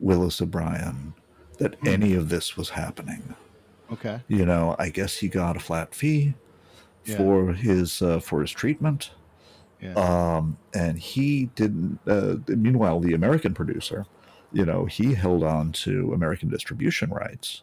Willis 0.00 0.40
O'Brien 0.42 1.14
that 1.60 1.76
any 1.86 2.14
of 2.14 2.28
this 2.28 2.56
was 2.56 2.70
happening. 2.70 3.34
okay. 3.92 4.20
You 4.28 4.44
know, 4.44 4.74
I 4.78 4.88
guess 4.90 5.18
he 5.18 5.28
got 5.28 5.56
a 5.56 5.60
flat 5.60 5.94
fee 5.94 6.34
Yeah. 7.04 7.16
for 7.16 7.52
his 7.52 8.02
uh, 8.02 8.20
for 8.20 8.40
his 8.40 8.50
treatment, 8.50 9.10
Yeah. 9.80 9.94
um, 9.94 10.58
and 10.74 10.98
he 10.98 11.46
didn't. 11.54 11.98
Uh, 12.06 12.36
meanwhile, 12.48 13.00
the 13.00 13.14
American 13.14 13.54
producer, 13.54 14.06
you 14.52 14.64
know, 14.66 14.84
he 14.86 15.14
held 15.14 15.42
on 15.44 15.72
to 15.84 16.12
American 16.12 16.48
distribution 16.50 17.10
rights 17.10 17.62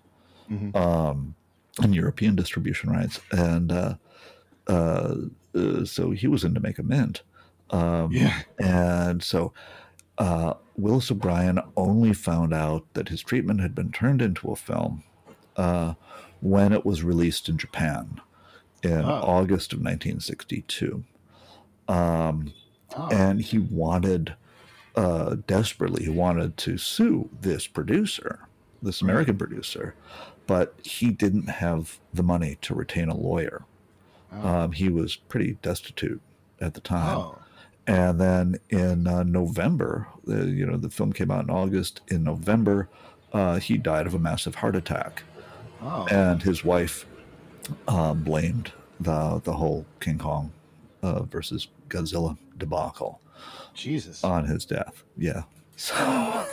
Mhm. 0.50 0.76
um, 0.76 1.36
and 1.82 1.94
European 1.96 2.36
distribution 2.36 2.90
rights, 2.90 3.20
and 3.32 3.72
uh, 3.72 3.96
uh, 4.68 5.16
uh, 5.56 5.86
so 5.86 6.12
he 6.12 6.28
was 6.28 6.44
in 6.44 6.54
to 6.54 6.60
make 6.60 6.80
a 6.80 6.84
mint. 6.84 7.22
Um, 7.70 8.12
yeah. 8.14 8.42
and 8.60 9.22
so 9.24 9.54
uh, 10.18 10.54
Willis 10.76 11.12
O'Brien 11.12 11.60
only 11.76 12.14
found 12.14 12.54
out 12.54 12.86
that 12.94 13.10
his 13.10 13.22
treatment 13.22 13.62
had 13.62 13.74
been 13.76 13.92
turned 13.92 14.22
into 14.22 14.52
a 14.52 14.56
film 14.56 15.04
uh, 15.56 15.94
when 16.42 16.72
it 16.74 16.86
was 16.86 17.04
released 17.04 17.50
in 17.50 17.58
Japan 17.58 18.22
in 18.84 19.02
Oh. 19.06 19.22
August 19.24 19.74
of 19.74 19.80
1962. 19.80 21.04
Um, 21.88 22.54
Oh. 22.96 23.10
and 23.12 23.42
he 23.42 23.60
wanted 23.60 24.36
uh, 24.96 25.36
desperately 25.46 26.04
he 26.06 26.10
wanted 26.10 26.56
to 26.58 26.78
sue 26.78 27.30
this 27.42 27.68
producer 27.68 28.48
this 28.82 29.02
american 29.02 29.38
producer 29.38 29.94
but 30.48 30.74
he 30.84 31.10
didn't 31.12 31.50
have 31.50 32.00
the 32.14 32.24
money 32.24 32.58
to 32.62 32.74
retain 32.74 33.10
a 33.10 33.16
lawyer 33.16 33.66
Oh. 34.32 34.48
um, 34.48 34.72
he 34.72 34.88
was 34.88 35.18
pretty 35.18 35.58
destitute 35.62 36.22
at 36.62 36.74
the 36.76 36.80
time 36.82 37.18
oh. 37.18 37.38
And 37.88 38.20
then 38.20 38.56
in 38.70 39.08
uh, 39.08 39.24
november 39.24 40.08
uh, 40.30 40.44
you 40.44 40.66
know 40.66 40.78
the 40.78 40.90
film 40.90 41.12
came 41.14 41.32
out 41.32 41.44
in 41.46 41.50
august 41.50 42.02
in 42.10 42.24
november 42.24 42.90
uh, 43.34 43.58
he 43.60 43.78
died 43.78 44.06
of 44.08 44.14
a 44.14 44.20
massive 44.20 44.56
heart 44.56 44.76
attack 44.76 45.24
Oh. 45.82 46.08
and 46.10 46.42
his 46.42 46.64
wife 46.66 47.06
uh, 47.88 48.14
blamed 48.14 48.72
the 49.00 49.40
the 49.44 49.54
whole 49.54 49.86
king 50.00 50.18
kong 50.18 50.52
uh, 51.04 51.22
versus 51.24 51.68
godzilla 51.88 52.36
debacle 52.58 53.22
Jesus. 53.76 54.24
on 54.24 54.46
his 54.46 54.66
death. 54.66 55.04
Yeah. 55.18 55.44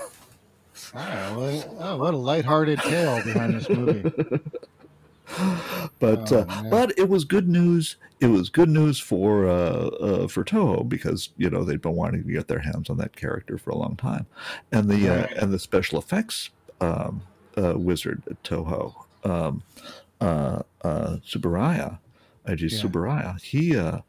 So, 0.77 1.01
well, 1.37 1.77
oh, 1.79 1.97
what 1.97 2.15
a 2.15 2.17
lighthearted 2.17 2.81
tale 2.81 3.23
behind 3.25 3.55
this 3.55 3.69
movie. 3.69 4.11
but 5.99 6.33
Oh, 6.33 6.39
uh, 6.39 6.63
but 6.71 6.97
it 6.99 7.09
was 7.09 7.25
good 7.25 7.49
news. 7.49 7.97
It 8.21 8.27
was 8.29 8.49
good 8.49 8.69
news 8.69 8.99
for 8.99 9.47
uh, 9.49 9.87
uh, 10.01 10.29
for 10.29 10.45
Toho 10.45 10.89
because 10.89 11.31
you 11.37 11.51
know 11.51 11.65
they'd 11.65 11.81
been 11.81 11.97
wanting 11.97 12.25
to 12.27 12.33
get 12.33 12.49
their 12.49 12.61
hands 12.61 12.89
on 12.91 12.97
that 12.99 13.17
character 13.17 13.59
for 13.59 13.71
a 13.71 13.77
long 13.77 13.97
time, 13.97 14.27
and 14.73 14.89
the 14.89 15.09
uh, 15.09 15.27
Right. 15.27 15.37
and 15.39 15.53
the 15.53 15.59
special 15.59 15.99
effects 15.99 16.51
um, 16.81 17.23
uh, 17.57 17.75
wizard 17.77 18.23
at 18.31 18.43
Toho, 18.43 18.95
um, 19.25 19.63
uh, 20.21 20.63
uh, 20.83 21.17
Tsuburaya, 21.25 21.99
Eiji 22.47 22.71
Yeah. 22.71 22.79
Tsuburaya, 22.89 23.41
he. 23.41 23.77
Uh, 23.77 24.01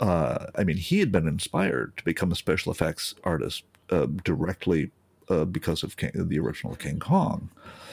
uh, 0.00 0.46
I 0.56 0.64
mean, 0.64 0.78
he 0.78 1.00
had 1.00 1.12
been 1.12 1.28
inspired 1.28 1.94
to 1.98 2.04
become 2.04 2.32
a 2.32 2.34
special 2.34 2.72
effects 2.72 3.14
artist 3.22 3.64
uh, 3.90 4.06
directly 4.24 4.92
uh, 5.30 5.44
because 5.44 5.82
of 5.82 5.96
King, 5.96 6.10
the 6.14 6.38
original 6.38 6.74
King 6.76 6.98
Kong. 6.98 7.50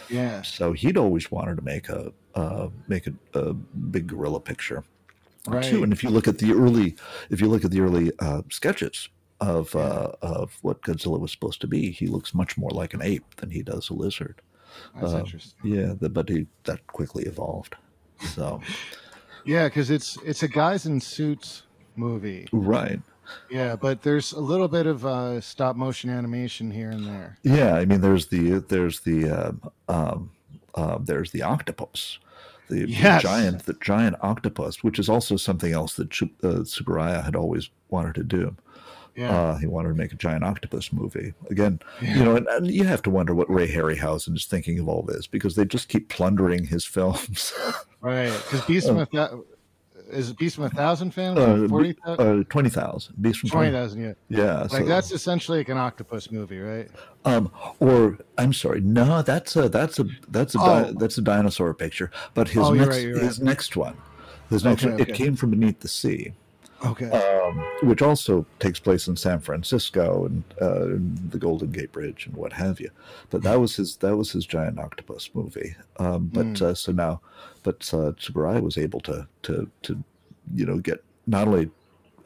Yes. 0.09 0.53
So 0.53 0.73
he'd 0.73 0.97
always 0.97 1.29
wanted 1.31 1.57
to 1.57 1.63
make 1.63 1.89
a 1.89 2.11
uh, 2.35 2.69
make 2.87 3.07
a, 3.07 3.13
a 3.33 3.53
big 3.53 4.07
gorilla 4.07 4.39
picture 4.39 4.83
Right. 5.47 5.63
too. 5.63 5.81
And 5.83 5.93
if 5.93 6.03
you 6.03 6.09
look 6.09 6.27
at 6.27 6.39
the 6.39 6.51
early, 6.51 6.95
if 7.29 7.39
you 7.41 7.47
look 7.47 7.63
at 7.63 7.71
the 7.71 7.79
early 7.81 8.11
uh, 8.19 8.41
sketches 8.51 9.07
of 9.39 9.73
uh, 9.75 10.11
of 10.21 10.57
what 10.61 10.81
Godzilla 10.81 11.19
was 11.19 11.31
supposed 11.31 11.61
to 11.61 11.67
be, 11.67 11.91
he 11.91 12.07
looks 12.07 12.33
much 12.33 12.57
more 12.57 12.71
like 12.71 12.93
an 12.93 13.01
ape 13.01 13.35
than 13.37 13.51
he 13.51 13.63
does 13.63 13.89
a 13.89 13.93
lizard. 13.93 14.41
That's 14.99 15.13
uh, 15.13 15.19
interesting. 15.19 15.53
Yeah, 15.63 15.93
the, 15.99 16.09
but 16.09 16.27
he 16.29 16.47
that 16.65 16.85
quickly 16.87 17.23
evolved. 17.23 17.75
So 18.35 18.61
Yeah, 19.45 19.67
because 19.69 19.89
it's 19.89 20.17
it's 20.25 20.43
a 20.43 20.47
guys 20.49 20.85
in 20.85 20.99
suits 20.99 21.63
movie. 21.95 22.47
right. 22.51 22.99
Yeah, 23.49 23.75
but 23.75 24.01
there's 24.01 24.33
a 24.33 24.39
little 24.39 24.67
bit 24.67 24.87
of 24.87 25.05
uh, 25.05 25.41
stop 25.41 25.75
motion 25.75 26.09
animation 26.09 26.71
here 26.71 26.89
and 26.91 27.05
there. 27.05 27.37
Yeah, 27.43 27.75
I 27.75 27.85
mean, 27.85 28.01
there's 28.01 28.27
the 28.27 28.59
there's 28.59 29.01
the 29.01 29.29
um, 29.29 29.71
um, 29.87 30.31
uh, 30.75 30.97
there's 31.01 31.31
the 31.31 31.41
octopus, 31.43 32.19
the, 32.69 32.85
the 32.85 33.19
giant 33.21 33.65
the 33.65 33.75
giant 33.81 34.15
octopus, 34.21 34.83
which 34.83 34.99
is 34.99 35.09
also 35.09 35.37
something 35.37 35.73
else 35.73 35.95
that 35.95 36.11
uh, 36.21 36.63
Tsuburaya 36.63 37.23
had 37.23 37.35
always 37.35 37.69
wanted 37.89 38.15
to 38.15 38.23
do. 38.23 38.55
Yeah. 39.15 39.35
Uh, 39.35 39.57
he 39.57 39.65
wanted 39.65 39.89
to 39.89 39.95
make 39.95 40.13
a 40.13 40.15
giant 40.15 40.43
octopus 40.43 40.93
movie 40.93 41.33
again. 41.49 41.79
You 42.01 42.23
know, 42.23 42.35
and, 42.35 42.47
and 42.49 42.67
you 42.67 42.83
have 42.83 43.01
to 43.01 43.09
wonder 43.09 43.33
what 43.33 43.49
Ray 43.49 43.67
Harryhausen 43.67 44.35
is 44.35 44.45
thinking 44.45 44.77
of 44.77 44.87
all 44.87 45.01
this 45.01 45.25
because 45.25 45.55
they 45.55 45.65
just 45.65 45.89
keep 45.89 46.07
plundering 46.09 46.65
his 46.65 46.85
films. 46.95 47.51
right. 47.99 48.31
Because 48.31 48.61
Beast 48.65 48.87
Thou- 49.11 49.43
is 50.09 50.29
it 50.29 50.37
Beast 50.37 50.55
from 50.55 50.65
a 50.65 50.69
Thousand 50.69 51.11
fan? 51.13 51.37
uh, 51.37 51.67
Forty 51.67 51.95
uh, 52.05 52.43
Twenty 52.49 52.69
thousand, 52.69 53.15
Beast 53.21 53.39
from 53.39 53.49
Twenty 53.49 53.71
Twenty. 53.71 53.83
thousand. 53.83 54.01
Yeah. 54.01 54.13
Yeah, 54.29 54.59
Like 54.61 54.71
so- 54.71 54.85
that's 54.85 55.11
essentially 55.11 55.59
like 55.59 55.69
an 55.69 55.77
octopus 55.77 56.31
movie, 56.31 56.59
right? 56.59 56.89
Um, 57.25 57.51
or 57.79 58.17
I'm 58.37 58.53
sorry, 58.53 58.81
no, 58.81 59.21
that's 59.21 59.55
a 59.55 59.67
that's 59.69 59.99
a 59.99 60.05
that's 60.29 60.55
a 60.55 60.57
di- 60.59 60.85
Oh. 60.89 60.93
that's 60.97 61.17
a 61.17 61.21
dinosaur 61.21 61.73
picture. 61.73 62.11
But 62.33 62.49
his 62.49 62.63
Oh, 62.63 62.73
next 62.73 62.89
right, 62.95 63.01
you're 63.03 63.15
right. 63.15 63.23
his 63.23 63.39
next 63.39 63.75
one, 63.75 63.97
his 64.49 64.63
next 64.63 64.83
Okay, 64.83 64.91
one, 64.93 65.01
it 65.01 65.13
came 65.13 65.35
from 65.35 65.51
beneath 65.51 65.79
the 65.81 65.87
sea, 65.89 66.33
Okay. 66.85 67.09
um, 67.09 67.57
which 67.83 68.01
also 68.01 68.45
takes 68.59 68.79
place 68.79 69.07
in 69.07 69.15
San 69.15 69.39
Francisco 69.39 70.25
and 70.25 70.43
uh, 70.61 70.83
and 70.85 71.31
the 71.31 71.39
Golden 71.39 71.71
Gate 71.71 71.91
Bridge 71.91 72.25
and 72.27 72.35
what 72.35 72.53
have 72.53 72.79
you. 72.79 72.89
But 73.29 73.41
that 73.43 73.59
was 73.59 73.75
his 73.77 73.95
that 73.97 74.15
was 74.15 74.31
his 74.31 74.45
giant 74.45 74.79
octopus 74.79 75.29
movie. 75.33 75.75
Um, 75.97 76.29
but 76.33 76.45
Mm. 76.45 76.61
uh, 76.61 76.73
so 76.75 76.91
now, 76.91 77.21
but 77.63 77.79
uh, 77.93 78.11
Tsuburaya 78.13 78.61
was 78.61 78.77
able 78.77 78.99
to 79.01 79.27
to 79.43 79.69
to 79.83 80.03
you 80.53 80.65
know 80.65 80.77
get 80.77 81.03
not 81.25 81.47
only 81.47 81.69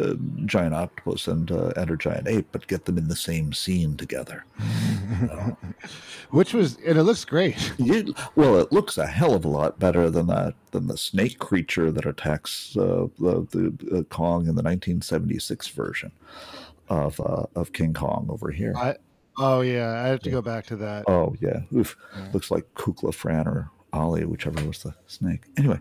uh, 0.02 0.16
giant 0.46 0.74
octopus 0.74 1.28
and 1.28 1.52
uh, 1.52 1.72
and 1.76 1.90
a 1.92 1.98
giant 1.98 2.28
ape, 2.28 2.48
but 2.52 2.68
get 2.68 2.86
them 2.86 2.98
in 2.98 3.08
the 3.08 3.16
same 3.16 3.54
scene 3.54 3.96
together. 3.98 4.46
Which 6.32 6.54
was 6.54 6.78
and 6.86 6.98
it 6.98 7.04
looks 7.04 7.26
great. 7.26 7.74
You, 7.82 8.14
well, 8.36 8.58
it 8.58 8.72
looks 8.72 8.98
a 8.98 9.08
hell 9.08 9.34
of 9.34 9.44
a 9.44 9.50
lot 9.50 9.80
better 9.80 10.10
than 10.10 10.28
that 10.28 10.54
than 10.72 10.88
the 10.88 10.98
snake 10.98 11.40
creature 11.40 11.92
that 11.92 12.06
attacks 12.06 12.76
uh, 12.78 13.08
the, 13.20 13.46
the 13.52 13.98
uh, 14.00 14.04
Kong 14.04 14.42
in 14.42 14.56
the 14.56 14.64
1976 14.64 15.68
version 15.70 16.12
of 16.90 17.20
uh, 17.20 17.46
of 17.56 17.74
King 17.74 17.94
Kong 17.94 18.28
over 18.30 18.52
here. 18.52 18.74
I 18.78 18.96
oh 19.38 19.62
yeah, 19.62 20.04
I 20.04 20.08
have 20.08 20.20
to 20.22 20.30
go 20.30 20.42
back 20.42 20.66
to 20.68 20.76
that. 20.78 21.06
oh 21.08 21.36
yeah, 21.42 21.62
Oof. 21.76 21.98
Yeah. 22.16 22.30
looks 22.34 22.52
like 22.52 22.66
Kukla 22.76 23.14
Fran 23.14 23.48
or 23.48 23.72
Ollie, 23.94 24.26
whichever 24.26 24.66
was 24.66 24.84
the 24.84 24.94
snake. 25.08 25.44
Anyway, 25.58 25.80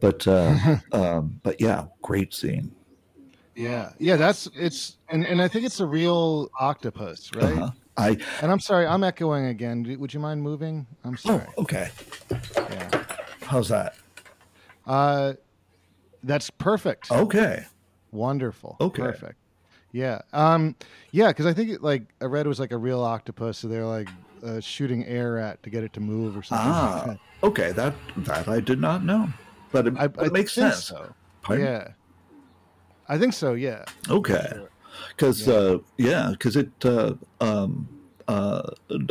but 0.00 0.26
uh, 0.26 0.78
um, 0.92 1.40
but 1.42 1.60
yeah, 1.60 1.86
great 2.02 2.34
scene. 2.34 2.72
Yeah, 3.54 3.92
yeah, 3.98 4.16
that's 4.16 4.48
it's 4.54 4.96
and 5.08 5.26
and 5.26 5.40
I 5.42 5.48
think 5.48 5.64
it's 5.66 5.80
a 5.80 5.86
real 5.86 6.50
octopus, 6.58 7.30
right? 7.34 7.52
Uh-huh. 7.52 7.70
I 7.96 8.16
And 8.40 8.50
I'm 8.50 8.60
sorry, 8.60 8.86
I'm 8.86 9.04
echoing 9.04 9.46
again. 9.46 9.96
Would 10.00 10.14
you 10.14 10.20
mind 10.20 10.42
moving? 10.42 10.86
I'm 11.04 11.12
oh 11.12 11.16
sorry. 11.16 11.46
okay. 11.58 11.90
Yeah. 12.56 13.04
How's 13.42 13.68
that? 13.68 13.96
Uh, 14.86 15.34
that's 16.24 16.48
perfect. 16.50 17.10
Okay. 17.10 17.64
Wonderful. 18.10 18.76
Okay. 18.80 19.02
Perfect. 19.02 19.36
Yeah. 19.92 20.22
Um. 20.32 20.74
Yeah, 21.10 21.28
because 21.28 21.44
I 21.44 21.52
think 21.52 21.68
it, 21.70 21.82
like 21.82 22.04
I 22.22 22.24
read 22.24 22.46
it 22.46 22.48
was 22.48 22.58
like 22.60 22.72
a 22.72 22.78
real 22.78 23.02
octopus, 23.02 23.58
so 23.58 23.68
they're 23.68 23.84
like 23.84 24.08
uh, 24.42 24.60
shooting 24.60 25.04
air 25.04 25.38
at 25.38 25.62
to 25.62 25.68
get 25.70 25.84
it 25.84 25.92
to 25.92 26.00
move 26.00 26.34
or 26.36 26.42
something. 26.42 26.66
like 26.68 26.76
Ah, 26.76 27.04
that. 27.06 27.18
okay. 27.42 27.72
That 27.72 27.94
that 28.18 28.48
I 28.48 28.60
did 28.60 28.80
not 28.80 29.04
know, 29.04 29.28
but 29.70 29.86
it, 29.88 29.94
I, 29.98 30.06
but 30.08 30.26
I 30.26 30.28
makes 30.30 30.54
sense. 30.54 30.82
So. 30.84 31.12
Pardon? 31.42 31.66
Yeah. 31.66 31.88
I 33.12 33.18
think 33.18 33.32
so. 33.34 33.52
Yeah. 33.54 33.84
Okay. 34.08 34.46
Sure. 34.52 34.68
because 35.16 35.46
Yeah. 35.46 35.54
uh, 35.54 35.78
yeah, 35.98 36.28
because 36.32 36.56
it 36.56 36.70
uh, 36.84 37.14
um, 37.40 37.88
uh, 38.28 38.62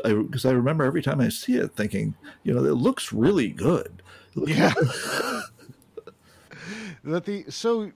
I 0.05 0.13
because 0.13 0.45
I 0.45 0.51
remember 0.51 0.83
every 0.85 1.01
time 1.01 1.19
I 1.21 1.29
see 1.29 1.55
it, 1.55 1.75
thinking, 1.75 2.15
you 2.43 2.53
know, 2.53 2.63
it 2.65 2.73
looks 2.75 3.13
really 3.13 3.49
good. 3.49 4.01
Yeah. 4.47 4.73
That 7.03 7.25
the 7.25 7.45
so 7.49 7.91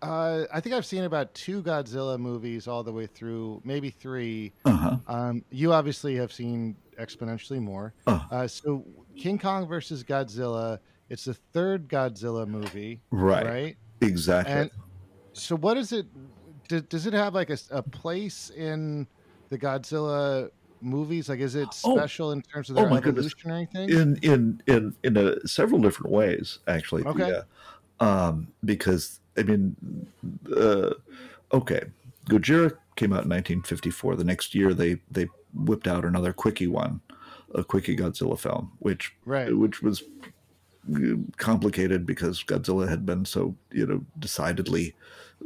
uh, 0.00 0.44
I 0.52 0.60
think 0.60 0.74
I've 0.74 0.86
seen 0.86 1.04
about 1.04 1.34
two 1.34 1.62
Godzilla 1.62 2.18
movies 2.18 2.68
all 2.68 2.82
the 2.84 2.92
way 2.92 3.06
through, 3.06 3.60
maybe 3.64 3.90
three. 3.90 4.52
Uh-huh. 4.64 4.96
Um, 5.08 5.44
you 5.50 5.72
obviously 5.72 6.14
have 6.16 6.32
seen 6.32 6.76
exponentially 7.00 7.60
more. 7.60 7.92
Uh. 8.06 8.20
Uh, 8.30 8.46
so 8.46 8.84
King 9.16 9.38
Kong 9.38 9.66
versus 9.66 10.04
Godzilla. 10.04 10.78
It's 11.10 11.24
the 11.24 11.34
third 11.52 11.88
Godzilla 11.88 12.46
movie, 12.46 13.00
Right. 13.10 13.46
right? 13.46 13.76
Exactly. 14.02 14.54
And 14.54 14.70
so, 15.38 15.56
what 15.56 15.76
is 15.76 15.92
it? 15.92 16.06
Does, 16.68 16.82
does 16.82 17.06
it 17.06 17.12
have 17.14 17.34
like 17.34 17.50
a 17.70 17.82
place 17.82 18.50
in 18.50 19.06
the 19.48 19.58
Godzilla 19.58 20.50
movies? 20.80 21.28
Like, 21.28 21.40
is 21.40 21.54
it 21.54 21.68
Oh. 21.84 21.96
special 21.96 22.32
in 22.32 22.42
terms 22.42 22.68
of 22.70 22.76
Oh 22.76 22.82
their 22.82 22.90
my 22.90 23.00
goodness. 23.00 23.26
evolution 23.26 23.50
or 23.50 23.54
anything? 23.54 23.88
in 23.90 24.16
in 24.22 24.62
in 24.66 24.94
in 25.02 25.16
a, 25.16 25.46
several 25.48 25.80
different 25.80 26.12
ways, 26.12 26.58
actually. 26.66 27.04
Okay. 27.04 27.28
Yeah. 27.30 27.42
Um, 28.00 28.48
because 28.64 29.20
I 29.36 29.42
mean, 29.44 29.76
uh, 30.54 30.94
okay, 31.52 31.82
Gojira 32.28 32.76
came 32.96 33.12
out 33.12 33.24
in 33.24 33.30
1954. 33.30 34.16
The 34.16 34.24
next 34.24 34.54
year, 34.54 34.74
they 34.74 34.98
they 35.10 35.28
whipped 35.54 35.88
out 35.88 36.04
another 36.04 36.32
quickie 36.32 36.66
one, 36.66 37.00
a 37.54 37.64
quickie 37.64 37.96
Godzilla 37.96 38.38
film, 38.38 38.72
which 38.80 39.16
Right. 39.24 39.56
which 39.56 39.82
was 39.82 40.02
complicated 41.36 42.06
because 42.06 42.42
Godzilla 42.42 42.88
had 42.88 43.04
been 43.06 43.24
so 43.24 43.54
you 43.70 43.86
know 43.86 44.04
decidedly 44.18 44.94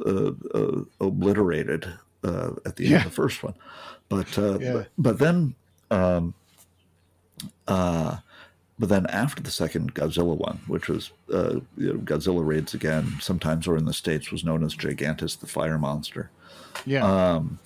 uh, 0.06 0.32
uh, 0.54 0.82
obliterated 1.00 1.86
uh, 2.24 2.50
at 2.64 2.76
the 2.76 2.84
end 2.84 2.92
Yeah. 2.92 2.98
of 2.98 3.04
the 3.04 3.10
first 3.10 3.42
one, 3.42 3.54
but 4.08 4.38
uh, 4.38 4.58
Yeah. 4.58 4.72
but, 4.72 4.88
but 4.98 5.18
then 5.18 5.54
um, 5.90 6.34
uh, 7.68 8.18
but 8.78 8.88
then 8.88 9.06
after 9.06 9.42
the 9.42 9.50
second 9.50 9.94
Godzilla 9.94 10.36
one, 10.36 10.60
which 10.66 10.88
was 10.88 11.10
uh, 11.32 11.60
you 11.76 11.92
know, 11.92 11.98
Godzilla 12.00 12.44
raids 12.44 12.74
again, 12.74 13.12
sometimes 13.20 13.66
or 13.68 13.76
in 13.76 13.84
the 13.84 13.92
states 13.92 14.30
was 14.32 14.44
known 14.44 14.64
as 14.64 14.74
Gigantis 14.74 15.38
the 15.38 15.46
Fire 15.46 15.78
Monster. 15.78 16.30
yeah. 16.86 17.04
Um, 17.04 17.58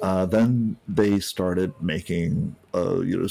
uh, 0.00 0.26
then 0.26 0.76
they 0.86 1.18
started 1.18 1.72
making, 1.82 2.54
uh, 2.72 3.00
you 3.00 3.18
know, 3.20 3.26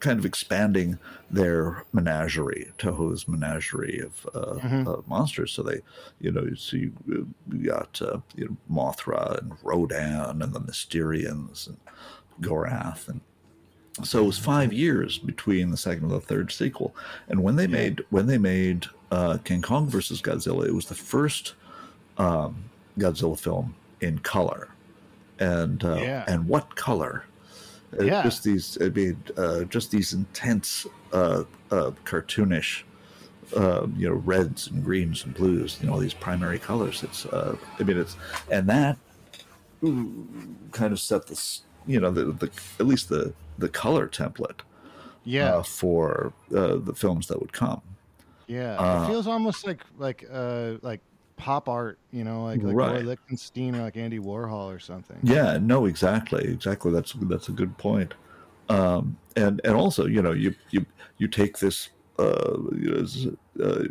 kind 0.00 0.18
of 0.18 0.24
expanding 0.24 0.98
their 1.30 1.84
menagerie, 1.92 2.72
Toho's 2.78 3.28
menagerie 3.28 4.00
of 4.00 4.26
uh, 4.34 4.54
Mhm. 4.60 4.86
uh, 4.86 5.02
monsters. 5.06 5.52
So 5.52 5.62
they, 5.62 5.80
you 6.20 6.32
know, 6.32 6.54
so 6.54 6.76
you, 6.78 6.92
you 7.06 7.26
got 7.66 8.00
uh, 8.00 8.20
you 8.34 8.46
know, 8.46 8.56
Mothra 8.70 9.38
and 9.42 9.52
Rodan 9.62 10.40
and 10.40 10.54
the 10.54 10.60
Mysterians 10.60 11.66
and 11.66 11.76
Gorath 12.40 13.08
and 13.08 13.20
so 14.02 14.22
it 14.22 14.26
was 14.26 14.38
five 14.38 14.72
years 14.72 15.18
between 15.18 15.70
the 15.70 15.76
second 15.76 16.04
and 16.04 16.12
the 16.12 16.20
third 16.20 16.52
sequel. 16.52 16.94
And 17.28 17.42
when 17.42 17.56
they 17.56 17.64
Yeah. 17.64 17.68
made 17.68 18.04
when 18.10 18.26
they 18.26 18.38
made 18.38 18.86
uh, 19.10 19.38
King 19.44 19.62
Kong 19.62 19.88
versus 19.88 20.20
Godzilla, 20.20 20.66
it 20.66 20.74
was 20.74 20.86
the 20.86 20.94
first 20.94 21.54
um, 22.18 22.64
Godzilla 22.98 23.38
film 23.38 23.74
in 24.00 24.18
color. 24.18 24.68
And 25.38 25.82
uh, 25.84 26.00
Yeah. 26.02 26.24
and 26.26 26.48
what 26.48 26.76
color? 26.76 27.24
Uh, 27.98 28.04
Yeah. 28.04 28.22
Just 28.22 28.42
these, 28.44 28.76
I 28.80 28.88
mean, 28.88 29.22
uh, 29.36 29.64
just 29.64 29.90
these 29.90 30.12
intense, 30.12 30.86
uh, 31.12 31.44
uh, 31.70 31.92
cartoonish, 32.04 32.82
uh, 33.56 33.86
you 33.96 34.08
know, 34.08 34.14
reds 34.16 34.66
and 34.66 34.82
greens 34.84 35.24
and 35.24 35.32
blues. 35.34 35.78
You 35.80 35.88
know, 35.88 36.00
these 36.00 36.14
primary 36.14 36.58
colors. 36.58 37.02
It's, 37.02 37.24
uh, 37.26 37.56
I 37.78 37.82
mean, 37.84 37.96
it's, 37.98 38.16
and 38.50 38.68
that 38.68 38.98
kind 39.80 40.92
of 40.92 40.98
set 41.00 41.26
this, 41.28 41.62
you 41.86 42.00
know, 42.00 42.10
the, 42.10 42.24
the 42.32 42.50
at 42.80 42.86
least 42.86 43.08
the 43.08 43.32
the 43.58 43.68
color 43.68 44.08
template 44.08 44.60
yeah. 45.24 45.56
uh, 45.56 45.62
for 45.62 46.32
uh, 46.54 46.76
the 46.76 46.94
films 46.94 47.26
that 47.28 47.40
would 47.40 47.52
come. 47.52 47.82
Yeah, 48.46 48.76
Uh, 48.78 49.04
it 49.04 49.06
feels 49.08 49.26
almost 49.26 49.66
like 49.66 49.82
like 49.98 50.24
uh 50.30 50.74
like 50.82 51.00
pop 51.36 51.68
art, 51.68 51.98
you 52.12 52.24
know, 52.24 52.44
like 52.44 52.62
like 52.62 52.76
Right. 52.76 52.92
Roy 52.92 53.00
Lichtenstein 53.00 53.74
or 53.74 53.82
like 53.82 53.96
Andy 53.96 54.18
Warhol 54.18 54.72
or 54.74 54.78
something. 54.78 55.18
Yeah, 55.22 55.58
no, 55.60 55.86
exactly, 55.86 56.44
exactly. 56.44 56.92
That's 56.92 57.12
that's 57.14 57.48
a 57.48 57.52
good 57.52 57.76
point. 57.78 58.14
Um, 58.68 59.18
and 59.36 59.60
and 59.64 59.74
also, 59.76 60.06
you 60.06 60.22
know, 60.22 60.32
you 60.32 60.54
you 60.70 60.86
you 61.18 61.28
take 61.28 61.58
this, 61.58 61.90
uh, 62.18 62.56
you, 62.72 62.90
know, 63.56 63.64
uh, 63.64 63.84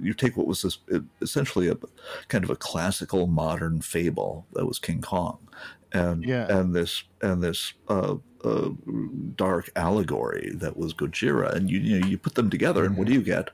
you 0.00 0.14
take 0.14 0.36
what 0.36 0.46
was 0.46 0.62
this 0.62 0.78
essentially 1.20 1.68
a 1.68 1.76
kind 2.28 2.44
of 2.44 2.50
a 2.50 2.56
classical 2.56 3.26
modern 3.26 3.80
fable 3.80 4.46
that 4.52 4.66
was 4.66 4.78
King 4.78 5.00
Kong, 5.02 5.38
and 5.96 6.24
Yeah. 6.24 6.46
and 6.58 6.74
this 6.74 7.04
and 7.22 7.42
this 7.42 7.72
uh, 7.88 8.16
uh, 8.44 8.68
dark 9.36 9.70
allegory 9.76 10.50
that 10.54 10.76
was 10.76 10.92
Gojira, 10.94 11.52
and 11.54 11.70
you 11.70 11.78
you 11.78 12.00
know 12.00 12.06
you 12.06 12.18
put 12.18 12.34
them 12.34 12.50
together, 12.50 12.84
and 12.84 12.96
what 12.96 13.06
do 13.06 13.12
you 13.12 13.22
get? 13.22 13.50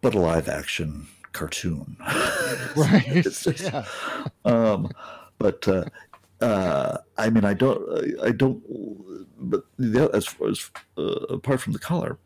But 0.00 0.14
a 0.14 0.20
live 0.20 0.48
action 0.48 1.06
cartoon. 1.32 1.96
Right. 2.76 3.04
It's 3.26 3.46
yeah. 3.62 3.84
um, 4.44 4.90
but 5.38 5.66
uh, 5.68 5.84
uh, 6.40 6.98
I 7.16 7.30
mean, 7.30 7.44
I 7.44 7.54
don't, 7.54 7.80
I 8.22 8.30
don't. 8.32 8.60
But 9.38 9.64
the, 9.78 10.10
as 10.12 10.26
far 10.26 10.48
as 10.48 10.70
uh, 10.98 11.02
apart 11.38 11.60
from 11.60 11.72
the 11.72 11.78
color, 11.78 12.18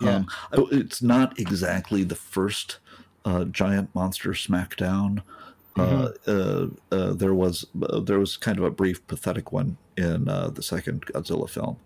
Yeah. 0.00 0.16
um, 0.16 0.26
I- 0.52 0.66
it's 0.72 1.00
not 1.02 1.38
exactly 1.38 2.04
the 2.04 2.14
first 2.14 2.78
uh, 3.24 3.44
giant 3.46 3.94
monster 3.94 4.30
smackdown. 4.32 5.22
Uh, 5.78 6.10
uh, 6.26 6.66
uh, 6.90 7.12
there 7.14 7.32
was 7.34 7.64
uh, 7.82 8.00
there 8.00 8.18
was 8.18 8.36
kind 8.36 8.58
of 8.58 8.64
a 8.64 8.70
brief 8.70 9.06
pathetic 9.06 9.52
one 9.52 9.78
in 9.96 10.28
uh, 10.28 10.48
the 10.48 10.62
second 10.62 11.06
Godzilla 11.06 11.48
film, 11.48 11.78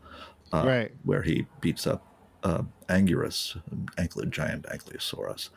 uh, 0.53 0.65
Right. 0.67 0.93
where 1.05 1.23
he 1.23 1.47
beats 1.61 1.87
up 1.87 2.05
uh, 2.43 2.63
Anguirus, 2.89 3.55
an 3.71 3.87
anklet 3.97 4.31
giant 4.31 4.67
Ankylosaurus, 4.67 5.51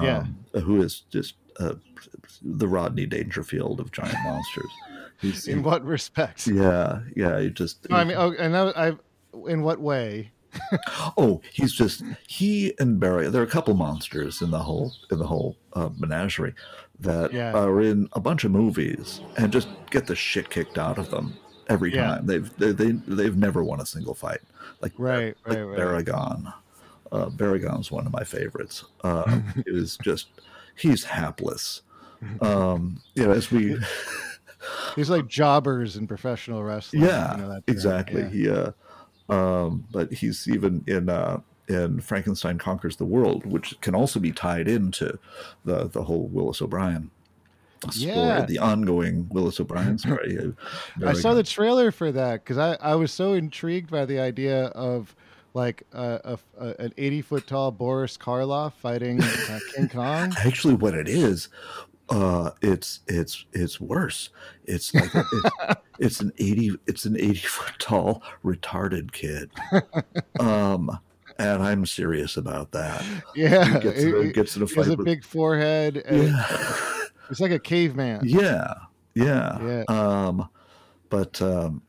Yeah. 0.00 0.18
um, 0.18 0.44
who 0.62 0.82
is 0.82 1.04
just 1.10 1.34
uh, 1.58 1.74
the 2.42 2.68
Rodney 2.68 3.06
Dangerfield 3.06 3.80
of 3.80 3.90
giant 3.90 4.16
monsters. 4.24 4.70
He's, 5.20 5.46
In 5.48 5.62
what 5.62 5.84
respects? 5.84 6.46
yeah, 6.46 7.00
yeah. 7.16 7.40
He 7.40 7.50
just. 7.50 7.88
No, 7.88 7.96
I 7.96 8.04
mean, 8.04 8.16
oh, 8.18 8.34
and 8.38 8.52
that, 8.54 8.76
I, 8.76 8.92
in 9.48 9.62
what 9.62 9.80
way? 9.80 10.32
oh, 11.16 11.40
he's 11.52 11.72
just 11.72 12.02
he 12.28 12.74
and 12.78 13.00
Barry. 13.00 13.30
There 13.30 13.40
are 13.40 13.46
a 13.46 13.50
couple 13.50 13.72
monsters 13.74 14.42
in 14.42 14.50
the 14.50 14.58
whole 14.58 14.92
in 15.10 15.18
the 15.18 15.26
whole 15.26 15.56
uh, 15.72 15.88
menagerie 15.98 16.52
that 17.02 17.32
Yeah. 17.32 17.52
are 17.52 17.80
in 17.80 18.08
a 18.12 18.20
bunch 18.20 18.44
of 18.44 18.50
movies 18.50 19.20
and 19.36 19.52
just 19.52 19.68
get 19.90 20.06
the 20.06 20.14
shit 20.16 20.50
kicked 20.50 20.78
out 20.78 20.98
of 20.98 21.10
them 21.10 21.34
every 21.68 21.94
Yeah. 21.94 22.06
time. 22.16 22.26
They've 22.26 22.56
they, 22.56 22.72
they 22.72 22.92
they've 22.92 23.36
never 23.36 23.62
won 23.62 23.80
a 23.80 23.86
single 23.86 24.14
fight. 24.14 24.40
Like 24.80 24.92
Right, 24.98 25.36
like 25.46 25.58
right, 25.58 25.62
right. 25.64 25.78
Baragon. 25.78 26.52
Uh, 27.10 27.28
Baragon's 27.28 27.90
one 27.90 28.06
of 28.06 28.12
my 28.12 28.24
favorites. 28.24 28.84
Uh, 29.04 29.40
it 29.66 29.72
was 29.72 29.96
just 29.98 30.28
he's 30.76 31.04
hapless. 31.04 31.82
Um, 32.40 33.00
you 33.14 33.24
know, 33.26 33.32
as 33.32 33.50
we 33.50 33.76
He's 34.94 35.10
like 35.10 35.26
jobbers 35.26 35.96
in 35.96 36.06
professional 36.06 36.62
wrestling. 36.62 37.02
yeah, 37.02 37.34
you 37.36 37.42
know, 37.42 37.48
that 37.48 37.64
exactly. 37.66 38.22
Yeah. 38.22 38.28
He, 38.28 38.48
uh, 38.48 38.70
um, 39.28 39.84
but 39.90 40.12
he's 40.12 40.46
even 40.48 40.84
in 40.86 41.08
uh, 41.08 41.40
in 41.72 42.00
Frankenstein 42.00 42.58
conquers 42.58 42.96
the 42.96 43.04
world, 43.04 43.44
which 43.46 43.80
can 43.80 43.94
also 43.94 44.20
be 44.20 44.30
tied 44.32 44.68
into 44.68 45.18
the 45.64 45.88
the 45.88 46.04
whole 46.04 46.28
Willis 46.28 46.60
O'Brien 46.62 47.10
story, 47.90 48.06
Yeah. 48.14 48.44
the 48.46 48.58
ongoing 48.58 49.28
Willis 49.30 49.58
O'Brien 49.58 49.98
story. 50.04 50.38
Uh, 50.38 51.06
I 51.08 51.12
saw 51.14 51.34
the 51.34 51.42
trailer 51.42 51.90
for 51.90 52.12
that 52.12 52.44
because 52.44 52.58
I, 52.58 52.74
I 52.80 52.94
was 52.94 53.10
so 53.12 53.32
intrigued 53.32 53.90
by 53.90 54.04
the 54.04 54.20
idea 54.20 54.66
of 54.66 55.14
like 55.54 55.82
a, 55.92 56.38
a, 56.58 56.64
a- 56.66 56.74
an 56.84 56.94
80 56.96 57.22
foot 57.22 57.46
tall 57.46 57.70
Boris 57.72 58.16
Karloff 58.16 58.72
fighting 58.74 59.20
uh, 59.22 59.58
King 59.74 59.88
Kong. 59.88 60.32
Actually, 60.44 60.74
what 60.74 60.94
it 60.94 61.08
is, 61.08 61.48
uh, 62.08 62.50
it's 62.62 63.00
it's 63.06 63.44
it's 63.52 63.80
worse. 63.80 64.30
It's 64.64 64.94
like 64.94 65.14
a, 65.14 65.24
it's, 65.32 65.80
it's 65.98 66.20
an 66.20 66.32
eighty 66.38 66.70
it's 66.86 67.04
an 67.04 67.16
eighty 67.16 67.34
foot 67.40 67.72
tall 67.78 68.22
retarded 68.44 69.12
kid. 69.12 69.50
Um, 70.40 70.98
and 71.42 71.62
I'm 71.62 71.84
serious 71.86 72.36
about 72.36 72.72
that. 72.72 73.04
Yeah, 73.34 73.64
He 73.64 73.80
gets, 73.80 74.02
in 74.02 74.24
he- 74.26 74.32
gets 74.32 74.56
in 74.56 74.62
a 74.62 74.66
he 74.66 74.74
has 74.76 74.88
a 74.88 74.96
with 74.96 75.04
big 75.04 75.24
forehead. 75.24 76.02
Yeah. 76.10 76.44
It's 77.30 77.40
like 77.40 77.52
a 77.52 77.58
caveman. 77.58 78.20
Yeah, 78.24 78.74
yeah. 79.14 79.58
Yeah. 79.64 79.84
Um, 79.88 80.50
but 81.08 81.40
um, 81.40 81.80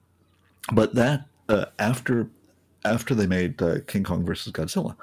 but 0.71 0.95
that 0.95 1.25
uh, 1.49 1.65
after 1.79 2.29
after 2.85 3.13
they 3.13 3.27
made 3.27 3.61
uh, 3.61 3.79
King 3.85 4.03
Kong 4.05 4.25
versus 4.25 4.53
Godzilla, 4.53 4.95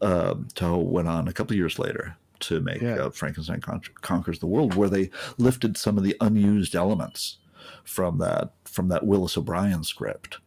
um, 0.00 0.48
Toho 0.54 0.82
went 0.82 1.08
on 1.08 1.28
a 1.28 1.32
couple 1.34 1.54
years 1.56 1.78
later 1.78 2.16
to 2.40 2.60
make 2.60 2.80
Yeah. 2.80 2.94
uh, 3.04 3.10
Frankenstein 3.10 3.60
Con- 3.60 3.82
conquers 4.00 4.38
the 4.38 4.46
world, 4.46 4.74
where 4.74 4.88
they 4.88 5.10
lifted 5.36 5.76
some 5.76 5.98
of 5.98 6.04
the 6.04 6.16
unused 6.22 6.74
elements 6.74 7.36
from 7.84 8.16
that 8.18 8.52
from 8.64 8.88
that 8.88 9.04
Willis 9.04 9.36
O'Brien 9.36 9.84
script 9.84 10.38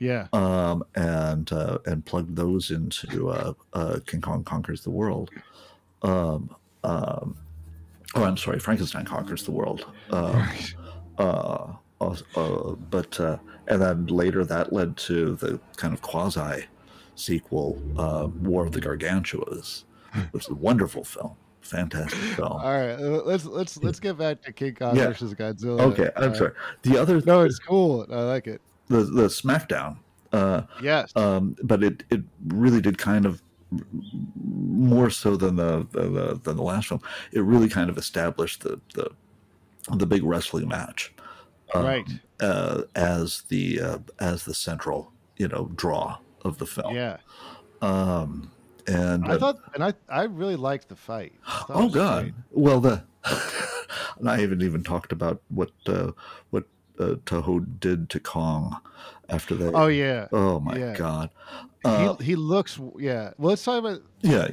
Yeah, 0.00 0.28
um, 0.32 0.84
and 0.94 1.50
uh, 1.52 1.78
and 1.86 2.04
plugged 2.04 2.36
those 2.36 2.70
into 2.70 3.30
uh, 3.30 3.52
uh, 3.72 3.98
King 4.06 4.20
Kong 4.20 4.44
conquers 4.44 4.82
the 4.82 4.90
world. 4.90 5.30
Um, 6.02 6.54
um, 6.84 7.36
oh, 8.14 8.24
I'm 8.24 8.36
sorry, 8.36 8.58
Frankenstein 8.60 9.04
conquers 9.04 9.44
the 9.44 9.50
world. 9.50 9.84
Um, 10.10 10.48
uh, 11.18 11.72
uh, 12.00 12.16
uh, 12.36 12.72
but 12.90 13.18
uh, 13.18 13.38
and 13.66 13.82
then 13.82 14.06
later 14.06 14.44
that 14.44 14.72
led 14.72 14.96
to 14.98 15.34
the 15.36 15.60
kind 15.76 15.92
of 15.92 16.00
quasi 16.02 16.66
sequel, 17.16 17.82
uh, 17.98 18.28
War 18.42 18.64
of 18.66 18.72
the 18.72 18.80
Gargantuas, 18.80 19.84
which 20.30 20.44
is 20.44 20.50
a 20.50 20.54
wonderful 20.54 21.02
film, 21.02 21.34
fantastic 21.60 22.20
film. 22.36 22.52
All 22.52 22.60
right, 22.60 22.94
let's 22.96 23.44
let's 23.44 23.76
let's 23.78 23.98
get 23.98 24.16
back 24.16 24.42
to 24.42 24.52
King 24.52 24.76
Kong 24.76 24.94
Yeah. 24.96 25.08
versus 25.08 25.34
Godzilla. 25.34 25.80
Okay, 25.80 26.10
I'm 26.16 26.30
Uh, 26.30 26.34
sorry. 26.34 26.52
The 26.82 26.96
other, 26.96 27.20
No, 27.22 27.42
it's 27.42 27.58
cool. 27.58 28.06
I 28.10 28.22
like 28.22 28.46
it. 28.46 28.60
The 28.88 29.04
the 29.04 29.28
SmackDown. 29.28 29.98
Uh, 30.32 30.62
Yes. 30.82 31.14
um, 31.16 31.56
but 31.62 31.82
it 31.82 32.04
it 32.10 32.22
really 32.46 32.80
did 32.80 32.98
kind 32.98 33.24
of 33.26 33.42
more 34.44 35.10
so 35.10 35.36
than 35.36 35.56
the, 35.56 35.86
the, 35.92 36.08
the 36.08 36.40
than 36.42 36.56
the 36.56 36.62
last 36.62 36.88
film. 36.88 37.00
It 37.32 37.40
really 37.40 37.68
kind 37.68 37.90
of 37.90 37.98
established 37.98 38.62
the 38.62 38.80
the 38.94 39.10
the 39.96 40.06
big 40.06 40.22
wrestling 40.22 40.68
match 40.68 41.14
um, 41.74 41.84
right. 41.84 42.06
uh, 42.40 42.82
as 42.94 43.42
the 43.48 43.80
uh, 43.80 43.98
as 44.20 44.44
the 44.44 44.54
central 44.54 45.12
you 45.36 45.48
know 45.48 45.70
draw 45.74 46.18
of 46.44 46.58
the 46.58 46.66
film. 46.66 46.94
Yeah. 46.94 47.18
Um, 47.80 48.50
and 48.86 49.26
I 49.26 49.34
uh, 49.34 49.38
thought, 49.38 49.56
and 49.74 49.84
I 49.84 49.94
I 50.08 50.24
really 50.24 50.56
liked 50.56 50.88
the 50.88 50.96
fight. 50.96 51.32
I 51.46 51.50
thought 51.60 51.70
it 51.70 51.74
oh 51.76 51.88
god, 51.88 52.22
great. 52.22 52.34
well 52.52 52.80
the 52.80 53.04
and 54.18 54.28
I 54.28 54.40
haven't 54.40 54.62
even 54.62 54.82
talked 54.82 55.12
about 55.12 55.42
what 55.48 55.70
uh, 55.86 56.12
what 56.50 56.64
uh, 56.98 57.14
Toho 57.24 57.66
did 57.80 58.10
to 58.10 58.20
Kong 58.20 58.80
after 59.28 59.54
that. 59.56 59.74
Oh 59.74 59.88
yeah. 59.88 60.28
Oh 60.32 60.60
my 60.60 60.76
yeah. 60.76 60.94
god. 60.94 61.30
Uh, 61.84 62.14
he, 62.16 62.24
he 62.24 62.36
looks 62.36 62.80
yeah. 62.98 63.32
Well, 63.38 63.50
let's 63.50 63.64
talk 63.64 63.78
about 63.78 64.02
yeah, 64.20 64.48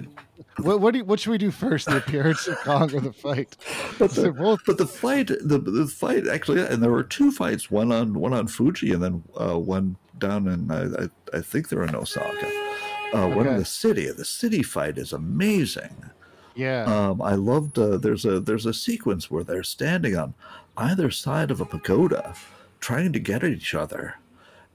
what 0.57 0.79
what, 0.79 0.91
do 0.91 0.99
you, 0.99 1.05
what 1.05 1.19
should 1.19 1.31
we 1.31 1.37
do 1.37 1.51
first? 1.51 1.87
The 1.87 1.97
appearance 1.97 2.47
of 2.47 2.57
Kong 2.59 2.93
or 2.93 2.99
the 2.99 3.13
fight? 3.13 3.57
but 3.99 4.11
the, 4.11 4.31
both 4.31 4.61
but 4.65 4.77
the 4.77 4.87
fight, 4.87 5.27
the 5.27 5.57
the 5.57 5.87
fight 5.87 6.27
actually, 6.27 6.61
and 6.61 6.83
there 6.83 6.91
were 6.91 7.03
two 7.03 7.31
fights, 7.31 7.71
one 7.71 7.91
on 7.91 8.13
one 8.13 8.33
on 8.33 8.47
Fuji, 8.47 8.93
and 8.93 9.01
then 9.01 9.23
uh, 9.39 9.57
one 9.59 9.97
down 10.17 10.47
in 10.47 10.71
I, 10.71 11.05
I, 11.05 11.37
I 11.37 11.41
think 11.41 11.69
they're 11.69 11.83
in 11.83 11.95
Osaka. 11.95 12.65
Uh, 13.13 13.29
One 13.29 13.47
in 13.47 13.57
the 13.57 13.65
city. 13.65 14.11
The 14.11 14.25
city 14.25 14.61
fight 14.61 14.97
is 14.97 15.13
amazing. 15.13 16.11
yeah. 16.55 16.83
Um, 16.83 17.21
I 17.21 17.35
loved. 17.35 17.79
Uh, 17.79 17.97
there's 17.97 18.25
a 18.25 18.39
there's 18.39 18.65
a 18.65 18.73
sequence 18.73 19.31
where 19.31 19.43
they're 19.43 19.63
standing 19.63 20.17
on 20.17 20.33
either 20.77 21.11
side 21.11 21.51
of 21.51 21.61
a 21.61 21.65
pagoda, 21.65 22.35
trying 22.79 23.13
to 23.13 23.19
get 23.19 23.43
at 23.43 23.51
each 23.51 23.73
other, 23.73 24.15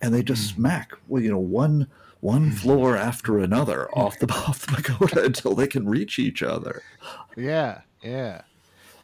and 0.01 0.15
they 0.15 0.23
just 0.23 0.51
hmm. 0.51 0.63
smack. 0.63 0.93
Well, 1.09 1.23
you 1.23 1.31
know, 1.31 1.39
one 1.39 1.89
one 2.21 2.51
hmm. 2.51 2.57
floor 2.57 2.97
after 2.97 3.39
another 3.39 3.91
off 3.97 4.19
the 4.19 4.31
off 4.33 4.67
the 4.67 4.83
pagoda 4.83 5.25
until 5.25 5.55
they 5.55 5.67
can 5.67 5.89
reach 5.89 6.19
each 6.19 6.43
other. 6.43 6.83
Yeah, 7.37 7.83
yeah, 8.03 8.43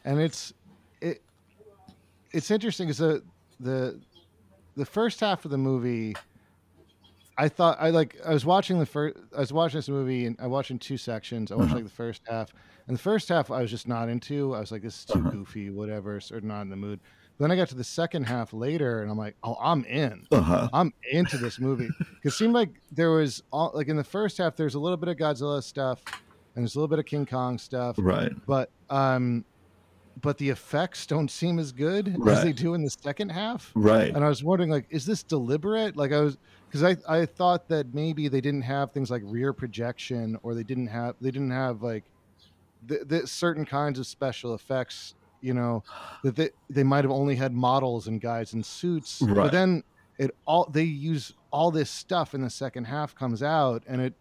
and 0.05 0.19
it's 0.19 0.53
it 1.01 1.21
it's 2.31 2.51
interesting 2.51 2.87
because 2.87 2.99
the 2.99 3.23
the 3.59 3.99
the 4.75 4.85
first 4.85 5.19
half 5.19 5.43
of 5.43 5.51
the 5.51 5.57
movie, 5.57 6.15
I 7.37 7.49
thought 7.49 7.77
I 7.79 7.89
like 7.89 8.15
I 8.25 8.33
was 8.33 8.45
watching 8.45 8.79
the 8.79 8.85
first 8.85 9.17
I 9.35 9.39
was 9.39 9.53
watching 9.53 9.79
this 9.79 9.89
movie 9.89 10.25
and 10.25 10.37
I 10.39 10.47
watched 10.47 10.71
in 10.71 10.79
two 10.79 10.97
sections. 10.97 11.51
I 11.51 11.55
watched 11.55 11.67
uh-huh. 11.67 11.75
like 11.75 11.83
the 11.83 11.89
first 11.89 12.21
half, 12.27 12.53
and 12.87 12.95
the 12.97 13.01
first 13.01 13.29
half 13.29 13.51
I 13.51 13.61
was 13.61 13.71
just 13.71 13.87
not 13.87 14.09
into. 14.09 14.55
I 14.55 14.59
was 14.59 14.71
like, 14.71 14.81
this 14.81 14.99
is 14.99 15.05
too 15.05 15.21
goofy, 15.21 15.69
whatever, 15.69 16.19
sort 16.19 16.39
of 16.39 16.43
not 16.45 16.61
in 16.61 16.69
the 16.69 16.75
mood. 16.75 16.99
But 17.37 17.43
Then 17.45 17.51
I 17.51 17.55
got 17.55 17.67
to 17.69 17.75
the 17.75 17.83
second 17.83 18.23
half 18.23 18.51
later, 18.53 19.01
and 19.01 19.11
I'm 19.11 19.17
like, 19.17 19.35
oh, 19.43 19.57
I'm 19.61 19.83
in. 19.85 20.25
Uh 20.31 20.41
huh. 20.41 20.69
I'm 20.73 20.93
into 21.11 21.37
this 21.37 21.59
movie 21.59 21.89
it 22.23 22.31
seemed 22.31 22.53
like 22.53 22.69
there 22.91 23.11
was 23.11 23.43
all 23.51 23.71
like 23.73 23.87
in 23.87 23.95
the 23.95 24.03
first 24.03 24.37
half 24.39 24.55
there's 24.55 24.75
a 24.75 24.79
little 24.79 24.97
bit 24.97 25.07
of 25.09 25.15
Godzilla 25.17 25.61
stuff 25.63 26.01
and 26.55 26.63
there's 26.63 26.75
a 26.75 26.79
little 26.79 26.87
bit 26.87 26.99
of 26.99 27.05
King 27.05 27.25
Kong 27.25 27.57
stuff, 27.57 27.95
Right. 27.99 28.31
but 28.47 28.69
um, 28.89 29.45
but 30.19 30.37
the 30.39 30.49
effects 30.49 31.05
don't 31.05 31.29
seem 31.29 31.59
as 31.59 31.71
good 31.71 32.15
Right. 32.17 32.37
as 32.37 32.43
they 32.43 32.51
do 32.53 32.73
in 32.73 32.83
the 32.83 32.89
second 32.89 33.29
half. 33.29 33.71
right. 33.75 34.13
And 34.15 34.25
I 34.25 34.29
was 34.29 34.43
wondering, 34.43 34.71
like, 34.71 34.87
is 34.89 35.05
this 35.05 35.21
deliberate? 35.21 35.95
Like, 35.95 36.11
I 36.11 36.21
was 36.21 36.37
because 36.67 36.83
I 36.83 36.97
I 37.07 37.25
thought 37.27 37.67
that 37.69 37.93
maybe 37.93 38.27
they 38.27 38.41
didn't 38.41 38.63
have 38.63 38.91
things 38.91 39.11
like 39.11 39.21
rear 39.25 39.53
projection, 39.53 40.37
or 40.41 40.55
they 40.55 40.63
didn't 40.63 40.87
have 40.87 41.15
they 41.21 41.29
didn't 41.31 41.51
have 41.51 41.83
like 41.83 42.03
the, 42.85 43.03
the 43.05 43.27
certain 43.27 43.65
kinds 43.65 43.99
of 43.99 44.07
special 44.07 44.53
effects. 44.53 45.13
You 45.39 45.53
know, 45.53 45.83
that 46.23 46.35
they 46.35 46.49
they 46.67 46.83
might 46.83 47.03
have 47.03 47.11
only 47.11 47.35
had 47.35 47.53
models 47.53 48.07
and 48.07 48.19
guys 48.19 48.53
in 48.53 48.63
suits. 48.63 49.21
Right. 49.21 49.35
But 49.35 49.51
then 49.51 49.83
it 50.17 50.31
all 50.45 50.67
they 50.71 50.83
use 50.83 51.31
all 51.51 51.69
this 51.69 51.91
stuff 51.91 52.33
in 52.33 52.41
the 52.41 52.49
second 52.49 52.85
half 52.85 53.13
comes 53.13 53.43
out, 53.43 53.83
and 53.87 54.01
it 54.01 54.13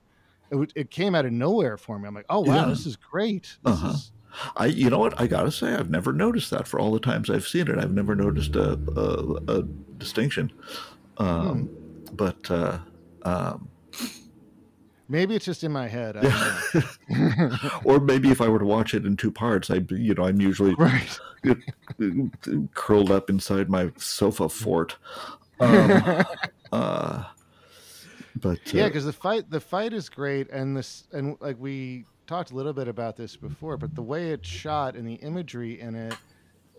it, 0.51 0.73
it 0.77 0.91
came 0.91 1.15
out 1.15 1.25
of 1.25 1.33
nowhere 1.33 1.79
for 1.79 1.99
me. 1.99 2.07
I'm 2.07 2.15
like, 2.15 2.27
oh 2.29 2.41
wow, 2.41 2.55
Yeah. 2.55 2.65
this 2.67 2.85
is 2.85 2.97
great. 2.97 3.57
This 3.65 3.73
Uh-huh. 3.73 3.89
is 3.89 4.13
I, 4.59 4.67
you 4.67 4.91
know 4.91 4.99
what? 4.99 5.19
I 5.19 5.27
gotta 5.27 5.51
say, 5.51 5.73
I've 5.75 5.89
never 5.89 6.13
noticed 6.13 6.51
that 6.51 6.69
for 6.69 6.79
all 6.79 6.93
the 6.93 7.01
times 7.01 7.31
I've 7.31 7.49
seen 7.49 7.67
it. 7.71 7.79
I've 7.79 7.95
never 7.95 8.15
noticed 8.15 8.55
a, 8.55 8.73
a, 8.95 9.59
a 9.59 9.63
distinction. 9.97 10.53
Um, 11.17 11.71
But 12.13 12.51
uh, 12.51 12.79
um, 13.23 13.69
maybe 15.09 15.35
it's 15.35 15.45
just 15.45 15.65
in 15.65 15.73
my 15.73 15.89
head. 15.89 16.17
Or 17.85 18.01
maybe 18.01 18.31
if 18.31 18.41
I 18.41 18.49
were 18.49 18.59
to 18.59 18.65
watch 18.65 18.95
it 18.95 19.07
in 19.07 19.17
two 19.17 19.31
parts, 19.31 19.71
I, 19.71 19.77
you 19.91 20.15
know, 20.15 20.25
I'm 20.25 20.41
usually 20.41 20.75
right. 20.79 21.19
curled 22.75 23.11
up 23.11 23.31
inside 23.31 23.71
my 23.71 23.93
sofa 23.97 24.49
fort. 24.49 24.97
Um, 25.61 26.25
uh, 26.73 27.25
but 28.41 28.59
uh, 28.59 28.73
yeah 28.73 28.87
because 28.87 29.05
the 29.05 29.13
fight 29.13 29.51
the 29.51 29.61
fight 29.61 29.93
is 29.93 30.09
great 30.09 30.51
and 30.51 30.77
this 30.77 31.05
and 31.13 31.37
like 31.41 31.57
we 31.59 32.05
talked 32.27 32.51
a 32.51 32.55
little 32.55 32.73
bit 32.73 32.89
about 32.89 33.17
this 33.17 33.37
before 33.37 33.77
but 33.77 33.95
the 33.95 34.03
way 34.03 34.31
it's 34.33 34.49
shot 34.49 34.95
and 34.95 35.07
the 35.07 35.15
imagery 35.15 35.81
in 35.81 35.95
it 35.95 36.15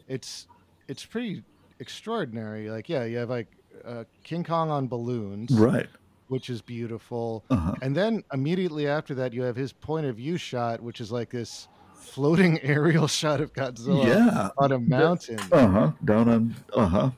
it's 0.07 0.47
it's 0.87 1.05
pretty 1.05 1.43
extraordinary 1.79 2.69
like 2.69 2.87
yeah 2.89 3.03
you 3.03 3.17
have 3.17 3.29
like 3.29 3.47
uh, 3.85 4.03
king 4.23 4.43
kong 4.43 4.69
on 4.69 4.87
balloons 4.87 5.51
right. 5.53 5.87
Which 6.27 6.49
is 6.49 6.61
beautiful 6.61 7.43
Uh-huh. 7.49 7.73
and 7.81 7.95
then 7.95 8.23
immediately 8.33 8.87
after 8.87 9.15
that 9.15 9.33
you 9.33 9.43
have 9.43 9.55
his 9.55 9.71
point 9.73 10.05
of 10.05 10.15
view 10.17 10.37
shot 10.37 10.81
which 10.81 10.99
is 11.01 11.11
like 11.11 11.29
this 11.29 11.67
floating 11.95 12.59
aerial 12.63 13.07
shot 13.07 13.41
of 13.41 13.53
godzilla 13.53 14.05
Yeah. 14.05 14.49
on 14.57 14.71
a 14.71 14.79
mountain 14.79 15.39
Uh 15.51 15.67
huh. 15.67 15.91
Down 16.05 16.29
on. 16.29 16.55
Uh 16.73 16.87
huh. 16.87 17.09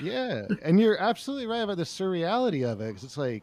yeah, 0.00 0.46
and 0.62 0.78
you're 0.78 0.96
absolutely 1.00 1.46
right 1.46 1.62
about 1.62 1.76
the 1.78 1.82
surreality 1.82 2.64
of 2.70 2.80
it 2.80 2.86
because 2.88 3.02
it's 3.02 3.16
like, 3.16 3.42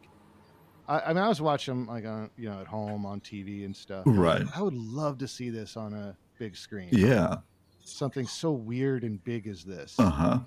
I, 0.88 1.00
I 1.00 1.08
mean, 1.12 1.22
I 1.22 1.28
was 1.28 1.42
watching 1.42 1.74
them 1.74 1.86
like 1.86 2.06
on 2.06 2.30
you 2.38 2.48
know 2.48 2.58
at 2.60 2.66
home 2.66 3.04
on 3.04 3.20
TV 3.20 3.66
and 3.66 3.76
stuff. 3.76 4.04
Right. 4.06 4.42
I 4.54 4.62
would 4.62 4.72
love 4.74 5.18
to 5.18 5.28
see 5.28 5.50
this 5.50 5.76
on 5.76 5.92
a 5.92 6.16
big 6.38 6.56
screen. 6.56 6.88
Yeah. 6.92 7.36
something 7.84 8.26
so 8.26 8.50
weird 8.52 9.04
and 9.04 9.22
big 9.24 9.46
as 9.46 9.62
this. 9.62 9.94
Uh 9.98 10.08
huh. 10.10 10.38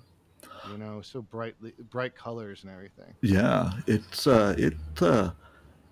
You 0.70 0.78
know, 0.78 1.00
so 1.02 1.22
brightly 1.22 1.72
bright 1.90 2.14
colors 2.14 2.64
and 2.64 2.72
everything. 2.72 3.14
Yeah. 3.22 3.72
It's 3.86 4.26
uh, 4.26 4.54
it 4.58 4.74
uh, 5.00 5.30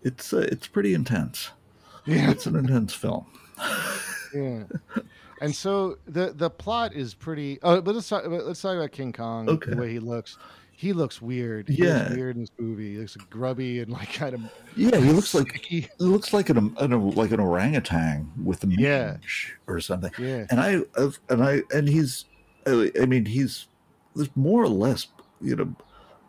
it's 0.03 0.33
uh, 0.33 0.47
it's 0.51 0.67
pretty 0.67 0.95
intense. 0.95 1.51
Yeah, 2.07 2.31
It's 2.31 2.47
an 2.47 2.57
intense 2.57 2.95
film. 2.95 3.27
yeah. 4.35 4.63
And 5.41 5.55
so 5.55 5.99
the 6.07 6.33
the 6.35 6.51
plot 6.51 6.95
is 6.95 7.15
pretty. 7.15 7.59
Oh, 7.63 7.81
but 7.81 7.95
let's 7.95 8.09
talk. 8.09 8.25
Let's 8.27 8.61
talk 8.61 8.77
about 8.77 8.93
King 8.93 9.13
Kong. 9.13 9.49
Okay. 9.49 9.71
The 9.71 9.77
way 9.77 9.93
he 9.93 9.99
looks. 10.01 10.37
He 10.73 10.93
looks 10.93 11.21
weird. 11.21 11.69
He 11.69 11.85
Yeah. 11.85 12.05
looks 12.05 12.11
weird 12.17 12.37
in 12.37 12.43
this 12.43 12.51
movie. 12.59 12.93
He 12.95 12.99
looks 12.99 13.17
grubby 13.31 13.81
and 13.81 13.91
like 13.91 14.13
kind 14.13 14.35
of 14.35 14.41
Yeah, 14.77 14.97
he 14.99 15.11
looks 15.13 15.35
like 15.35 15.53
he 15.69 15.89
looks 15.99 16.33
like 16.33 16.51
an, 16.51 16.75
an 16.79 17.11
like 17.13 17.31
an 17.33 17.41
orangutan 17.41 18.31
with 18.45 18.63
a 18.65 18.67
mange 18.69 18.81
Yeah. 18.81 19.17
or 19.67 19.81
something. 19.81 20.13
Yeah. 20.19 20.47
And 20.51 20.61
I 20.61 20.81
and 21.29 21.43
I 21.45 21.63
and 21.75 21.89
he's 21.89 22.25
I 22.67 23.07
mean 23.07 23.25
he's 23.27 23.67
there's 24.19 24.37
more 24.37 24.63
or 24.63 24.69
less 24.69 25.07
you 25.41 25.57
know 25.57 25.75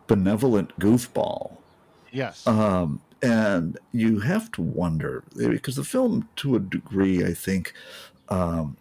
benevolent 0.08 0.78
goofball. 0.80 1.58
Yes. 2.12 2.48
Um, 2.48 3.02
and 3.22 3.78
you 3.92 4.20
have 4.22 4.52
to 4.54 4.62
wonder 4.62 5.24
because 5.36 5.76
the 5.76 5.84
film, 5.84 6.30
to 6.38 6.56
a 6.56 6.60
degree, 6.60 7.26
I 7.26 7.34
think, 7.34 7.74
um, 8.30 8.78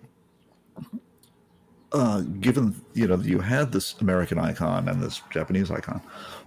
uh, 1.93 2.21
given 2.41 2.75
you 2.95 3.07
know 3.09 3.17
you 3.17 3.41
had 3.41 3.73
this 3.73 3.95
American 4.01 4.39
icon 4.39 4.89
and 4.89 5.03
this 5.03 5.23
Japanese 5.31 5.71
icon, 5.71 6.01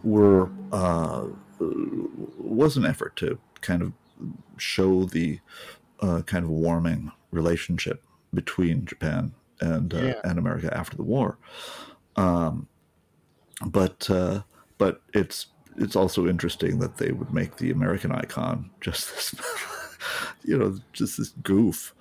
were 0.04 0.50
uh, 0.72 1.26
was 1.60 2.78
an 2.78 2.86
effort 2.86 3.16
to 3.18 3.38
kind 3.62 3.82
of 3.82 3.92
show 4.58 5.04
the 5.06 5.40
uh, 6.00 6.22
kind 6.26 6.46
of 6.46 6.50
warming 6.52 7.12
relationship 7.32 8.04
between 8.34 8.86
Japan 8.86 9.34
and 9.60 9.94
uh, 9.94 9.98
Yeah. 9.98 10.14
and 10.24 10.40
America 10.40 10.76
after 10.76 10.96
the 10.96 11.04
war. 11.04 11.38
Um, 12.16 12.68
but 13.66 14.10
uh, 14.10 14.42
but 14.78 15.02
it's 15.14 15.48
it's 15.78 15.96
also 15.96 16.28
interesting 16.28 16.80
that 16.80 16.98
they 16.98 17.12
would 17.12 17.34
make 17.34 17.58
the 17.58 17.72
American 17.72 18.12
icon 18.12 18.70
just 18.82 19.10
this, 19.14 19.36
you 20.44 20.58
know, 20.58 20.78
just 20.94 21.18
this 21.18 21.30
goof, 21.44 21.94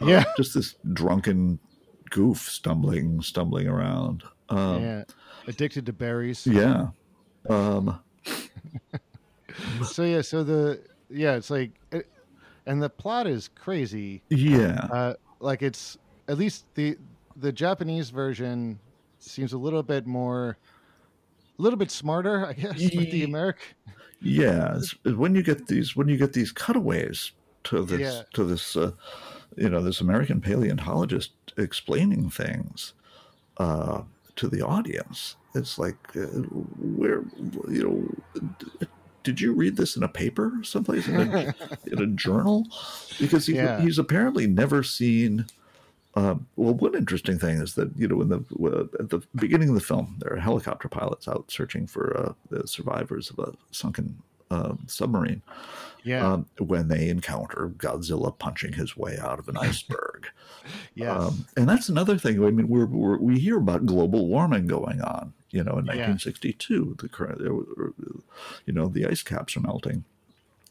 Uh, 0.00 0.06
Yeah. 0.06 0.24
just 0.36 0.54
this 0.54 0.76
drunken 0.92 1.58
goof 2.10 2.38
stumbling 2.48 3.20
stumbling 3.22 3.66
around. 3.68 4.22
Um, 4.48 4.82
yeah. 4.82 5.04
Addicted 5.46 5.86
to 5.86 5.92
berries. 5.92 6.46
yeah. 6.46 6.88
Um, 7.48 7.98
So 9.84 10.04
yeah. 10.04 10.20
So 10.22 10.44
the 10.44 10.80
yeah, 11.10 11.34
it's 11.36 11.50
like, 11.50 11.72
it, 11.90 12.06
and 12.66 12.82
the 12.82 12.90
plot 12.90 13.26
is 13.26 13.48
crazy. 13.48 14.22
yeah. 14.28 14.86
Uh, 14.92 15.14
like 15.40 15.62
it's 15.62 15.96
at 16.28 16.36
least 16.38 16.66
the 16.74 16.96
the 17.36 17.50
Japanese 17.52 18.10
version 18.10 18.78
seems 19.28 19.52
a 19.52 19.58
little 19.58 19.82
bit 19.82 20.06
more, 20.06 20.56
a 21.58 21.62
little 21.62 21.78
bit 21.78 21.90
smarter, 21.90 22.46
I 22.46 22.52
guess. 22.54 22.78
with 22.80 23.10
the 23.10 23.24
American. 23.24 23.62
Yeah, 24.20 24.78
when 25.04 25.34
you 25.34 25.42
get 25.42 25.68
these 25.68 25.94
when 25.94 26.08
you 26.08 26.16
get 26.16 26.32
these 26.32 26.50
cutaways 26.50 27.32
to 27.64 27.84
this 27.84 28.00
Yeah. 28.00 28.22
to 28.34 28.44
this 28.44 28.76
uh, 28.76 28.92
you 29.56 29.68
know 29.68 29.80
this 29.80 30.00
American 30.00 30.40
paleontologist 30.40 31.32
explaining 31.56 32.30
things 32.30 32.94
uh, 33.58 34.02
to 34.36 34.48
the 34.48 34.60
audience, 34.62 35.36
it's 35.54 35.78
like 35.78 35.98
uh, 36.16 36.26
where 36.26 37.22
you 37.68 37.82
know. 38.34 38.48
Did 39.24 39.40
you 39.42 39.52
read 39.52 39.76
this 39.76 39.94
in 39.94 40.02
a 40.02 40.08
paper 40.08 40.52
someplace 40.62 41.06
in 41.06 41.16
a, 41.16 41.54
in 41.86 42.00
a 42.00 42.06
journal? 42.06 42.66
Because 43.20 43.46
he, 43.46 43.56
Yeah. 43.56 43.78
he's 43.80 43.98
apparently 43.98 44.46
never 44.46 44.82
seen. 44.82 45.44
Um, 46.18 46.46
well, 46.56 46.74
one 46.74 46.94
interesting 46.96 47.38
thing 47.38 47.58
is 47.60 47.74
that 47.74 47.90
you 47.96 48.08
know, 48.08 48.20
in 48.20 48.28
the 48.28 48.40
uh, 48.62 49.02
at 49.02 49.10
the 49.10 49.20
beginning 49.36 49.68
of 49.68 49.74
the 49.74 49.80
film, 49.80 50.16
there 50.20 50.32
are 50.34 50.40
helicopter 50.40 50.88
pilots 50.88 51.28
out 51.28 51.50
searching 51.50 51.86
for 51.86 52.16
uh, 52.16 52.32
the 52.50 52.66
survivors 52.66 53.30
of 53.30 53.38
a 53.38 53.52
sunken 53.70 54.22
uh, 54.50 54.74
submarine. 54.86 55.42
Yeah. 56.04 56.26
Um, 56.26 56.46
when 56.58 56.88
they 56.88 57.08
encounter 57.08 57.72
Godzilla 57.76 58.36
punching 58.38 58.72
his 58.74 58.96
way 58.96 59.18
out 59.18 59.38
of 59.38 59.48
an 59.48 59.56
iceberg, 59.58 60.28
yes. 60.94 61.10
um, 61.10 61.46
and 61.56 61.68
that's 61.68 61.88
another 61.88 62.16
thing. 62.16 62.42
I 62.42 62.50
mean, 62.50 62.68
we're, 62.68 62.86
we're 62.86 63.18
we 63.18 63.38
hear 63.38 63.58
about 63.58 63.84
global 63.84 64.26
warming 64.26 64.66
going 64.66 65.00
on. 65.02 65.34
You 65.50 65.64
know, 65.64 65.72
in 65.78 65.86
Yeah. 65.86 66.08
1962, 66.08 66.96
the 67.00 67.08
current, 67.08 67.40
you 67.40 68.72
know, 68.72 68.88
the 68.88 69.06
ice 69.06 69.22
caps 69.22 69.56
are 69.56 69.60
melting. 69.60 70.04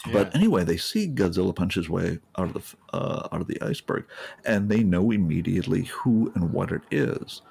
Yeah. 0.06 0.14
But 0.14 0.36
anyway, 0.36 0.64
they 0.64 0.78
see 0.78 1.08
Godzilla 1.08 1.56
punch 1.56 1.76
his 1.76 1.90
way 1.90 2.20
out 2.38 2.48
of 2.48 2.54
the 2.54 2.96
uh, 2.98 3.28
out 3.32 3.42
of 3.42 3.48
the 3.48 3.62
iceberg, 3.62 4.06
and 4.46 4.70
they 4.70 4.84
know 4.84 5.12
immediately 5.12 5.84
who 5.86 6.32
and 6.36 6.52
what 6.54 6.72
it 6.72 6.82
is, 6.92 7.42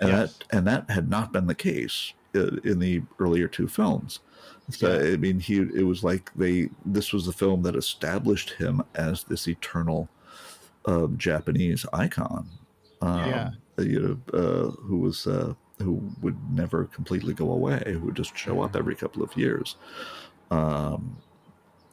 and 0.00 0.10
Yes. 0.10 0.38
that 0.38 0.56
and 0.56 0.66
that 0.66 0.90
had 0.90 1.08
not 1.10 1.32
been 1.32 1.46
the 1.46 1.54
case 1.54 2.12
uh, 2.34 2.56
in 2.64 2.78
the 2.78 3.02
earlier 3.18 3.48
two 3.48 3.68
films. 3.68 4.20
So 4.70 5.12
I 5.12 5.16
mean, 5.16 5.40
he 5.40 5.58
it 5.58 5.84
was 5.86 6.02
like 6.04 6.32
they 6.34 6.70
this 6.84 7.12
was 7.12 7.26
the 7.26 7.32
film 7.32 7.62
that 7.62 7.76
established 7.76 8.50
him 8.50 8.82
as 8.94 9.24
this 9.24 9.46
eternal 9.48 10.08
uh, 10.86 11.08
Japanese 11.16 11.84
icon. 11.92 12.48
Um, 13.02 13.28
Yeah. 13.28 13.50
you 13.78 14.00
know, 14.00 14.38
uh, 14.38 14.70
who 14.82 14.98
was 14.98 15.26
uh, 15.26 15.54
who 15.78 16.14
would 16.20 16.38
never 16.52 16.84
completely 16.86 17.34
go 17.34 17.50
away, 17.52 17.82
who 17.86 18.00
would 18.00 18.16
just 18.16 18.36
show 18.36 18.62
up 18.62 18.76
every 18.76 18.94
couple 18.94 19.22
of 19.22 19.36
years. 19.36 19.76
Um, 20.50 21.16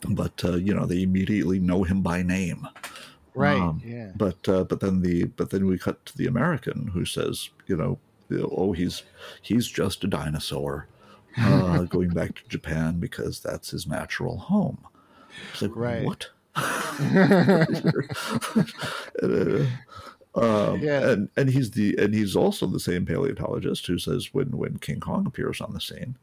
but 0.10 0.44
uh, 0.44 0.56
you 0.58 0.74
know, 0.74 0.86
they 0.86 1.04
immediately 1.04 1.60
know 1.60 1.84
him 1.84 2.02
by 2.02 2.22
name. 2.24 2.68
right. 3.36 3.62
um, 3.62 3.82
yeah. 3.86 4.12
But 4.16 4.48
uh, 4.50 4.64
but 4.66 4.80
then 4.80 5.02
the 5.02 5.26
but 5.26 5.50
then 5.50 5.66
we 5.66 5.78
cut 5.78 6.06
to 6.08 6.18
the 6.18 6.28
American 6.28 6.88
who 6.94 7.06
says, 7.06 7.50
you 7.68 7.78
know, 7.78 8.00
oh 8.52 8.74
he's 8.74 9.04
he's 9.42 9.68
just 9.68 10.04
a 10.04 10.08
dinosaur 10.08 10.88
uh, 11.38 11.84
going 11.84 12.10
back 12.10 12.36
to 12.36 12.48
Japan 12.50 13.00
because 13.00 13.40
that's 13.40 13.72
his 13.72 13.88
natural 13.88 14.38
home. 14.38 14.80
It's 15.52 15.62
like 15.62 15.76
Right. 15.76 16.06
what? 16.06 16.30
Um, 20.36 20.82
Yeah. 20.82 21.10
and 21.10 21.30
and 21.36 21.50
he's 21.50 21.72
the 21.72 21.98
and 21.98 22.14
he's 22.14 22.36
also 22.36 22.68
the 22.68 22.80
same 22.80 23.08
paleontologist 23.08 23.88
who 23.88 23.98
says 23.98 24.36
when 24.36 24.52
when 24.56 24.78
King 24.78 25.00
Kong 25.00 25.26
appears 25.26 25.60
on 25.62 25.74
the 25.74 25.82
scene, 25.82 26.16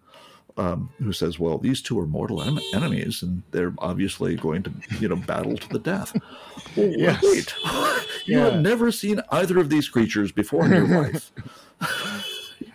um, 0.56 0.90
who 0.98 1.12
says, 1.12 1.38
"Well, 1.38 1.58
these 1.58 1.82
two 1.82 1.98
are 1.98 2.06
mortal 2.06 2.42
en- 2.42 2.60
enemies, 2.74 3.22
and 3.22 3.42
they're 3.50 3.74
obviously 3.78 4.36
going 4.36 4.62
to 4.64 4.72
you 5.00 5.08
know 5.08 5.16
battle 5.16 5.56
to 5.56 5.68
the 5.68 5.78
death." 5.78 6.14
Well, 6.76 6.88
Yes. 6.96 7.20
wait, 7.22 7.54
you 8.26 8.38
Yeah. 8.38 8.50
have 8.50 8.60
never 8.60 8.90
seen 8.90 9.20
either 9.30 9.58
of 9.58 9.68
these 9.68 9.88
creatures 9.88 10.32
before 10.32 10.64
in 10.64 10.72
your 10.72 10.88
life. 11.02 11.30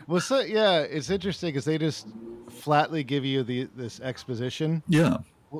Well, 0.07 0.21
so 0.21 0.39
yeah, 0.41 0.79
it's 0.81 1.09
interesting 1.09 1.49
because 1.49 1.65
they 1.65 1.77
just 1.77 2.07
flatly 2.49 3.03
give 3.03 3.25
you 3.25 3.43
the 3.43 3.67
this 3.75 3.99
exposition, 3.99 4.83
Yeah, 4.87 5.17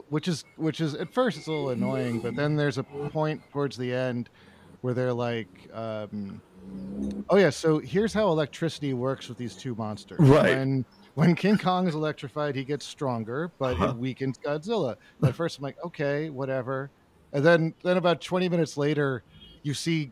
which 0.10 0.28
is 0.28 0.44
which 0.58 0.80
is 0.82 0.96
at 0.96 1.14
first 1.14 1.38
it's 1.38 1.48
a 1.48 1.52
little 1.52 1.70
annoying, 1.70 2.20
but 2.20 2.36
then 2.36 2.56
there's 2.56 2.78
a 2.78 2.84
point 2.84 3.42
towards 3.52 3.78
the 3.78 3.94
end 3.94 4.30
where 4.82 4.94
they're 4.94 5.14
like, 5.14 5.50
um, 5.74 6.42
"Oh 7.30 7.38
yeah, 7.38 7.50
so 7.50 7.80
here's 7.80 8.14
how 8.14 8.28
electricity 8.30 8.94
works 8.94 9.28
with 9.28 9.38
these 9.38 9.56
two 9.56 9.76
monsters." 9.76 10.20
Right. 10.20 10.58
When 11.16 11.36
King 11.36 11.58
Kong 11.58 11.88
is 11.88 11.96
electrified, 11.96 12.56
he 12.56 12.64
gets 12.64 12.86
stronger, 12.86 13.52
but 13.60 13.74
Uh-huh. 13.76 13.90
it 13.90 13.98
weakens 13.98 14.38
Godzilla. 14.38 14.96
At 15.24 15.36
first, 15.36 15.58
I'm 15.58 15.64
like, 15.64 15.78
okay, 15.86 16.30
whatever. 16.30 16.90
And 17.34 17.46
then 17.46 17.74
then 17.84 17.98
about 17.98 18.22
20 18.22 18.50
minutes 18.50 18.78
later, 18.78 19.24
you 19.64 19.74
see 19.74 20.12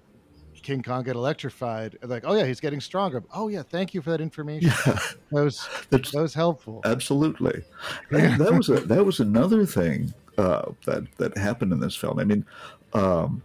King 0.61 0.83
Kong 0.83 1.03
get 1.03 1.15
electrified. 1.15 1.97
And 2.01 2.09
like, 2.11 2.23
oh 2.25 2.35
yeah, 2.35 2.45
he's 2.45 2.59
getting 2.59 2.81
stronger. 2.81 3.23
Oh 3.33 3.47
yeah, 3.47 3.63
thank 3.63 3.93
you 3.93 4.01
for 4.01 4.09
that 4.11 4.21
information. 4.21 4.69
yeah, 4.85 4.99
That 5.31 5.43
was 5.43 5.67
that's 5.89 6.11
that 6.11 6.21
was 6.21 6.33
helpful. 6.33 6.81
Absolutely, 6.85 7.63
And 8.11 8.39
that 8.39 8.53
was 8.53 8.69
a, 8.69 8.81
that 8.81 9.05
was 9.05 9.19
another 9.19 9.65
thing 9.65 10.13
uh, 10.37 10.71
that 10.85 11.03
that 11.17 11.37
happened 11.37 11.71
in 11.73 11.79
this 11.79 11.95
film. 11.95 12.19
I 12.19 12.23
mean, 12.23 12.45
um, 12.93 13.41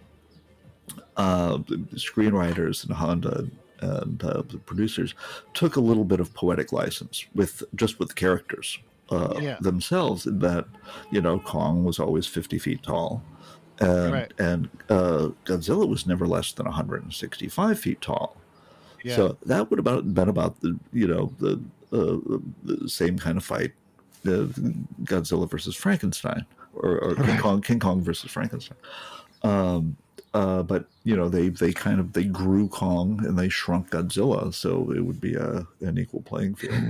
uh, 1.16 1.58
the 1.68 1.76
screenwriters 1.96 2.84
and 2.84 2.92
Honda 2.94 3.46
and 3.82 4.22
uh, 4.24 4.42
the 4.48 4.58
producers 4.58 5.14
took 5.54 5.76
a 5.76 5.80
little 5.80 6.04
bit 6.04 6.20
of 6.20 6.32
poetic 6.34 6.72
license 6.72 7.26
with 7.34 7.62
just 7.74 7.98
with 7.98 8.08
the 8.08 8.14
characters 8.14 8.78
uh, 9.10 9.34
Yeah. 9.40 9.58
themselves. 9.60 10.26
In 10.26 10.38
that, 10.38 10.64
you 11.10 11.20
know, 11.20 11.38
Kong 11.40 11.84
was 11.84 11.98
always 11.98 12.26
fifty 12.26 12.58
feet 12.58 12.82
tall. 12.82 13.22
And, 13.80 14.12
Right. 14.12 14.32
and 14.38 14.68
uh, 14.88 15.30
Godzilla 15.44 15.88
was 15.88 16.06
never 16.06 16.26
less 16.26 16.52
than 16.52 16.66
165 16.66 17.78
feet 17.80 18.00
tall. 18.00 18.36
Yeah. 19.02 19.16
So 19.16 19.36
that 19.46 19.68
would 19.70 19.80
about 19.80 20.14
been 20.14 20.28
about 20.28 20.60
the 20.60 20.78
you 20.92 21.08
know 21.08 21.32
the 21.38 21.60
uh, 21.92 22.38
the 22.62 22.88
same 22.88 23.18
kind 23.18 23.36
of 23.36 23.44
fight, 23.44 23.72
uh, 24.26 24.46
Godzilla 25.04 25.50
versus 25.50 25.74
Frankenstein, 25.74 26.46
or, 26.74 26.98
or 27.00 27.14
King 27.16 27.38
Kong 27.38 27.60
King 27.62 27.80
Kong 27.80 28.00
versus 28.02 28.30
Frankenstein. 28.30 28.78
Um, 29.42 29.96
uh, 30.34 30.62
but 30.62 30.86
you 31.04 31.16
know 31.16 31.28
they 31.28 31.48
they 31.48 31.72
kind 31.72 32.00
of 32.00 32.12
they 32.12 32.24
grew 32.24 32.68
Kong 32.68 33.24
and 33.24 33.38
they 33.38 33.48
shrunk 33.48 33.90
Godzilla, 33.90 34.52
so 34.52 34.90
it 34.92 35.00
would 35.00 35.20
be 35.20 35.34
a 35.34 35.66
an 35.80 35.98
equal 35.98 36.22
playing 36.22 36.54
field. 36.54 36.74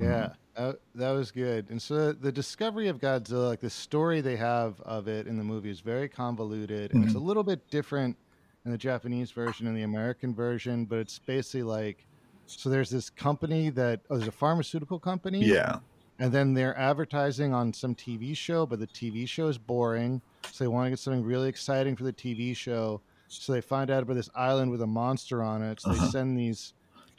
Yeah, 0.00 0.28
uh, 0.56 0.74
that 0.94 1.10
was 1.10 1.32
good. 1.32 1.70
And 1.70 1.82
so 1.82 2.12
the 2.12 2.30
discovery 2.30 2.86
of 2.86 2.98
Godzilla, 3.00 3.48
like 3.48 3.60
the 3.60 3.68
story 3.68 4.20
they 4.20 4.36
have 4.36 4.80
of 4.82 5.08
it 5.08 5.26
in 5.26 5.36
the 5.36 5.42
movie, 5.42 5.70
is 5.70 5.80
very 5.80 6.08
convoluted, 6.08 6.94
and 6.94 7.04
it's 7.04 7.16
a 7.16 7.18
little 7.18 7.42
bit 7.42 7.68
different 7.68 8.16
in 8.64 8.70
the 8.70 8.78
Japanese 8.78 9.32
version 9.32 9.66
and 9.66 9.76
the 9.76 9.82
American 9.82 10.32
version. 10.34 10.84
But 10.84 11.00
it's 11.00 11.18
basically 11.18 11.64
like, 11.64 12.06
so 12.46 12.70
there's 12.70 12.90
this 12.90 13.10
company 13.10 13.70
that 13.70 14.00
oh, 14.08 14.16
there's 14.16 14.28
a 14.28 14.32
pharmaceutical 14.32 15.00
company, 15.00 15.44
yeah, 15.44 15.80
and 16.20 16.32
then 16.32 16.54
they're 16.54 16.78
advertising 16.78 17.52
on 17.52 17.72
some 17.72 17.94
TV 17.94 18.36
show, 18.36 18.66
but 18.66 18.78
the 18.78 18.86
TV 18.86 19.28
show 19.28 19.48
is 19.48 19.58
boring, 19.58 20.22
so 20.52 20.64
they 20.64 20.68
want 20.68 20.86
to 20.86 20.90
get 20.90 20.98
something 20.98 21.22
really 21.24 21.48
exciting 21.48 21.96
for 21.96 22.04
the 22.04 22.12
TV 22.12 22.56
show. 22.56 23.00
So 23.28 23.52
they 23.52 23.60
find 23.60 23.90
out 23.90 24.02
about 24.02 24.14
this 24.14 24.30
island 24.34 24.70
with 24.70 24.80
a 24.82 24.86
monster 24.86 25.42
on 25.42 25.62
it. 25.62 25.80
So 25.80 25.90
they 25.92 25.98
Uh-huh. 25.98 26.10
send 26.10 26.38
these 26.38 26.72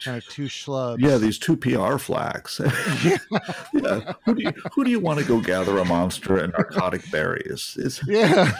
kind 0.04 0.16
of 0.16 0.26
two 0.28 0.44
schlubs. 0.46 0.98
yeah. 1.00 1.18
These 1.18 1.38
two 1.38 1.56
PR 1.56 1.98
flags. 1.98 2.60
yeah. 3.04 4.12
Who 4.24 4.34
do 4.34 4.42
you 4.42 4.52
who 4.74 4.84
do 4.84 4.90
you 4.90 4.98
want 4.98 5.18
to 5.20 5.24
go 5.26 5.40
gather 5.40 5.76
a 5.78 5.84
monster 5.84 6.38
and 6.38 6.52
narcotic 6.52 7.08
berries? 7.10 7.76
Is 7.78 8.00
yeah 8.08 8.50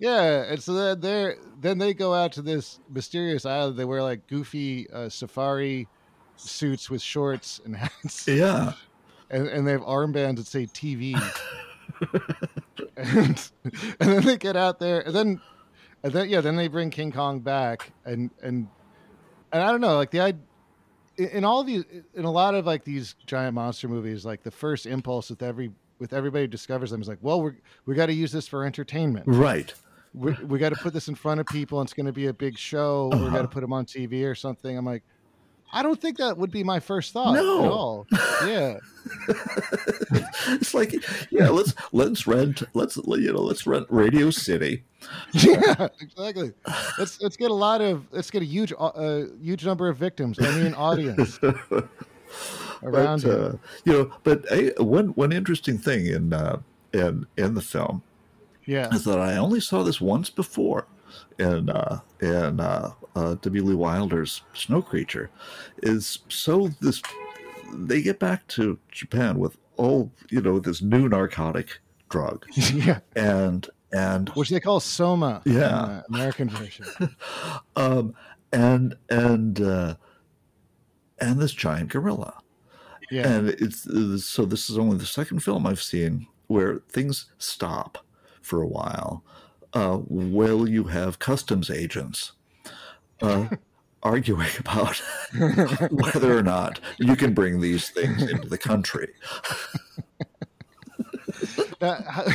yeah 0.00 0.44
and 0.50 0.62
so 0.62 0.72
then 0.74 1.00
they're 1.00 1.36
then 1.60 1.78
they 1.78 1.92
go 1.94 2.14
out 2.14 2.32
to 2.32 2.42
this 2.42 2.78
mysterious 2.88 3.44
island 3.44 3.76
they 3.76 3.84
wear 3.84 4.02
like 4.02 4.26
goofy 4.28 4.88
uh, 4.90 5.08
safari 5.08 5.88
suits 6.36 6.88
with 6.88 7.02
shorts 7.02 7.60
and 7.64 7.76
hats 7.76 8.26
yeah. 8.26 8.72
and, 9.30 9.46
and 9.48 9.66
they 9.66 9.72
have 9.72 9.82
armbands 9.82 10.36
that 10.36 10.46
say 10.46 10.66
tv 10.66 11.14
and, 13.02 13.50
and 14.00 14.08
then 14.10 14.22
they 14.24 14.36
get 14.36 14.56
out 14.56 14.78
there 14.78 15.00
and 15.00 15.14
then 15.14 15.40
and 16.02 16.12
then 16.12 16.28
yeah 16.28 16.40
then 16.40 16.56
they 16.56 16.68
bring 16.68 16.90
king 16.90 17.12
kong 17.12 17.40
back 17.40 17.92
and 18.04 18.30
and 18.42 18.66
and 19.52 19.62
i 19.62 19.70
don't 19.70 19.80
know 19.80 19.96
like 19.96 20.10
the 20.10 20.20
i 20.20 20.32
in 21.18 21.44
all 21.44 21.62
these 21.62 21.84
in 22.14 22.24
a 22.24 22.30
lot 22.30 22.54
of 22.54 22.64
like 22.66 22.84
these 22.84 23.14
giant 23.26 23.54
monster 23.54 23.88
movies 23.88 24.24
like 24.24 24.42
the 24.42 24.50
first 24.50 24.86
impulse 24.86 25.30
with 25.30 25.42
every 25.42 25.70
with 25.98 26.12
everybody 26.12 26.44
who 26.44 26.48
discovers 26.48 26.90
them 26.90 27.00
is 27.02 27.08
like 27.08 27.18
well 27.20 27.40
we're 27.42 27.54
we 27.86 27.94
got 27.94 28.06
to 28.06 28.14
use 28.14 28.32
this 28.32 28.48
for 28.48 28.64
entertainment 28.64 29.24
Right. 29.28 29.72
we, 30.14 30.32
we 30.44 30.58
got 30.58 30.70
to 30.70 30.76
put 30.76 30.92
this 30.92 31.08
in 31.08 31.14
front 31.14 31.38
of 31.40 31.46
people 31.46 31.80
and 31.80 31.86
it's 31.86 31.94
going 31.94 32.06
to 32.06 32.12
be 32.12 32.26
a 32.26 32.32
big 32.32 32.58
show 32.58 33.08
we 33.12 33.18
got 33.18 33.26
Uh-huh. 33.26 33.42
to 33.42 33.48
put 33.48 33.60
them 33.60 33.72
on 33.72 33.84
tv 33.84 34.24
or 34.24 34.34
something 34.34 34.76
i'm 34.76 34.84
like 34.86 35.02
i 35.72 35.82
don't 35.82 36.00
think 36.00 36.18
that 36.18 36.36
would 36.36 36.50
be 36.50 36.62
my 36.64 36.80
first 36.80 37.12
thought 37.12 37.34
No. 37.34 37.64
at 37.64 37.70
all. 37.70 38.06
Yeah. 38.46 38.78
It's 40.48 40.74
like 40.74 40.94
yeah 41.30 41.48
let's 41.48 41.74
let's 41.92 42.26
rent 42.26 42.62
let's 42.74 42.96
you 42.96 43.32
know 43.32 43.40
let's 43.40 43.66
rent 43.66 43.86
radio 43.90 44.30
city. 44.30 44.84
Yeah 45.32 45.88
exactly. 46.00 46.52
Let's 46.98 47.20
let's 47.20 47.36
get 47.36 47.50
a 47.50 47.54
lot 47.54 47.80
of 47.80 48.06
let's 48.12 48.30
get 48.30 48.42
a 48.42 48.44
huge 48.44 48.72
uh, 48.72 48.86
uh, 48.86 49.26
huge 49.40 49.64
number 49.64 49.88
of 49.88 49.96
victims. 49.96 50.38
I 50.40 50.50
mean 50.58 50.74
audience 50.74 51.38
around 52.82 53.22
but, 53.22 53.30
uh, 53.30 53.52
you 53.84 53.92
know 53.92 54.12
but 54.24 54.44
I, 54.50 54.72
one 54.82 55.08
one 55.08 55.32
interesting 55.32 55.78
thing 55.78 56.06
in 56.06 56.32
uh 56.32 56.60
in 56.92 57.26
in 57.36 57.54
the 57.54 57.60
film 57.60 58.02
yeah. 58.66 58.92
is 58.94 59.04
that 59.04 59.18
i 59.18 59.36
only 59.36 59.60
saw 59.60 59.82
this 59.82 60.00
once 60.00 60.30
before 60.30 60.86
in 61.38 61.68
uh 61.70 62.00
in 62.20 62.60
uh, 62.60 62.92
uh 63.14 63.34
w 63.34 63.62
lee 63.64 63.74
wilder's 63.74 64.42
snow 64.54 64.80
creature 64.82 65.30
is 65.82 66.20
so 66.28 66.68
this 66.80 67.02
they 67.72 68.02
get 68.02 68.18
back 68.18 68.46
to 68.48 68.78
japan 68.90 69.38
with 69.38 69.56
all 69.76 70.10
you 70.30 70.40
know 70.40 70.58
this 70.58 70.82
new 70.82 71.08
narcotic 71.08 71.80
drug 72.08 72.44
yeah 72.72 73.00
and 73.16 73.68
and 73.92 74.28
which 74.30 74.48
they 74.50 74.60
call 74.60 74.80
soma 74.80 75.42
Yeah. 75.44 76.02
the 76.08 76.14
american 76.14 76.48
version 76.48 76.86
um, 77.76 78.14
and 78.52 78.94
and 79.08 79.60
uh, 79.60 79.94
and 81.20 81.38
this 81.40 81.52
giant 81.52 81.90
gorilla. 81.90 82.34
yeah 83.10 83.28
And 83.28 83.48
it's 83.50 83.86
uh, 83.86 84.18
so 84.18 84.44
this 84.44 84.68
is 84.68 84.76
only 84.78 84.96
the 84.98 85.06
second 85.06 85.40
film 85.40 85.66
I've 85.66 85.82
seen 85.82 86.26
where 86.48 86.80
things 86.88 87.26
stop 87.38 87.98
for 88.42 88.60
a 88.60 88.66
while. 88.66 89.24
Uh, 89.72 89.96
while 89.96 90.68
you 90.68 90.84
have 90.84 91.18
customs 91.18 91.70
agents 91.70 92.32
uh, 93.22 93.48
arguing 94.02 94.48
about 94.58 94.96
whether 95.90 96.36
or 96.36 96.42
not 96.42 96.80
you 96.98 97.16
can 97.16 97.32
bring 97.34 97.60
these 97.60 97.88
things 97.90 98.22
into 98.22 98.48
the 98.48 98.58
country. 98.58 99.08
How, 101.80 102.26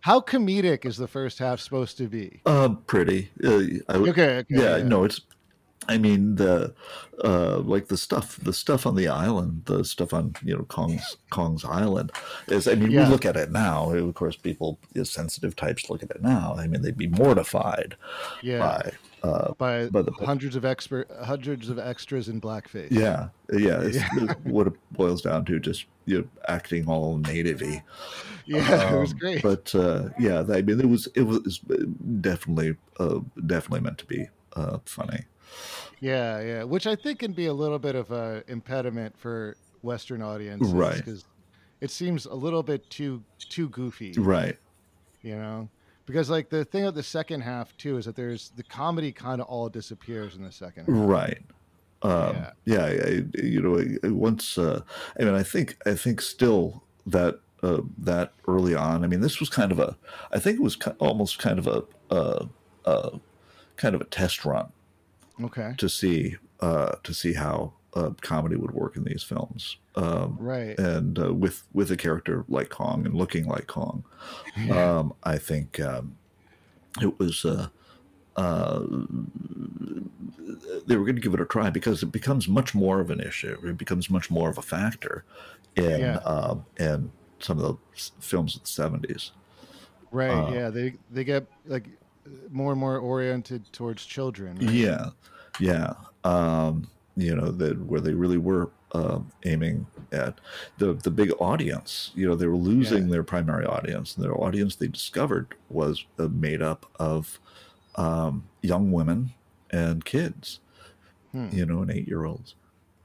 how 0.00 0.20
comedic 0.20 0.84
is 0.84 0.96
the 0.96 1.08
first 1.08 1.38
half 1.38 1.60
supposed 1.60 1.96
to 1.98 2.06
be 2.06 2.40
Uh, 2.46 2.70
pretty. 2.86 3.30
Uh, 3.42 3.60
I, 3.88 3.96
okay, 3.96 4.38
okay 4.38 4.44
yeah, 4.48 4.78
no, 4.78 5.04
it's. 5.04 5.20
I 5.88 5.96
mean 5.98 6.36
the, 6.36 6.74
uh, 7.24 7.58
like 7.58 7.88
the 7.88 7.96
stuff, 7.96 8.36
the 8.36 8.52
stuff 8.52 8.86
on 8.86 8.94
the 8.96 9.08
island, 9.08 9.62
the 9.64 9.82
stuff 9.84 10.12
on 10.12 10.36
you 10.44 10.56
know 10.56 10.64
Kong's 10.64 11.16
Kong's 11.30 11.64
island 11.64 12.12
is. 12.48 12.68
I 12.68 12.74
mean, 12.76 12.90
Yeah. 12.92 13.04
we 13.06 13.10
look 13.10 13.24
at 13.24 13.34
it 13.36 13.50
now. 13.50 13.90
Of 13.92 14.14
course, 14.14 14.36
people, 14.36 14.78
sensitive 15.02 15.56
types, 15.56 15.90
look 15.90 16.02
at 16.02 16.10
it 16.10 16.22
now. 16.22 16.54
I 16.56 16.66
mean, 16.68 16.82
they'd 16.82 16.96
be 16.96 17.08
mortified 17.08 17.96
yeah 18.42 18.58
by. 18.58 18.92
Uh, 19.22 19.52
by 19.58 19.86
by 19.88 20.00
the- 20.02 20.12
hundreds 20.12 20.56
of 20.56 20.64
expert 20.64 21.06
hundreds 21.24 21.68
of 21.68 21.78
extras 21.78 22.28
in 22.28 22.40
blackface 22.40 22.90
yeah, 22.90 23.28
yeah. 23.52 23.80
It's, 23.82 23.98
what 24.44 24.66
it 24.68 24.72
boils 24.92 25.20
down 25.22 25.44
to, 25.44 25.60
just 25.60 25.84
you 26.06 26.20
know, 26.20 26.28
acting 26.48 26.88
all 26.88 27.18
nativey. 27.18 27.82
yeah 28.46 28.94
it 28.94 28.98
was 28.98 29.12
Um, 29.12 29.18
great 29.18 29.42
But 29.42 29.74
uh, 29.74 30.08
yeah, 30.18 30.44
I 30.48 30.62
mean, 30.62 30.80
it 30.80 30.88
was 30.88 31.06
it 31.14 31.22
was 31.22 31.60
definitely 32.20 32.76
uh, 32.98 33.20
definitely 33.46 33.80
meant 33.80 33.98
to 33.98 34.06
be 34.06 34.28
uh, 34.56 34.78
funny. 34.86 35.20
Yeah, 36.00 36.40
yeah, 36.40 36.62
which 36.64 36.86
I 36.86 36.96
think 36.96 37.18
can 37.18 37.32
be 37.32 37.46
a 37.46 37.52
little 37.52 37.78
bit 37.78 37.94
of 37.94 38.10
a 38.10 38.42
impediment 38.48 39.18
for 39.18 39.56
Western 39.82 40.22
audiences, 40.22 40.72
Right. 40.72 40.96
Because 40.96 41.24
it 41.82 41.90
seems 41.90 42.24
a 42.26 42.34
little 42.34 42.62
bit 42.62 42.88
too 42.88 43.22
too 43.38 43.68
goofy, 43.68 44.12
Right. 44.16 44.56
you 45.22 45.36
know. 45.36 45.68
Because 46.10 46.28
like 46.30 46.50
the 46.50 46.64
thing 46.64 46.84
of 46.84 46.94
the 46.94 47.02
second 47.02 47.42
half 47.42 47.76
too 47.76 47.96
is 47.98 48.04
that 48.06 48.16
there's 48.16 48.50
the 48.56 48.62
comedy 48.62 49.12
kind 49.12 49.40
of 49.40 49.46
all 49.46 49.68
disappears 49.68 50.34
in 50.36 50.42
the 50.42 50.52
second 50.52 50.86
half. 50.86 51.08
Right. 51.08 51.42
Um, 52.02 52.36
Yeah. 52.36 52.50
yeah. 52.64 52.84
I, 52.84 53.24
you 53.42 53.60
know, 53.62 54.14
once, 54.14 54.58
uh, 54.58 54.82
I 55.18 55.24
mean, 55.24 55.34
I 55.34 55.42
think, 55.42 55.76
I 55.86 55.94
think 55.94 56.20
still 56.20 56.82
that, 57.06 57.40
uh, 57.62 57.82
that 57.98 58.32
early 58.48 58.74
on, 58.74 59.04
I 59.04 59.06
mean, 59.06 59.20
this 59.20 59.38
was 59.38 59.48
kind 59.50 59.70
of 59.70 59.78
a, 59.78 59.96
I 60.32 60.38
think 60.38 60.58
it 60.58 60.62
was 60.62 60.78
almost 60.98 61.38
kind 61.38 61.58
of 61.58 61.66
a, 61.66 61.84
uh, 62.10 62.46
uh, 62.84 63.18
kind 63.76 63.94
of 63.94 64.00
a 64.00 64.04
test 64.06 64.44
run 64.44 64.72
Okay. 65.42 65.74
to 65.78 65.88
see 65.88 66.36
uh, 66.60 66.96
to 67.04 67.14
see 67.14 67.32
how 67.32 67.72
uh, 67.94 68.10
comedy 68.20 68.56
would 68.56 68.70
work 68.72 68.96
in 68.96 69.04
these 69.04 69.22
films. 69.22 69.76
Um, 69.96 70.36
Right. 70.40 70.78
and 70.78 71.18
uh, 71.18 71.34
with 71.34 71.64
with 71.72 71.90
a 71.90 71.96
character 71.96 72.44
like 72.48 72.68
Kong 72.68 73.04
and 73.06 73.14
looking 73.14 73.46
like 73.46 73.66
Kong, 73.66 74.04
um, 74.70 75.12
I 75.24 75.38
think 75.38 75.80
um, 75.80 76.16
it 77.00 77.18
was 77.18 77.44
uh, 77.44 77.68
uh, 78.36 78.80
they 80.86 80.96
were 80.96 81.04
going 81.04 81.16
to 81.16 81.20
give 81.20 81.34
it 81.34 81.40
a 81.40 81.44
try 81.44 81.70
because 81.70 82.02
it 82.02 82.12
becomes 82.12 82.48
much 82.48 82.74
more 82.74 83.00
of 83.00 83.10
an 83.10 83.20
issue. 83.20 83.56
It 83.64 83.76
becomes 83.76 84.08
much 84.10 84.30
more 84.30 84.48
of 84.50 84.58
a 84.58 84.62
factor 84.62 85.24
in 85.76 86.00
Yeah. 86.00 86.16
um, 86.18 86.64
in 86.78 87.10
some 87.40 87.58
of 87.58 87.64
the 87.64 88.10
films 88.20 88.56
of 88.56 88.62
the 88.62 88.68
seventies. 88.68 89.32
Right. 90.10 90.30
uh, 90.30 90.52
yeah. 90.52 90.70
They 90.70 90.94
they 91.10 91.24
get 91.24 91.46
like 91.66 91.86
more 92.50 92.72
and 92.72 92.80
more 92.80 92.98
oriented 92.98 93.72
towards 93.72 94.04
children. 94.04 94.56
right? 94.58 94.70
Yeah, 94.70 95.10
yeah. 95.58 95.94
Um, 96.24 96.88
you 97.20 97.34
know 97.34 97.50
that 97.50 97.80
where 97.84 98.00
they 98.00 98.14
really 98.14 98.38
were 98.38 98.70
um, 98.92 99.30
aiming 99.44 99.86
at 100.12 100.40
the 100.78 100.94
the 100.94 101.10
big 101.10 101.32
audience. 101.38 102.10
You 102.14 102.28
know, 102.28 102.34
they 102.34 102.46
were 102.46 102.56
losing 102.56 103.04
Yeah. 103.04 103.10
their 103.12 103.22
primary 103.22 103.64
audience, 103.66 104.14
and 104.16 104.24
their 104.24 104.34
audience 104.40 104.76
they 104.76 104.88
discovered 104.88 105.54
was 105.68 106.04
uh, 106.18 106.28
made 106.28 106.62
up 106.62 106.86
of 106.98 107.38
um, 107.96 108.48
young 108.62 108.92
women 108.92 109.32
and 109.70 110.04
kids. 110.04 110.60
Hmm. 111.32 111.48
You 111.52 111.64
know, 111.66 111.82
and 111.82 111.90
eight 111.92 112.08
year 112.08 112.24
olds. 112.24 112.56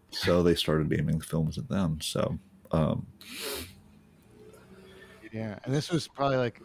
So 0.10 0.42
they 0.42 0.56
started 0.56 0.92
aiming 0.98 1.22
films 1.22 1.58
at 1.60 1.70
them. 1.70 2.00
So 2.02 2.40
um, 2.72 3.06
Yeah. 5.32 5.60
And 5.64 5.74
this 5.74 5.92
was 5.92 6.08
probably 6.08 6.38
like 6.38 6.62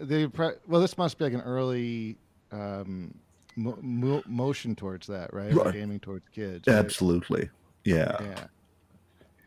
they 0.00 0.26
well, 0.66 0.80
this 0.80 0.96
must 0.96 1.18
be 1.18 1.24
like 1.24 1.32
an 1.34 1.40
early 1.42 2.16
um, 2.52 3.14
mo- 3.56 3.78
mo- 3.82 4.22
motion 4.26 4.74
towards 4.74 5.06
that, 5.08 5.32
right? 5.32 5.52
Like 5.52 5.74
aiming 5.74 6.00
towards 6.00 6.28
kids. 6.28 6.66
right? 6.66 6.76
absolutely, 6.76 7.50
yeah. 7.84 8.16
Yeah. 8.20 8.44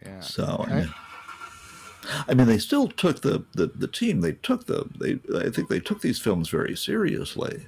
Yeah. 0.05 0.19
So 0.21 0.65
I 0.67 0.87
I- 2.27 2.33
mean, 2.35 2.45
they 2.47 2.59
still 2.59 2.87
took 2.87 3.21
the, 3.21 3.43
the, 3.53 3.65
the 3.67 3.87
team. 3.87 4.21
They 4.21 4.33
took 4.33 4.65
the 4.67 4.87
they. 4.99 5.19
I 5.39 5.49
think 5.49 5.69
they 5.69 5.79
took 5.79 6.01
these 6.01 6.19
films 6.19 6.49
very 6.49 6.75
seriously, 6.75 7.65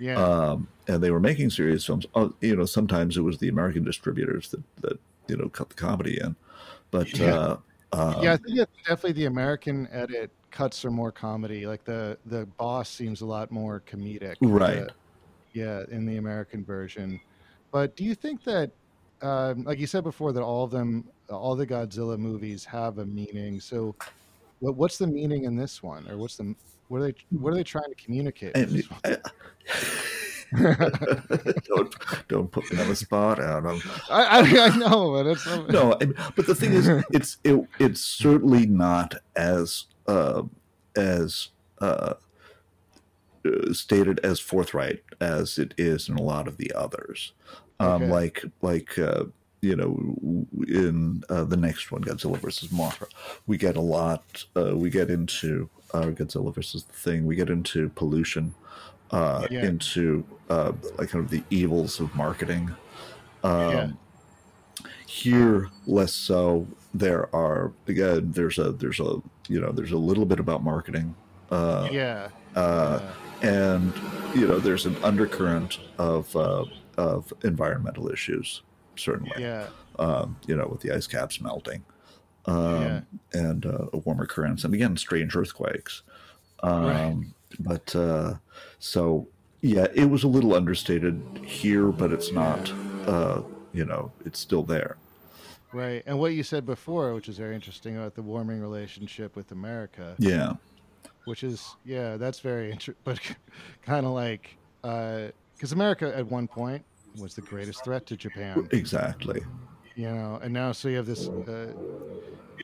Yeah. 0.00 0.16
um, 0.20 0.66
and 0.88 1.00
they 1.00 1.12
were 1.12 1.20
making 1.20 1.50
serious 1.50 1.84
films. 1.86 2.04
Uh, 2.14 2.30
you 2.40 2.56
know, 2.56 2.64
sometimes 2.66 3.16
it 3.16 3.20
was 3.20 3.38
the 3.38 3.48
American 3.48 3.84
distributors 3.84 4.48
that 4.50 4.62
that 4.80 4.98
you 5.28 5.36
know 5.36 5.48
cut 5.48 5.68
the 5.68 5.76
comedy 5.76 6.18
in, 6.20 6.34
but 6.90 7.16
Yeah. 7.16 7.34
uh, 7.36 7.56
uh, 7.92 8.20
yeah, 8.22 8.32
I 8.32 8.36
think 8.38 8.58
it's 8.58 8.72
definitely 8.78 9.12
the 9.12 9.26
American 9.26 9.86
edit 9.92 10.30
cuts 10.50 10.84
are 10.84 10.90
more 10.90 11.12
comedy. 11.12 11.64
Like 11.66 11.84
the 11.84 12.18
the 12.26 12.46
boss 12.46 12.88
seems 12.88 13.20
a 13.20 13.26
lot 13.26 13.52
more 13.52 13.84
comedic. 13.86 14.34
Right. 14.40 14.78
uh, 14.78 14.86
yeah, 15.52 15.82
in 15.90 16.06
the 16.06 16.16
American 16.16 16.64
version. 16.64 17.20
But 17.72 17.96
do 17.96 18.04
you 18.04 18.14
think 18.14 18.42
that, 18.44 18.70
um, 19.22 19.64
like 19.64 19.78
you 19.78 19.86
said 19.86 20.04
before, 20.04 20.32
that 20.32 20.42
all 20.42 20.64
of 20.64 20.70
them, 20.70 21.08
all 21.28 21.54
the 21.54 21.66
Godzilla 21.66 22.18
movies 22.18 22.64
have 22.64 22.98
a 22.98 23.06
meaning? 23.06 23.60
So, 23.60 23.94
what, 24.60 24.76
what's 24.76 24.98
the 24.98 25.06
meaning 25.06 25.44
in 25.44 25.56
this 25.56 25.82
one, 25.82 26.08
or 26.10 26.16
what's 26.16 26.36
the 26.36 26.54
what 26.88 27.02
are 27.02 27.04
they 27.04 27.14
what 27.30 27.52
are 27.52 27.56
they 27.56 27.62
trying 27.62 27.88
to 27.88 27.94
communicate? 27.94 28.54
don't 31.68 31.94
don't 32.26 32.50
put 32.50 32.70
me 32.72 32.80
on 32.80 32.88
the 32.88 32.96
spot, 32.96 33.38
Adam. 33.38 33.80
I, 34.10 34.40
I, 34.40 34.40
I 34.40 34.76
know, 34.76 35.12
but 35.12 35.26
it's 35.26 35.46
no, 35.46 35.96
I 36.00 36.06
mean, 36.06 36.14
but 36.34 36.46
the 36.46 36.54
thing 36.54 36.72
is, 36.72 36.88
it's 37.12 37.36
it, 37.44 37.64
it's 37.78 38.00
certainly 38.00 38.66
not 38.66 39.14
as 39.36 39.84
uh, 40.08 40.42
as 40.96 41.50
uh, 41.80 42.14
stated 43.72 44.20
as 44.24 44.38
forthright 44.40 45.02
as 45.20 45.58
it 45.58 45.74
is 45.78 46.08
in 46.08 46.16
a 46.16 46.22
lot 46.22 46.46
of 46.48 46.56
the 46.56 46.72
others. 46.74 47.32
Um, 47.78 48.02
Okay. 48.02 48.10
Like 48.10 48.44
like 48.62 48.98
uh, 48.98 49.24
you 49.62 49.76
know, 49.76 50.46
in 50.68 51.22
uh, 51.28 51.44
the 51.44 51.56
next 51.56 51.92
one, 51.92 52.02
Godzilla 52.02 52.38
versus 52.38 52.68
Mothra, 52.70 53.08
we 53.46 53.56
get 53.58 53.76
a 53.76 53.80
lot. 53.80 54.44
Uh, 54.56 54.74
we 54.76 54.88
get 54.90 55.10
into 55.10 55.68
uh, 55.92 56.04
Godzilla 56.04 56.54
versus 56.54 56.84
the 56.84 56.92
Thing. 56.94 57.26
We 57.26 57.36
get 57.36 57.50
into 57.50 57.88
pollution. 57.90 58.54
Uh, 59.10 59.46
Yeah. 59.50 59.64
Into 59.64 60.24
uh, 60.48 60.72
like 60.98 61.10
kind 61.10 61.24
of 61.24 61.30
the 61.30 61.42
evils 61.50 62.00
of 62.00 62.14
marketing. 62.14 62.70
Um, 63.42 63.70
Yeah. 63.72 63.90
Here, 65.06 65.68
less 65.86 66.12
so. 66.12 66.66
There 66.94 67.34
are 67.34 67.72
again. 67.88 68.32
There's 68.32 68.58
a 68.58 68.72
there's 68.72 69.00
a 69.00 69.20
you 69.48 69.60
know 69.60 69.72
there's 69.72 69.92
a 69.92 69.98
little 69.98 70.24
bit 70.24 70.38
about 70.40 70.62
marketing. 70.62 71.14
Uh, 71.50 71.88
yeah, 71.90 72.28
uh, 72.54 73.00
yeah. 73.02 73.10
And 73.42 73.92
you 74.34 74.46
know 74.46 74.58
there's 74.58 74.86
an 74.86 74.96
undercurrent 75.02 75.78
of 75.98 76.34
uh, 76.36 76.64
of 76.98 77.32
environmental 77.44 78.10
issues 78.10 78.62
certainly 78.96 79.32
yeah, 79.38 79.66
um, 79.98 80.36
you 80.46 80.54
know 80.56 80.66
with 80.66 80.80
the 80.80 80.90
ice 80.92 81.06
caps 81.06 81.40
melting 81.40 81.84
um, 82.46 82.82
Yeah. 82.82 83.00
and 83.32 83.66
uh, 83.66 83.86
warmer 84.04 84.26
currents 84.26 84.64
and 84.64 84.74
again 84.74 84.96
strange 84.96 85.34
earthquakes 85.36 86.02
um, 86.62 86.84
Right. 86.86 87.26
but 87.60 87.96
uh, 87.96 88.34
so 88.78 89.26
yeah 89.62 89.86
it 89.94 90.06
was 90.10 90.22
a 90.24 90.28
little 90.28 90.54
understated 90.54 91.22
here 91.44 91.86
but 91.88 92.12
it's 92.12 92.32
not 92.32 92.70
uh, 93.06 93.42
you 93.72 93.84
know 93.84 94.12
it's 94.24 94.38
still 94.38 94.62
there 94.62 94.96
right. 95.72 96.02
And 96.04 96.18
what 96.18 96.32
you 96.32 96.42
said 96.42 96.66
before, 96.66 97.14
which 97.14 97.28
is 97.28 97.38
very 97.38 97.54
interesting 97.54 97.96
about 97.96 98.16
the 98.16 98.22
warming 98.22 98.60
relationship 98.60 99.36
with 99.36 99.52
America. 99.52 100.16
yeah 100.18 100.54
which 101.24 101.42
is 101.44 101.76
yeah 101.84 102.16
that's 102.16 102.40
very 102.40 102.70
interesting 102.70 102.94
but 103.04 103.20
kind 103.82 104.06
of 104.06 104.12
like 104.12 104.56
because 104.82 105.72
america 105.72 106.16
at 106.16 106.26
one 106.26 106.48
point 106.48 106.84
was 107.18 107.34
the 107.34 107.42
greatest 107.42 107.84
threat 107.84 108.06
to 108.06 108.16
japan. 108.16 108.68
Exactly. 108.70 109.42
You 109.96 110.10
know 110.10 110.38
and 110.42 110.54
now 110.54 110.72
so 110.72 110.88
you 110.88 110.96
have 110.96 111.06
this 111.06 111.28
uh, 111.28 111.72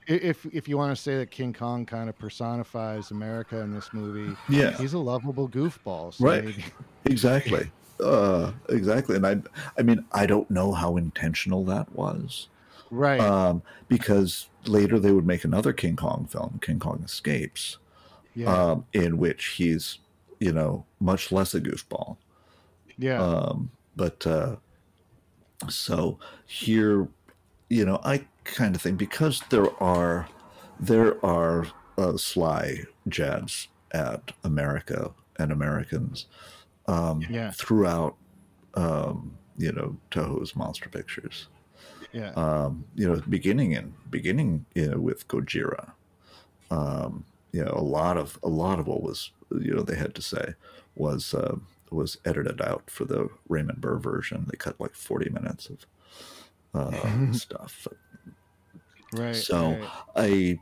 if 0.07 0.47
if 0.47 0.69
you 0.69 0.77
want 0.79 0.97
to 0.97 1.03
say 1.03 1.17
that 1.17 1.31
king 1.31 1.53
kong 1.53 1.85
kind 1.85 2.09
of 2.09 2.17
personifies 2.17 3.11
america 3.11 3.59
in 3.61 3.75
this 3.75 3.93
movie 3.93 4.35
yeah. 4.49 4.71
he's 4.79 4.93
a 4.93 4.99
lovable 4.99 5.49
goofball 5.49 6.15
so 6.15 6.25
Right. 6.25 6.55
exactly. 7.05 7.71
Uh 7.99 8.53
exactly 8.69 9.17
and 9.17 9.27
i 9.27 9.37
i 9.79 9.83
mean 9.83 10.05
i 10.13 10.27
don't 10.27 10.51
know 10.51 10.73
how 10.73 10.97
intentional 10.97 11.65
that 11.65 11.93
was. 11.93 12.49
Right. 12.91 13.21
Um 13.21 13.63
because 13.89 14.49
later 14.67 14.99
they 14.99 15.11
would 15.11 15.27
make 15.27 15.45
another 15.45 15.73
king 15.73 15.97
kong 15.97 16.29
film 16.31 16.61
king 16.63 16.79
kong 16.79 17.03
escapes 17.05 17.79
yeah. 18.37 18.53
um 18.55 18.85
in 18.93 19.19
which 19.19 19.47
he's 19.59 19.99
you 20.39 20.53
know 20.53 20.85
much 21.01 21.33
less 21.33 21.55
a 21.55 21.61
goofball. 21.61 22.17
Yeah. 22.99 23.21
Um 23.23 23.71
but 23.97 24.27
uh 24.27 24.57
so 25.69 26.19
here 26.45 27.09
you 27.71 27.85
know 27.87 27.99
i 28.05 28.25
kind 28.45 28.77
of 28.77 28.83
think 28.83 28.99
because 28.99 29.43
there 29.49 29.71
are 29.83 30.29
there 30.79 31.25
are 31.25 31.67
uh, 31.97 32.17
sly 32.19 32.85
jabs 33.09 33.69
at 33.93 34.33
america 34.45 35.11
and 35.39 35.51
americans 35.51 36.27
um 36.87 37.23
Yeah. 37.31 37.51
throughout 37.53 38.15
um 38.75 39.39
you 39.57 39.73
know 39.73 39.97
toho's 40.11 40.55
monster 40.55 40.89
pictures. 40.91 41.49
Yeah. 42.13 42.31
Um, 42.33 42.85
you 42.95 43.07
know, 43.09 43.21
beginning 43.29 43.73
in 43.73 43.95
beginning 44.11 44.65
you 44.75 44.91
know, 44.91 44.99
with 44.99 45.27
Gojira, 45.29 45.93
um, 46.71 47.25
you 47.57 47.65
know, 47.65 47.73
a 47.75 47.81
lot 47.81 48.19
of 48.19 48.39
a 48.43 48.51
lot 48.51 48.79
of 48.79 48.87
what 48.87 49.03
was 49.03 49.31
you 49.51 49.75
know 49.75 49.83
they 49.83 49.97
had 49.97 50.15
to 50.15 50.21
say 50.21 50.55
was 50.95 51.33
uh, 51.33 51.57
was 51.91 52.19
edited 52.27 52.61
out 52.61 52.91
for 52.91 53.07
the 53.07 53.31
Raymond 53.49 53.81
Burr 53.81 53.97
version. 53.97 54.47
They 54.51 54.59
cut 54.59 54.79
like 54.79 54.95
forty 54.95 55.31
minutes 55.31 55.71
of 55.71 55.87
uh, 56.75 57.33
stuff. 57.33 57.89
right 59.15 59.35
so 59.35 59.71
right. 59.71 60.59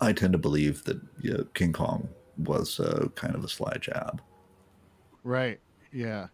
I 0.00 0.08
I 0.08 0.12
tend 0.12 0.32
to 0.32 0.38
believe 0.38 0.82
that 0.84 1.00
you 1.20 1.34
know, 1.34 1.44
King 1.54 1.72
Kong 1.72 2.08
was 2.36 2.80
uh, 2.80 3.06
kind 3.14 3.36
of 3.36 3.44
a 3.44 3.48
sly 3.48 3.76
jab. 3.80 4.20
Right. 5.22 5.60
Yeah. 5.92 6.26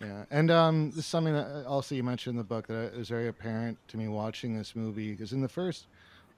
Yeah. 0.00 0.24
And 0.30 0.50
um, 0.50 0.90
this 0.90 1.00
is 1.00 1.06
something 1.06 1.34
that 1.34 1.46
uh, 1.46 1.68
also 1.68 1.94
you 1.94 2.02
mentioned 2.02 2.32
in 2.32 2.38
the 2.38 2.44
book 2.44 2.66
that 2.68 2.94
is 2.94 3.10
very 3.10 3.28
apparent 3.28 3.76
to 3.88 3.98
me 3.98 4.08
watching 4.08 4.56
this 4.56 4.74
movie 4.74 5.12
because 5.12 5.34
in 5.34 5.42
the 5.42 5.48
first, 5.48 5.88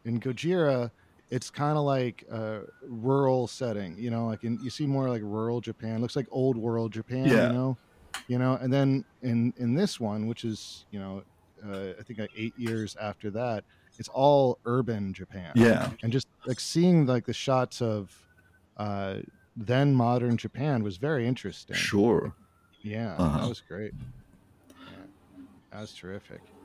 in 0.05 0.19
Gojira, 0.21 0.91
it's 1.31 1.51
kind 1.51 1.77
of 1.79 1.85
like 1.85 2.24
a 2.31 2.62
rural 2.83 3.47
setting, 3.49 3.99
you 3.99 4.11
know, 4.11 4.27
like 4.27 4.45
in, 4.45 4.59
you 4.61 4.70
see 4.70 4.87
more 4.87 5.09
like 5.09 5.22
rural 5.22 5.61
Japan. 5.61 6.01
looks 6.01 6.16
like 6.16 6.27
old 6.31 6.57
world 6.57 6.93
Japan, 6.93 7.39
Yeah. 7.39 7.43
you 7.43 7.51
know, 7.51 7.79
you 8.27 8.39
know. 8.39 8.55
And 8.55 8.72
then 8.72 9.05
in 9.22 9.53
in 9.57 9.74
this 9.74 9.99
one, 10.01 10.27
which 10.27 10.45
is 10.45 10.87
you 10.91 10.99
know, 10.99 11.22
uh, 11.64 11.93
I 11.99 12.03
think 12.05 12.18
like 12.20 12.31
eight 12.35 12.57
years 12.57 12.97
after 12.97 13.31
that, 13.33 13.64
it's 13.99 14.09
all 14.09 14.61
urban 14.64 15.12
Japan 15.14 15.55
Yeah, 15.55 15.93
and 16.03 16.12
just 16.12 16.27
like 16.45 16.61
seeing 16.61 17.07
like 17.07 17.27
the 17.27 17.33
shots 17.33 17.81
of 17.83 18.29
uh, 18.77 19.20
then 19.57 19.95
modern 19.95 20.37
Japan 20.37 20.83
was 20.83 20.99
very 20.99 21.27
interesting. 21.27 21.91
sure. 21.91 22.35
Yeah, 22.83 23.18
Uh-huh. 23.18 23.39
that 23.39 23.49
was 23.49 23.61
great. 23.62 23.95
Yeah, 24.87 25.07
that 25.72 25.81
was 25.83 25.95
terrific. 25.95 26.56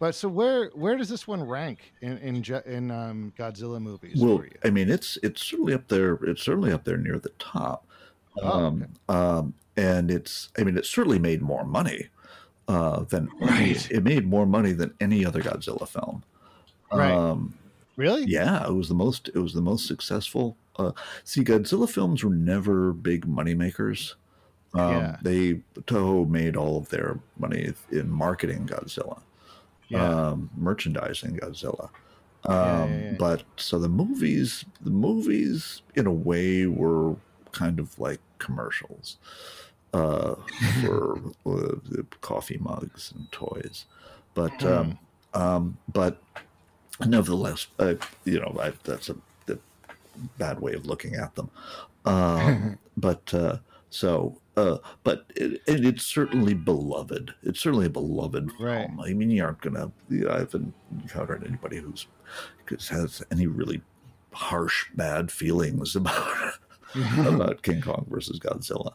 But 0.00 0.14
so 0.14 0.28
where 0.28 0.68
where 0.70 0.96
does 0.96 1.08
this 1.08 1.26
one 1.26 1.42
rank 1.42 1.92
in 2.00 2.18
in 2.18 2.36
in 2.66 2.90
um, 2.90 3.32
Godzilla 3.36 3.80
movies 3.80 4.20
Well? 4.20 4.44
I 4.64 4.70
mean, 4.70 4.88
it's 4.90 5.18
it's 5.24 5.42
certainly 5.44 5.74
up 5.74 5.88
there. 5.88 6.14
It's 6.22 6.42
certainly 6.42 6.72
up 6.72 6.84
there 6.84 6.96
near 6.96 7.18
the 7.18 7.30
top. 7.40 7.84
Oh, 8.40 8.66
Um, 8.66 8.86
um, 9.08 9.54
and 9.76 10.10
it's 10.10 10.50
I 10.58 10.62
mean 10.64 10.76
it 10.78 10.86
certainly 10.86 11.18
made 11.18 11.42
more 11.42 11.64
money 11.64 12.08
uh, 12.68 13.00
than 13.04 13.28
Right. 13.40 13.90
it 13.90 14.04
made 14.04 14.26
more 14.26 14.46
money 14.46 14.72
than 14.72 14.94
any 15.00 15.24
other 15.26 15.42
Godzilla 15.42 15.88
film. 15.88 16.22
Right. 16.92 17.12
Um, 17.12 17.54
Really? 17.96 18.24
yeah, 18.26 18.64
it 18.68 18.72
was 18.74 18.88
the 18.88 18.94
most 18.94 19.28
it 19.34 19.38
was 19.38 19.52
the 19.54 19.62
most 19.62 19.86
successful. 19.86 20.56
Uh, 20.76 20.92
see, 21.24 21.42
Godzilla 21.42 21.90
films 21.90 22.22
were 22.22 22.30
never 22.34 22.92
big 22.92 23.26
money 23.26 23.54
makers. 23.54 24.14
Um, 24.74 24.92
Yeah. 24.92 25.16
They 25.22 25.54
Toho 25.86 26.28
made 26.28 26.56
all 26.56 26.76
of 26.78 26.88
their 26.90 27.18
money 27.38 27.72
in 27.90 28.08
marketing 28.10 28.66
Godzilla, 28.68 29.20
Yeah. 29.88 30.28
um, 30.28 30.50
merchandising 30.56 31.36
Godzilla. 31.38 31.90
Um, 32.44 32.54
Yeah, 32.54 32.86
yeah. 33.02 33.16
But 33.18 33.42
so 33.56 33.78
the 33.78 33.88
movies, 33.88 34.64
the 34.80 34.90
movies 34.90 35.82
in 35.94 36.06
a 36.06 36.12
way 36.12 36.66
were 36.66 37.16
kind 37.52 37.80
of 37.80 37.98
like 37.98 38.20
commercials 38.38 39.16
uh, 39.92 40.34
for 40.80 41.18
uh, 41.46 41.76
the 41.88 42.06
coffee 42.20 42.58
mugs 42.58 43.12
and 43.14 43.30
toys. 43.32 43.86
But 44.34 44.64
um, 44.64 44.98
um, 45.34 45.78
but 45.92 46.22
nevertheless, 47.04 47.66
uh, 47.78 47.94
you 48.24 48.38
know 48.40 48.56
I, 48.60 48.72
that's 48.84 49.08
a, 49.08 49.16
a 49.48 49.58
bad 50.38 50.60
way 50.60 50.74
of 50.74 50.86
looking 50.86 51.14
at 51.14 51.34
them. 51.34 51.50
Um, 52.04 52.78
but 52.96 53.32
uh, 53.34 53.58
so. 53.90 54.40
Uh, 54.56 54.78
but 55.04 55.26
it, 55.36 55.62
and 55.68 55.86
it's 55.86 56.04
certainly 56.04 56.52
beloved. 56.52 57.32
It's 57.44 57.60
certainly 57.60 57.86
a 57.86 57.90
beloved 57.90 58.50
Right. 58.58 58.86
film. 58.88 59.00
I 59.00 59.12
mean, 59.12 59.30
you 59.30 59.44
aren't 59.44 59.60
gonna. 59.60 59.92
You 60.08 60.24
know, 60.24 60.30
I 60.30 60.38
haven't 60.40 60.74
encountered 61.00 61.44
anybody 61.46 61.76
who's 61.78 62.06
has 62.88 63.22
any 63.30 63.46
really 63.46 63.80
harsh, 64.32 64.86
bad 64.94 65.30
feelings 65.30 65.94
about 66.00 66.54
about 67.18 67.62
King 67.62 67.80
Kong 67.80 68.04
versus 68.08 68.38
Godzilla. 68.40 68.94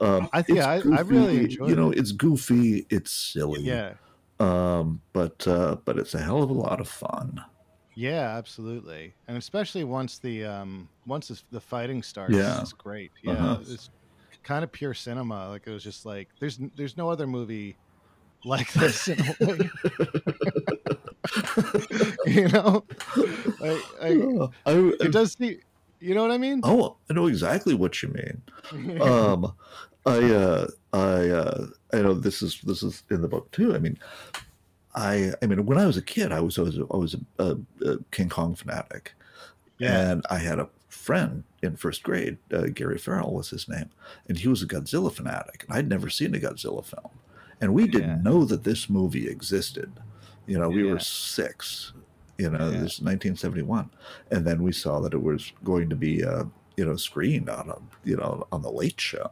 Um, 0.00 0.28
I- 0.32 0.40
it's 0.40 0.48
yeah, 0.50 0.66
I- 0.68 0.96
I 0.96 1.00
really 1.02 1.40
enjoyed 1.40 1.68
You 1.70 1.76
know, 1.76 1.90
it. 1.90 1.98
it's 1.98 2.12
goofy. 2.12 2.86
It's 2.90 3.10
silly. 3.12 3.60
yeah. 3.62 3.94
Um, 4.40 5.00
but 5.12 5.46
uh, 5.46 5.76
but 5.84 5.98
it's 5.98 6.14
a 6.14 6.18
hell 6.22 6.42
of 6.42 6.50
a 6.50 6.54
lot 6.54 6.80
of 6.80 6.88
fun. 6.88 7.44
Yeah, 7.94 8.36
absolutely, 8.38 9.12
and 9.28 9.36
especially 9.36 9.84
once 9.84 10.18
the 10.18 10.44
um 10.46 10.88
once 11.06 11.28
the, 11.28 11.40
the 11.50 11.60
fighting 11.60 12.02
starts, 12.02 12.34
Yeah. 12.34 12.60
it's 12.62 12.72
great. 12.72 13.12
Yeah, 13.22 13.32
Uh-huh. 13.32 13.58
it's 13.60 13.90
kind 14.42 14.64
of 14.64 14.72
pure 14.72 14.94
cinema. 14.94 15.48
Like 15.48 15.66
it 15.66 15.70
was 15.70 15.84
just 15.84 16.06
like 16.06 16.28
there's 16.40 16.58
there's 16.76 16.96
no 16.96 17.10
other 17.10 17.26
movie 17.26 17.76
like 18.44 18.72
this 18.74 19.08
in 19.08 19.20
a 19.20 19.36
way. 19.46 19.70
you 22.26 22.48
know, 22.48 22.84
like, 23.60 24.00
like, 24.00 24.50
I, 24.66 24.92
it 25.00 25.12
does 25.12 25.32
see. 25.32 25.58
You 26.00 26.16
know 26.16 26.22
what 26.22 26.32
I 26.32 26.38
mean? 26.38 26.60
oh, 26.64 26.96
I 27.08 27.12
know 27.12 27.28
exactly 27.28 27.74
what 27.74 28.02
you 28.02 28.08
mean. 28.08 29.00
um, 29.00 29.54
I, 30.04 30.32
uh, 30.32 30.66
I, 30.92 31.28
uh, 31.28 31.66
I 31.92 31.96
know 31.98 32.14
this 32.14 32.42
is 32.42 32.60
this 32.62 32.82
is 32.82 33.04
in 33.08 33.22
the 33.22 33.28
book 33.28 33.52
too. 33.52 33.72
I 33.72 33.78
mean, 33.78 33.96
I, 34.96 35.32
I 35.40 35.46
mean, 35.46 35.64
when 35.64 35.78
I 35.78 35.86
was 35.86 35.96
a 35.96 36.02
kid, 36.02 36.32
I 36.32 36.40
was 36.40 36.58
always 36.58 36.76
I 36.76 36.96
was 36.96 37.14
a, 37.38 37.44
a, 37.44 37.56
a 37.88 37.98
King 38.10 38.28
Kong 38.28 38.56
fanatic, 38.56 39.14
yeah, 39.78 40.10
and 40.10 40.26
I 40.28 40.38
had 40.38 40.58
a 40.58 40.68
friend 41.02 41.44
in 41.62 41.76
first 41.76 42.02
grade, 42.02 42.38
uh, 42.52 42.66
Gary 42.72 42.98
Farrell 42.98 43.34
was 43.34 43.50
his 43.50 43.68
name, 43.68 43.90
and 44.28 44.38
he 44.38 44.48
was 44.48 44.62
a 44.62 44.66
Godzilla 44.66 45.12
fanatic, 45.12 45.64
and 45.68 45.76
I'd 45.76 45.88
never 45.88 46.08
seen 46.08 46.34
a 46.34 46.38
Godzilla 46.38 46.84
film, 46.84 47.10
and 47.60 47.74
we 47.74 47.86
didn't 47.86 48.08
Yeah. 48.18 48.22
know 48.30 48.44
that 48.44 48.64
this 48.64 48.88
movie 48.88 49.28
existed. 49.28 49.92
You 50.46 50.58
know, 50.58 50.70
we 50.70 50.84
Yeah. 50.84 50.92
were 50.92 50.98
six. 51.00 51.92
You 52.38 52.50
know, 52.50 52.70
Yeah. 52.70 52.80
this 52.80 52.94
is 52.94 53.02
1971, 53.02 53.90
and 54.30 54.46
then 54.46 54.62
we 54.62 54.72
saw 54.72 55.00
that 55.00 55.12
it 55.14 55.22
was 55.22 55.52
going 55.62 55.90
to 55.90 55.96
be, 55.96 56.24
uh, 56.24 56.44
you 56.76 56.84
know, 56.84 56.96
screened 56.96 57.48
on 57.50 57.68
a, 57.68 57.76
you 58.08 58.16
know, 58.16 58.46
on 58.50 58.62
the 58.62 58.70
Late 58.70 59.00
Show, 59.00 59.30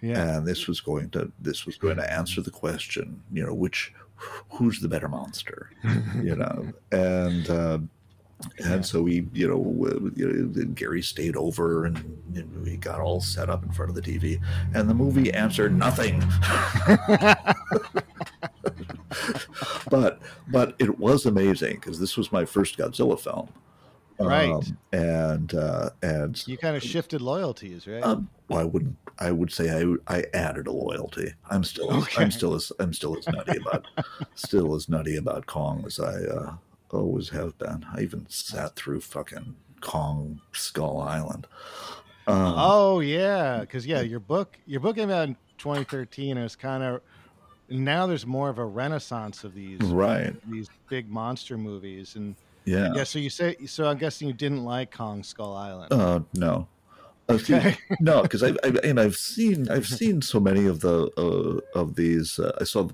yeah, 0.00 0.36
and 0.38 0.46
this 0.46 0.66
was 0.66 0.80
going 0.80 1.10
to 1.10 1.30
this 1.40 1.66
was 1.66 1.76
going 1.76 1.96
to 1.98 2.12
answer 2.12 2.40
the 2.40 2.50
question, 2.50 3.22
you 3.32 3.44
know, 3.44 3.54
which 3.54 3.92
who's 4.52 4.80
the 4.80 4.88
better 4.88 5.08
monster, 5.08 5.70
you 6.22 6.36
know, 6.36 6.72
and. 6.92 7.50
Uh, 7.50 7.78
and 8.64 8.84
so 8.84 9.02
we, 9.02 9.26
you 9.32 9.48
know, 9.48 10.10
you 10.16 10.28
know, 10.28 10.64
Gary 10.74 11.02
stayed 11.02 11.36
over 11.36 11.86
and, 11.86 11.96
and 12.34 12.62
we 12.62 12.76
got 12.76 13.00
all 13.00 13.20
set 13.20 13.48
up 13.48 13.62
in 13.64 13.72
front 13.72 13.90
of 13.90 13.94
the 13.94 14.02
TV, 14.02 14.40
and 14.74 14.88
the 14.88 14.94
movie 14.94 15.32
answered 15.32 15.76
nothing. 15.76 16.20
but 19.90 20.20
but 20.48 20.74
it 20.78 20.98
was 20.98 21.26
amazing 21.26 21.76
because 21.76 21.98
this 22.00 22.16
was 22.16 22.32
my 22.32 22.44
first 22.44 22.76
Godzilla 22.76 23.18
film, 23.18 23.48
Right. 24.18 24.52
Um, 24.52 24.78
and 24.92 25.54
uh, 25.54 25.90
and 26.02 26.46
you 26.46 26.56
kind 26.56 26.76
of 26.76 26.82
shifted 26.82 27.20
loyalties, 27.20 27.86
right? 27.86 28.02
um, 28.02 28.28
well, 28.48 28.60
I 28.60 28.64
wouldn't. 28.64 28.96
I 29.18 29.30
would 29.32 29.52
say 29.52 29.70
I 29.70 29.94
I 30.18 30.24
added 30.34 30.66
a 30.66 30.72
loyalty. 30.72 31.32
I'm 31.50 31.64
still 31.64 31.92
Okay. 31.92 32.22
I'm 32.22 32.30
still 32.30 32.54
as 32.54 32.70
I'm 32.78 32.92
still 32.92 33.16
as 33.16 33.26
nutty 33.28 33.56
about 33.58 33.86
still 34.34 34.74
as 34.74 34.88
nutty 34.88 35.16
about 35.16 35.46
Kong 35.46 35.84
as 35.86 35.98
I 35.98 36.14
uh, 36.24 36.54
always 36.94 37.30
have 37.30 37.58
been. 37.58 37.84
I 37.92 38.02
even 38.02 38.26
sat 38.28 38.76
through 38.76 39.00
fucking 39.00 39.56
Kong 39.80 40.40
Skull 40.52 41.00
Island. 41.00 41.46
Um, 42.26 42.54
Oh 42.56 43.00
yeah, 43.00 43.60
because 43.60 43.86
yeah, 43.86 44.00
your 44.00 44.20
book 44.20 44.56
your 44.66 44.80
book 44.80 44.96
came 44.96 45.10
out 45.10 45.28
in 45.28 45.36
2013. 45.58 46.36
And 46.36 46.44
it's 46.44 46.56
kind 46.56 46.82
of 46.82 47.00
now 47.68 48.06
there's 48.06 48.26
more 48.26 48.48
of 48.48 48.58
a 48.58 48.64
renaissance 48.64 49.44
of 49.44 49.54
these 49.54 49.80
right. 49.80 50.34
these 50.50 50.68
big 50.88 51.10
monster 51.10 51.58
movies, 51.58 52.16
and 52.16 52.34
Yeah. 52.64 52.92
yeah. 52.94 53.04
So 53.04 53.18
you 53.18 53.30
say 53.30 53.56
so? 53.66 53.86
I'm 53.88 53.98
guessing 53.98 54.28
you 54.28 54.34
didn't 54.34 54.64
like 54.64 54.90
Kong 54.94 55.22
Skull 55.22 55.54
Island. 55.54 55.92
Uh, 55.92 56.20
no. 56.34 56.68
Uh, 57.28 57.34
Okay. 57.34 57.78
no, 58.00 58.20
because 58.22 58.42
I, 58.42 58.50
I 58.62 58.68
and 58.84 59.00
I've 59.00 59.16
seen 59.16 59.70
I've 59.70 59.86
seen 59.86 60.20
so 60.20 60.38
many 60.40 60.66
of 60.66 60.80
the 60.80 61.10
uh, 61.16 61.78
of 61.78 61.94
these. 61.94 62.38
Uh, 62.38 62.52
I 62.60 62.64
saw 62.64 62.88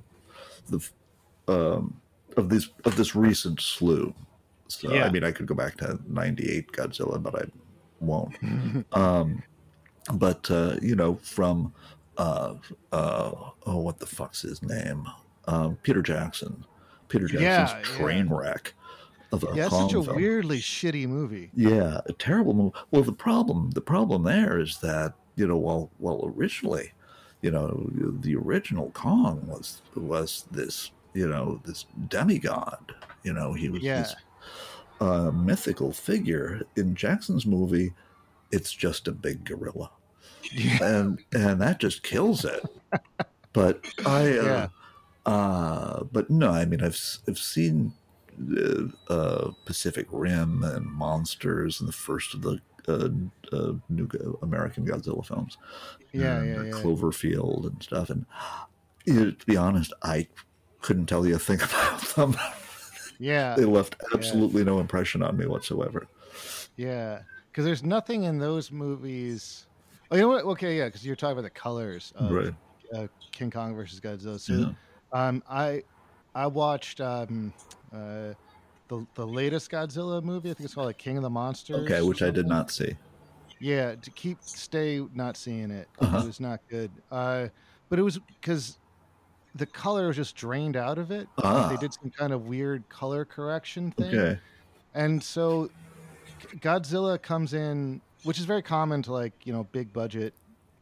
the, 0.68 0.78
the 0.78 0.88
um, 1.52 1.99
of 2.36 2.48
these 2.48 2.70
of 2.84 2.96
this 2.96 3.14
recent 3.14 3.60
slew. 3.60 4.14
So 4.68 4.92
Yeah. 4.94 5.04
I 5.06 5.10
mean, 5.10 5.24
I 5.24 5.32
could 5.32 5.46
go 5.46 5.54
back 5.54 5.76
to 5.78 5.98
'98 6.06 6.72
Godzilla, 6.72 7.22
but 7.22 7.34
I 7.34 7.44
won't. 8.00 8.36
um, 8.92 9.42
but 10.14 10.50
uh, 10.50 10.76
you 10.80 10.96
know, 10.96 11.16
from 11.16 11.72
uh, 12.16 12.54
uh, 12.92 13.32
oh, 13.66 13.78
what 13.78 13.98
the 13.98 14.06
fuck's 14.06 14.42
his 14.42 14.62
name? 14.62 15.06
Um, 15.46 15.76
Peter 15.82 16.02
Jackson. 16.02 16.64
Peter 17.08 17.26
Jackson's 17.26 17.72
Yeah, 17.72 17.82
train 17.82 18.28
wreck 18.28 18.74
of 19.32 19.42
a 19.44 19.56
yeah, 19.56 19.66
it's 19.66 19.76
such 19.76 19.92
a 19.94 20.02
film. 20.02 20.16
weirdly 20.16 20.60
shitty 20.60 21.08
movie. 21.08 21.50
Yeah, 21.54 22.00
a 22.06 22.12
terrible 22.12 22.54
move. 22.54 22.72
Well, 22.92 23.02
the 23.02 23.12
problem, 23.12 23.70
the 23.72 23.80
problem 23.80 24.22
there 24.22 24.58
is 24.60 24.78
that 24.80 25.14
you 25.36 25.46
know, 25.46 25.56
well, 25.56 25.90
well, 25.98 26.32
originally, 26.36 26.92
you 27.42 27.50
know, 27.50 27.88
the 28.20 28.36
original 28.36 28.90
Kong 28.92 29.46
was 29.46 29.82
was 29.96 30.44
this, 30.50 30.92
you 31.14 31.28
know, 31.28 31.60
this 31.64 31.86
demigod. 32.08 32.94
You 33.22 33.32
know, 33.32 33.52
he 33.52 33.68
was 33.68 33.82
Yeah. 33.82 34.02
this 34.02 34.16
uh, 35.00 35.30
mythical 35.30 35.92
figure. 35.92 36.62
In 36.76 36.94
Jackson's 36.94 37.46
movie, 37.46 37.92
it's 38.52 38.72
just 38.72 39.08
a 39.08 39.12
big 39.12 39.44
gorilla, 39.44 39.90
and 40.80 41.18
and 41.32 41.60
that 41.60 41.80
just 41.80 42.02
kills 42.02 42.44
it. 42.44 42.64
But 43.52 43.84
I, 44.06 44.38
uh, 44.38 44.44
Yeah. 44.44 44.68
uh, 45.26 46.04
but 46.04 46.30
no, 46.30 46.50
I 46.50 46.64
mean, 46.64 46.82
I've 46.82 46.98
I've 47.28 47.38
seen 47.38 47.94
uh, 48.56 48.84
uh, 49.12 49.50
Pacific 49.64 50.06
Rim 50.10 50.62
and 50.64 50.86
Monsters 50.86 51.80
and 51.80 51.88
the 51.88 51.92
first 51.92 52.34
of 52.34 52.42
the 52.42 52.60
uh, 52.88 53.08
uh, 53.54 53.74
new 53.88 54.08
American 54.42 54.86
Godzilla 54.86 55.24
films. 55.24 55.58
Yeah, 56.12 56.38
and, 56.40 56.48
yeah, 56.48 56.62
yeah. 56.64 56.70
Cloverfield 56.70 57.66
and 57.66 57.82
stuff. 57.82 58.10
And 58.10 58.26
you 59.06 59.14
know, 59.14 59.30
to 59.32 59.46
be 59.46 59.56
honest, 59.56 59.92
I 60.02 60.28
couldn't 60.80 61.06
tell 61.06 61.26
you 61.26 61.36
a 61.36 61.38
thing 61.38 61.60
about 61.62 62.00
them. 62.14 62.36
Yeah, 63.18 63.54
they 63.54 63.64
left 63.64 63.96
absolutely 64.14 64.64
no 64.64 64.78
impression 64.80 65.22
on 65.22 65.36
me 65.36 65.46
whatsoever. 65.46 66.06
yeah. 66.76 67.20
Because 67.50 67.64
there's 67.64 67.82
nothing 67.82 68.22
in 68.22 68.38
those 68.38 68.70
movies. 68.70 69.66
Oh, 70.10 70.14
you 70.16 70.22
know 70.22 70.28
what? 70.28 70.44
Okay, 70.44 70.78
yeah. 70.78 70.84
Because 70.86 71.04
you're 71.04 71.16
talking 71.16 71.32
about 71.32 71.42
the 71.42 71.50
colors 71.50 72.12
of 72.14 72.30
right. 72.30 72.54
uh, 72.94 73.08
King 73.32 73.50
Kong 73.50 73.74
versus 73.74 73.98
Godzilla. 74.00 74.38
So, 74.38 74.52
Yeah. 74.52 74.72
um, 75.12 75.42
I 75.50 75.82
I 76.32 76.46
watched 76.46 77.00
um, 77.00 77.52
uh, 77.92 78.34
the 78.86 79.04
the 79.16 79.26
latest 79.26 79.68
Godzilla 79.70 80.22
movie. 80.22 80.50
I 80.50 80.54
think 80.54 80.64
it's 80.66 80.74
called 80.74 80.86
like 80.86 80.98
King 80.98 81.16
of 81.16 81.24
the 81.24 81.30
Monsters. 81.30 81.90
Okay, 81.90 82.02
which 82.02 82.22
I 82.22 82.30
did 82.30 82.46
not 82.46 82.70
see. 82.70 82.96
Yeah, 83.58 83.96
to 83.96 84.10
keep 84.12 84.38
stay 84.42 85.04
not 85.12 85.36
seeing 85.36 85.72
it. 85.72 85.88
Uh-huh. 85.98 86.18
It 86.18 86.26
was 86.26 86.38
not 86.40 86.60
good. 86.70 86.90
Uh, 87.10 87.48
but 87.88 87.98
it 87.98 88.02
was 88.02 88.18
because 88.40 88.78
the 89.54 89.66
color 89.66 90.06
was 90.08 90.16
just 90.16 90.36
drained 90.36 90.76
out 90.76 90.98
of 90.98 91.10
it. 91.10 91.28
Like, 91.36 91.44
Ah. 91.46 91.68
They 91.68 91.76
did 91.76 91.92
some 91.94 92.10
kind 92.10 92.32
of 92.32 92.46
weird 92.46 92.88
color 92.88 93.24
correction 93.24 93.90
thing, 93.92 94.14
Okay. 94.14 94.40
and 94.94 95.22
so 95.22 95.70
Godzilla 96.56 97.20
comes 97.20 97.52
in, 97.54 98.00
which 98.22 98.38
is 98.38 98.44
very 98.44 98.62
common 98.62 99.02
to 99.02 99.12
like 99.12 99.32
you 99.44 99.52
know 99.52 99.64
big 99.64 99.92
budget 99.92 100.34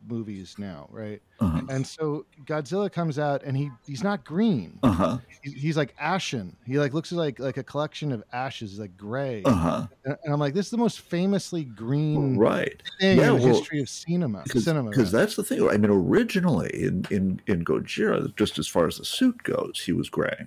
movies 0.07 0.55
now, 0.59 0.87
right? 0.91 1.21
Uh-huh. 1.41 1.63
And 1.69 1.87
so 1.87 2.27
Godzilla 2.45 2.91
comes 2.91 3.19
out 3.19 3.43
and 3.43 3.57
he 3.57 3.71
he's 3.87 4.03
not 4.03 4.25
green. 4.25 4.79
Uh-huh. 4.83 5.19
He's, 5.43 5.53
he's 5.55 5.77
like 5.77 5.95
ashen. 5.99 6.57
He 6.67 6.79
like 6.79 6.95
looks 6.95 7.13
like 7.13 7.39
like 7.39 7.57
a 7.57 7.63
collection 7.63 8.13
of 8.13 8.23
ashes, 8.33 8.79
like 8.79 8.97
gray. 8.97 9.43
Uh-huh. 9.45 9.87
And 10.05 10.17
and 10.25 10.33
I'm 10.35 10.41
like, 10.41 10.55
this 10.55 10.67
is 10.67 10.71
the 10.71 10.79
most 10.79 11.01
famously 11.01 11.65
green 11.65 12.37
Right. 12.37 12.83
thing 13.01 13.19
Yeah, 13.19 13.33
in 13.33 13.39
the 13.39 13.45
well, 13.47 13.55
history 13.55 13.81
of 13.81 13.89
cinema. 13.89 14.45
cinema. 14.47 14.91
Because 14.91 15.11
that's 15.13 15.37
the 15.37 15.43
thing. 15.45 15.69
I 15.69 15.77
mean, 15.77 15.91
originally 15.91 16.71
in, 16.75 17.07
in, 17.11 17.41
in 17.47 17.65
Gojira, 17.65 18.35
just 18.37 18.59
as 18.59 18.67
far 18.69 18.87
as 18.87 18.99
the 18.99 19.05
suit 19.05 19.43
goes, 19.43 19.83
he 19.85 19.93
was 19.93 20.09
gray. 20.09 20.47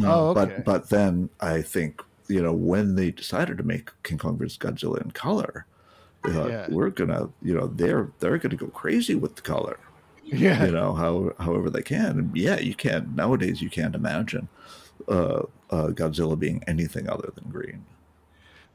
Oh, 0.00 0.28
okay. 0.30 0.40
But 0.56 0.64
but 0.64 0.88
then 0.90 1.28
I 1.40 1.60
think 1.62 2.02
you 2.28 2.40
know 2.42 2.52
when 2.52 2.94
they 2.94 3.10
decided 3.10 3.58
to 3.58 3.64
make 3.64 3.90
King 4.04 4.18
Kong 4.18 4.36
vs 4.38 4.58
Godzilla 4.58 5.02
in 5.02 5.10
color, 5.10 5.66
Yeah. 6.32 6.66
we're 6.70 6.90
gonna 6.90 7.28
you 7.42 7.54
know 7.54 7.66
they're 7.68 8.10
they're 8.20 8.38
gonna 8.38 8.56
go 8.56 8.66
crazy 8.68 9.14
with 9.14 9.36
the 9.36 9.42
color. 9.42 9.78
yeah, 10.24 10.64
You 10.66 10.72
know 10.72 10.92
how 10.94 11.32
however 11.38 11.70
they 11.70 11.82
can. 11.82 12.18
And 12.18 12.36
yeah, 12.36 12.58
you 12.58 12.74
can't 12.74 13.14
nowadays. 13.16 13.62
You 13.62 13.70
can't 13.70 13.94
imagine 13.94 14.48
uh, 15.08 15.42
uh, 15.70 15.88
Godzilla 15.88 16.38
being 16.38 16.62
anything 16.66 17.08
other 17.08 17.30
than 17.34 17.50
green. 17.50 17.84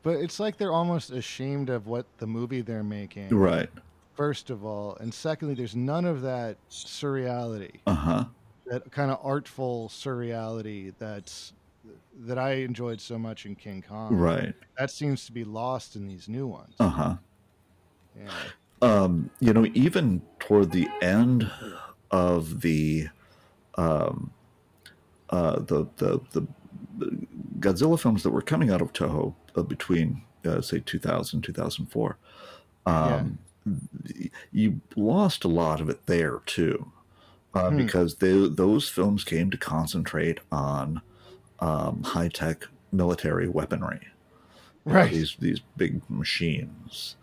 but 0.01 0.15
it's 0.17 0.39
like 0.39 0.57
they're 0.57 0.73
almost 0.73 1.11
ashamed 1.11 1.69
of 1.69 1.85
what 1.87 2.05
the 2.17 2.27
movie 2.27 2.61
they're 2.61 2.83
making. 2.83 3.29
Right. 3.29 3.69
First 4.15 4.49
of 4.49 4.63
all, 4.65 4.95
and 4.99 5.13
secondly, 5.13 5.53
there's 5.55 5.75
none 5.75 6.05
of 6.05 6.21
that 6.21 6.57
surreality. 6.69 7.79
Uh 7.87 7.93
huh. 7.95 8.25
that 8.67 8.91
kind 8.91 9.11
of 9.11 9.19
artful 9.23 9.89
surreality 9.89 10.93
that's 10.99 11.53
that 12.21 12.37
I 12.37 12.53
enjoyed 12.53 13.01
so 13.01 13.17
much 13.17 13.45
in 13.45 13.55
King 13.55 13.83
Kong. 13.87 14.15
Right. 14.15 14.53
That 14.77 14.89
seems 14.91 15.25
to 15.25 15.31
be 15.31 15.43
lost 15.43 15.95
in 15.95 16.07
these 16.07 16.27
new 16.29 16.47
ones. 16.47 16.75
Uh 16.79 16.89
huh. 16.89 17.15
Yeah. 18.17 18.31
um, 18.81 19.29
you 19.39 19.53
know, 19.53 19.65
even 19.73 20.21
toward 20.39 20.71
the 20.71 20.87
end 21.01 21.49
of 22.11 22.61
the, 22.61 23.07
um, 23.75 24.31
uh, 25.29 25.59
the, 25.59 25.87
the 25.97 26.19
the 26.31 26.47
Godzilla 27.59 27.99
films 27.99 28.23
that 28.23 28.31
were 28.31 28.41
coming 28.41 28.69
out 28.69 28.81
of 28.81 28.93
Toho 28.93 29.33
uh, 29.55 29.63
between 29.63 30.23
uh, 30.45 30.61
say 30.61 30.79
2000 30.79 31.41
2004, 31.41 32.17
um, 32.85 33.39
you 34.51 34.81
lost 34.95 35.43
a 35.43 35.47
lot 35.47 35.81
of 35.81 35.89
it 35.89 36.05
there 36.05 36.41
too, 36.45 36.91
uh, 37.53 37.69
Hmm. 37.69 37.77
because 37.77 38.15
they, 38.17 38.47
those 38.47 38.89
films 38.89 39.23
came 39.23 39.49
to 39.51 39.57
concentrate 39.57 40.39
on 40.51 41.01
um, 41.59 42.03
high 42.03 42.27
tech 42.29 42.67
military 42.91 43.47
weaponry 43.47 44.07
Right. 44.85 45.11
these 45.11 45.37
these 45.39 45.61
big 45.77 46.01
machines 46.09 47.15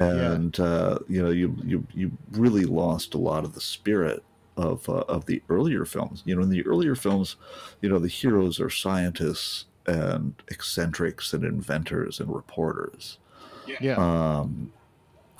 and 0.00 0.58
uh, 0.60 0.98
you 1.08 1.22
know 1.22 1.30
you, 1.30 1.56
you 1.64 1.86
you 1.92 2.12
really 2.30 2.64
lost 2.64 3.14
a 3.14 3.18
lot 3.18 3.44
of 3.44 3.54
the 3.54 3.60
spirit 3.60 4.24
of 4.56 4.88
uh, 4.88 5.04
of 5.08 5.26
the 5.26 5.42
earlier 5.48 5.84
films 5.84 6.22
you 6.26 6.34
know 6.36 6.42
in 6.42 6.48
the 6.50 6.64
earlier 6.66 6.94
films 6.94 7.36
you 7.80 7.88
know 7.88 7.98
the 7.98 8.08
heroes 8.08 8.60
are 8.60 8.70
scientists 8.70 9.66
and 9.86 10.42
eccentrics 10.48 11.32
and 11.32 11.44
inventors 11.44 12.20
and 12.20 12.34
reporters 12.34 13.18
Yeah. 13.66 13.94
um 13.96 14.72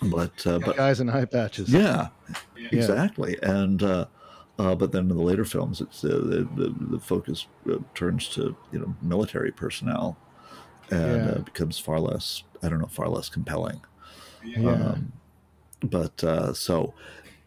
but 0.03 0.47
uh, 0.47 0.59
but 0.59 0.77
Guys 0.77 1.01
in 1.01 1.09
eye 1.11 1.25
patches. 1.27 1.73
yeah, 1.73 2.09
exactly. 2.73 3.39
And 3.43 3.83
uh, 3.83 4.07
uh, 4.59 4.75
but 4.75 4.93
then 4.93 5.03
in 5.11 5.17
the 5.17 5.23
later 5.23 5.45
films, 5.45 5.81
it's 5.81 6.03
uh, 6.05 6.09
the, 6.09 6.49
the 6.57 6.75
the 6.91 6.99
focus 6.99 7.47
uh, 7.71 7.79
turns 7.95 8.29
to 8.31 8.57
you 8.73 8.81
know 8.81 8.97
military 9.01 9.53
personnel, 9.53 10.19
and 10.91 11.27
Yeah. 11.27 11.31
uh, 11.37 11.39
becomes 11.43 11.79
far 11.79 12.01
less 12.01 12.43
I 12.63 12.69
don't 12.69 12.81
know 12.81 12.87
far 12.89 13.09
less 13.09 13.29
compelling. 13.29 13.83
Yeah. 14.45 14.71
Um, 14.71 15.13
but 15.85 16.23
uh, 16.25 16.53
so 16.53 16.95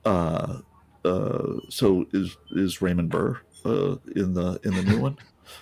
uh, 0.06 0.60
uh, 1.04 1.54
so 1.70 2.06
is 2.12 2.38
is 2.52 2.82
Raymond 2.82 3.10
Burr 3.10 3.40
uh, 3.66 3.96
in 4.16 4.34
the 4.34 4.60
in 4.64 4.76
the 4.76 4.84
new 4.84 5.00
one? 5.00 5.18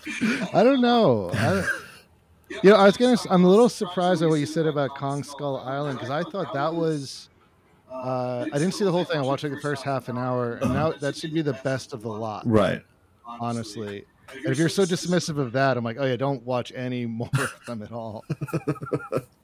I 0.54 0.64
don't 0.64 0.82
know. 0.82 1.32
I, 1.34 1.68
you 2.50 2.70
know, 2.70 2.76
I 2.76 2.86
was 2.86 2.98
gonna. 2.98 3.18
I'm 3.30 3.44
a 3.44 3.50
little 3.50 3.70
surprised 3.70 4.22
at 4.22 4.30
what 4.30 4.36
you 4.40 4.46
said 4.46 4.66
about 4.66 4.92
Kong 4.92 5.24
Skull 5.24 5.58
Island 5.58 6.00
because 6.00 6.10
I 6.10 6.24
thought 6.30 6.54
that 6.54 6.74
was. 6.74 7.30
Uh, 7.92 8.48
I 8.52 8.58
didn't 8.58 8.74
see 8.74 8.86
the 8.86 8.92
whole 8.92 9.04
thing. 9.04 9.18
I 9.18 9.22
watched 9.22 9.44
like 9.44 9.54
the 9.54 9.62
first 9.62 9.84
half 9.84 10.10
an 10.10 10.18
hour, 10.18 10.56
and 10.56 10.74
now 10.74 10.92
that 10.94 11.16
should 11.16 11.34
be 11.34 11.42
the 11.42 11.60
best 11.64 11.94
of 11.94 12.02
the 12.02 12.10
lot. 12.10 12.44
Right. 12.46 12.82
honestly. 13.26 14.06
And 14.34 14.46
if 14.48 14.58
you're 14.58 14.70
so 14.70 14.84
dismissive 14.84 15.38
of 15.38 15.52
that, 15.52 15.78
I'm 15.78 15.84
like, 15.84 15.98
oh 16.00 16.06
yeah, 16.06 16.16
don't 16.16 16.44
watch 16.44 16.72
any 16.76 17.06
more 17.06 17.30
of 17.34 17.60
them 17.68 17.84
at 17.84 17.92
all. 17.92 18.26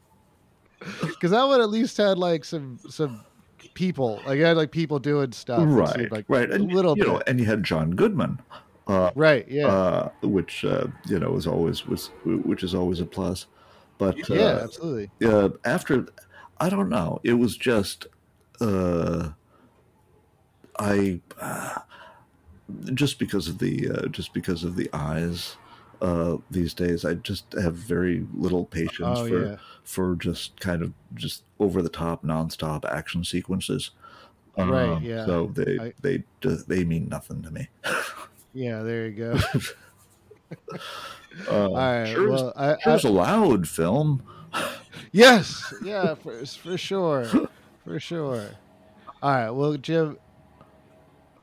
Because 1.02 1.32
that 1.32 1.46
would 1.48 1.62
at 1.62 1.70
least 1.70 1.98
had 1.98 2.18
like 2.18 2.46
some 2.46 2.80
some 2.90 3.22
people, 3.74 4.22
like 4.26 4.40
it 4.40 4.44
had 4.46 4.58
like 4.58 4.72
people 4.72 5.00
doing 5.00 5.32
stuff. 5.32 5.64
Right. 5.66 6.12
like 6.12 6.26
right. 6.28 6.50
a 6.50 6.54
And 6.56 6.72
little 6.72 6.98
you 6.98 7.04
bit. 7.04 7.12
know, 7.14 7.22
and 7.28 7.40
you 7.40 7.46
had 7.46 7.64
John 7.64 7.92
Goodman. 7.92 8.40
Uh, 8.88 9.12
right? 9.14 9.46
Yeah, 9.48 9.68
uh, 9.68 10.10
which 10.24 10.66
uh, 10.66 10.88
you 11.08 11.20
know 11.20 11.36
is 11.36 11.46
always 11.46 11.86
was 11.86 12.08
which 12.26 12.64
is 12.64 12.74
always 12.74 13.00
a 13.00 13.06
plus. 13.06 13.46
But 14.00 14.18
uh, 14.32 14.34
yeah, 14.34 14.60
absolutely. 14.64 15.12
uh, 15.24 15.50
after, 15.66 16.08
I 16.60 16.70
don't 16.70 16.90
know, 16.90 17.20
it 17.24 17.34
was 17.34 17.56
just 17.58 18.08
uh, 18.62 19.30
I 20.80 21.20
uh, 21.40 21.80
just 22.94 23.20
because 23.20 23.48
of 23.48 23.60
the 23.60 23.90
uh, 23.92 24.08
just 24.08 24.34
because 24.34 24.64
of 24.64 24.76
the 24.76 24.90
eyes 24.94 25.58
uh, 26.02 26.38
these 26.50 26.74
days. 26.74 27.06
I 27.06 27.16
just 27.16 27.52
have 27.54 27.76
very 27.76 28.26
little 28.34 28.66
patience 28.66 29.20
Oh 29.20 29.28
for 29.28 29.46
yeah, 29.46 29.56
for 29.84 30.16
just 30.16 30.60
kind 30.60 30.82
of 30.82 30.94
just 31.14 31.44
over 31.60 31.82
the 31.82 31.90
top 31.90 32.24
nonstop 32.24 32.86
action 32.86 33.24
sequences. 33.24 33.92
Right, 34.58 34.90
Um, 34.90 35.04
yeah. 35.04 35.26
So 35.26 35.48
they 35.54 35.78
I- 35.80 35.94
they 36.02 36.24
they 36.68 36.84
mean 36.84 37.08
nothing 37.10 37.42
to 37.44 37.52
me. 37.52 37.70
yeah. 38.54 38.82
There 38.84 39.08
you 39.08 39.12
go. 39.12 39.40
Uh, 41.48 41.70
All 41.70 41.76
right. 41.76 42.08
sure, 42.08 42.30
well, 42.30 42.54
I, 42.56 42.74
is 42.92 43.04
a 43.04 43.10
loud 43.10 43.68
film. 43.68 44.24
yes, 45.12 45.72
yeah, 45.84 46.16
for, 46.16 46.44
for 46.46 46.76
sure, 46.78 47.26
for 47.86 48.00
sure. 48.00 48.50
All 49.22 49.32
right. 49.32 49.50
Well, 49.52 49.78
Jim, 49.78 50.18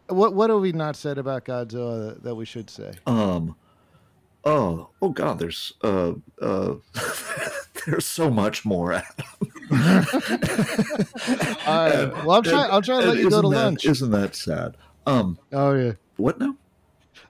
what 0.08 0.34
what 0.34 0.50
have 0.50 0.60
we 0.60 0.72
not 0.72 0.96
said 0.96 1.18
about 1.18 1.44
Godzilla 1.44 2.08
that, 2.14 2.22
that 2.24 2.34
we 2.34 2.44
should 2.44 2.68
say? 2.68 2.94
Um, 3.06 3.54
oh, 4.46 4.88
oh 5.02 5.08
God, 5.10 5.38
there's 5.38 5.74
uh, 5.84 6.14
uh, 6.40 6.76
there's 7.86 8.06
so 8.06 8.30
much 8.30 8.64
more. 8.64 8.94
All 8.94 9.02
right. 9.76 10.06
Well, 12.24 12.32
I'm 12.32 12.42
trying. 12.42 12.70
I'm 12.70 12.82
trying 12.82 13.02
to 13.02 13.08
let 13.08 13.18
you 13.18 13.30
go 13.30 13.42
to 13.42 13.48
lunch. 13.48 13.84
Isn't 13.84 14.10
that 14.12 14.34
sad? 14.34 14.76
Um, 15.06 15.38
Oh 15.52 15.74
yeah. 15.74 15.92
what 16.16 16.38
now? 16.38 16.56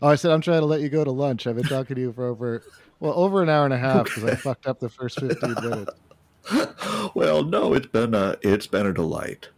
Oh, 0.02 0.08
I 0.08 0.14
said 0.14 0.30
I'm 0.30 0.40
trying 0.40 0.60
to 0.60 0.66
let 0.66 0.80
you 0.80 0.88
go 0.88 1.04
to 1.04 1.10
lunch. 1.10 1.46
I've 1.46 1.56
been 1.56 1.64
talking 1.64 1.96
to 1.96 2.00
you 2.00 2.12
for 2.12 2.26
over 2.26 2.62
well 3.00 3.14
over 3.14 3.42
an 3.42 3.48
hour 3.48 3.64
and 3.64 3.74
a 3.74 3.78
half 3.78 4.04
because 4.04 4.24
I 4.24 4.34
fucked 4.34 4.66
up 4.66 4.78
the 4.78 4.88
first 4.88 5.20
15 5.20 5.54
minutes. 5.62 5.92
Well, 7.16 7.42
no, 7.42 7.74
it's 7.74 7.88
been 7.88 8.14
a 8.14 8.36
it's 8.40 8.68
been 8.68 8.86
a 8.86 8.92
delight. 8.92 9.48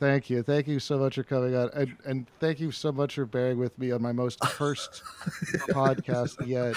Thank 0.00 0.30
you, 0.30 0.42
thank 0.42 0.66
you 0.66 0.80
so 0.80 0.98
much 0.98 1.16
for 1.16 1.22
coming 1.22 1.54
on, 1.54 1.68
and, 1.74 1.94
and 2.06 2.26
thank 2.40 2.58
you 2.58 2.72
so 2.72 2.90
much 2.90 3.14
for 3.16 3.26
bearing 3.26 3.58
with 3.58 3.78
me 3.78 3.92
on 3.92 4.00
my 4.00 4.12
most 4.12 4.40
cursed 4.40 5.02
podcast 5.68 6.44
yet. 6.46 6.74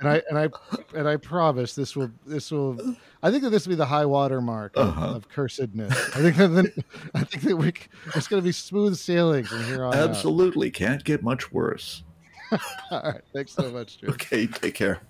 And 0.00 0.08
I 0.08 0.22
and 0.30 0.38
I 0.38 0.48
and 0.96 1.08
I 1.08 1.16
promise 1.16 1.74
this 1.74 1.96
will 1.96 2.10
this 2.24 2.52
will. 2.52 2.78
I 3.20 3.32
think 3.32 3.42
that 3.42 3.50
this 3.50 3.66
will 3.66 3.72
be 3.72 3.76
the 3.76 3.84
high 3.86 4.06
water 4.06 4.40
mark 4.40 4.76
of, 4.76 4.88
Uh-huh. 4.90 5.06
of 5.16 5.28
cursedness. 5.28 5.90
I 6.16 6.22
think 6.22 6.36
that 6.36 6.48
then, 6.48 6.72
I 7.16 7.24
think 7.24 7.42
that 7.42 7.56
we 7.56 7.72
it's 8.14 8.28
going 8.28 8.40
to 8.40 8.44
be 8.46 8.52
smooth 8.52 8.96
sailing 8.96 9.42
from 9.44 9.64
here 9.64 9.84
on 9.84 9.92
out. 9.94 10.08
Absolutely, 10.08 10.70
can't 10.70 11.02
get 11.02 11.24
much 11.24 11.50
worse. 11.52 12.04
All 12.92 13.02
right, 13.02 13.22
thanks 13.34 13.52
so 13.52 13.72
much, 13.72 13.98
Drew. 13.98 14.10
Okay, 14.10 14.46
take 14.46 14.74
care. 14.74 15.00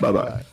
Bye 0.00 0.12
bye. 0.12 0.12
Bye. 0.12 0.44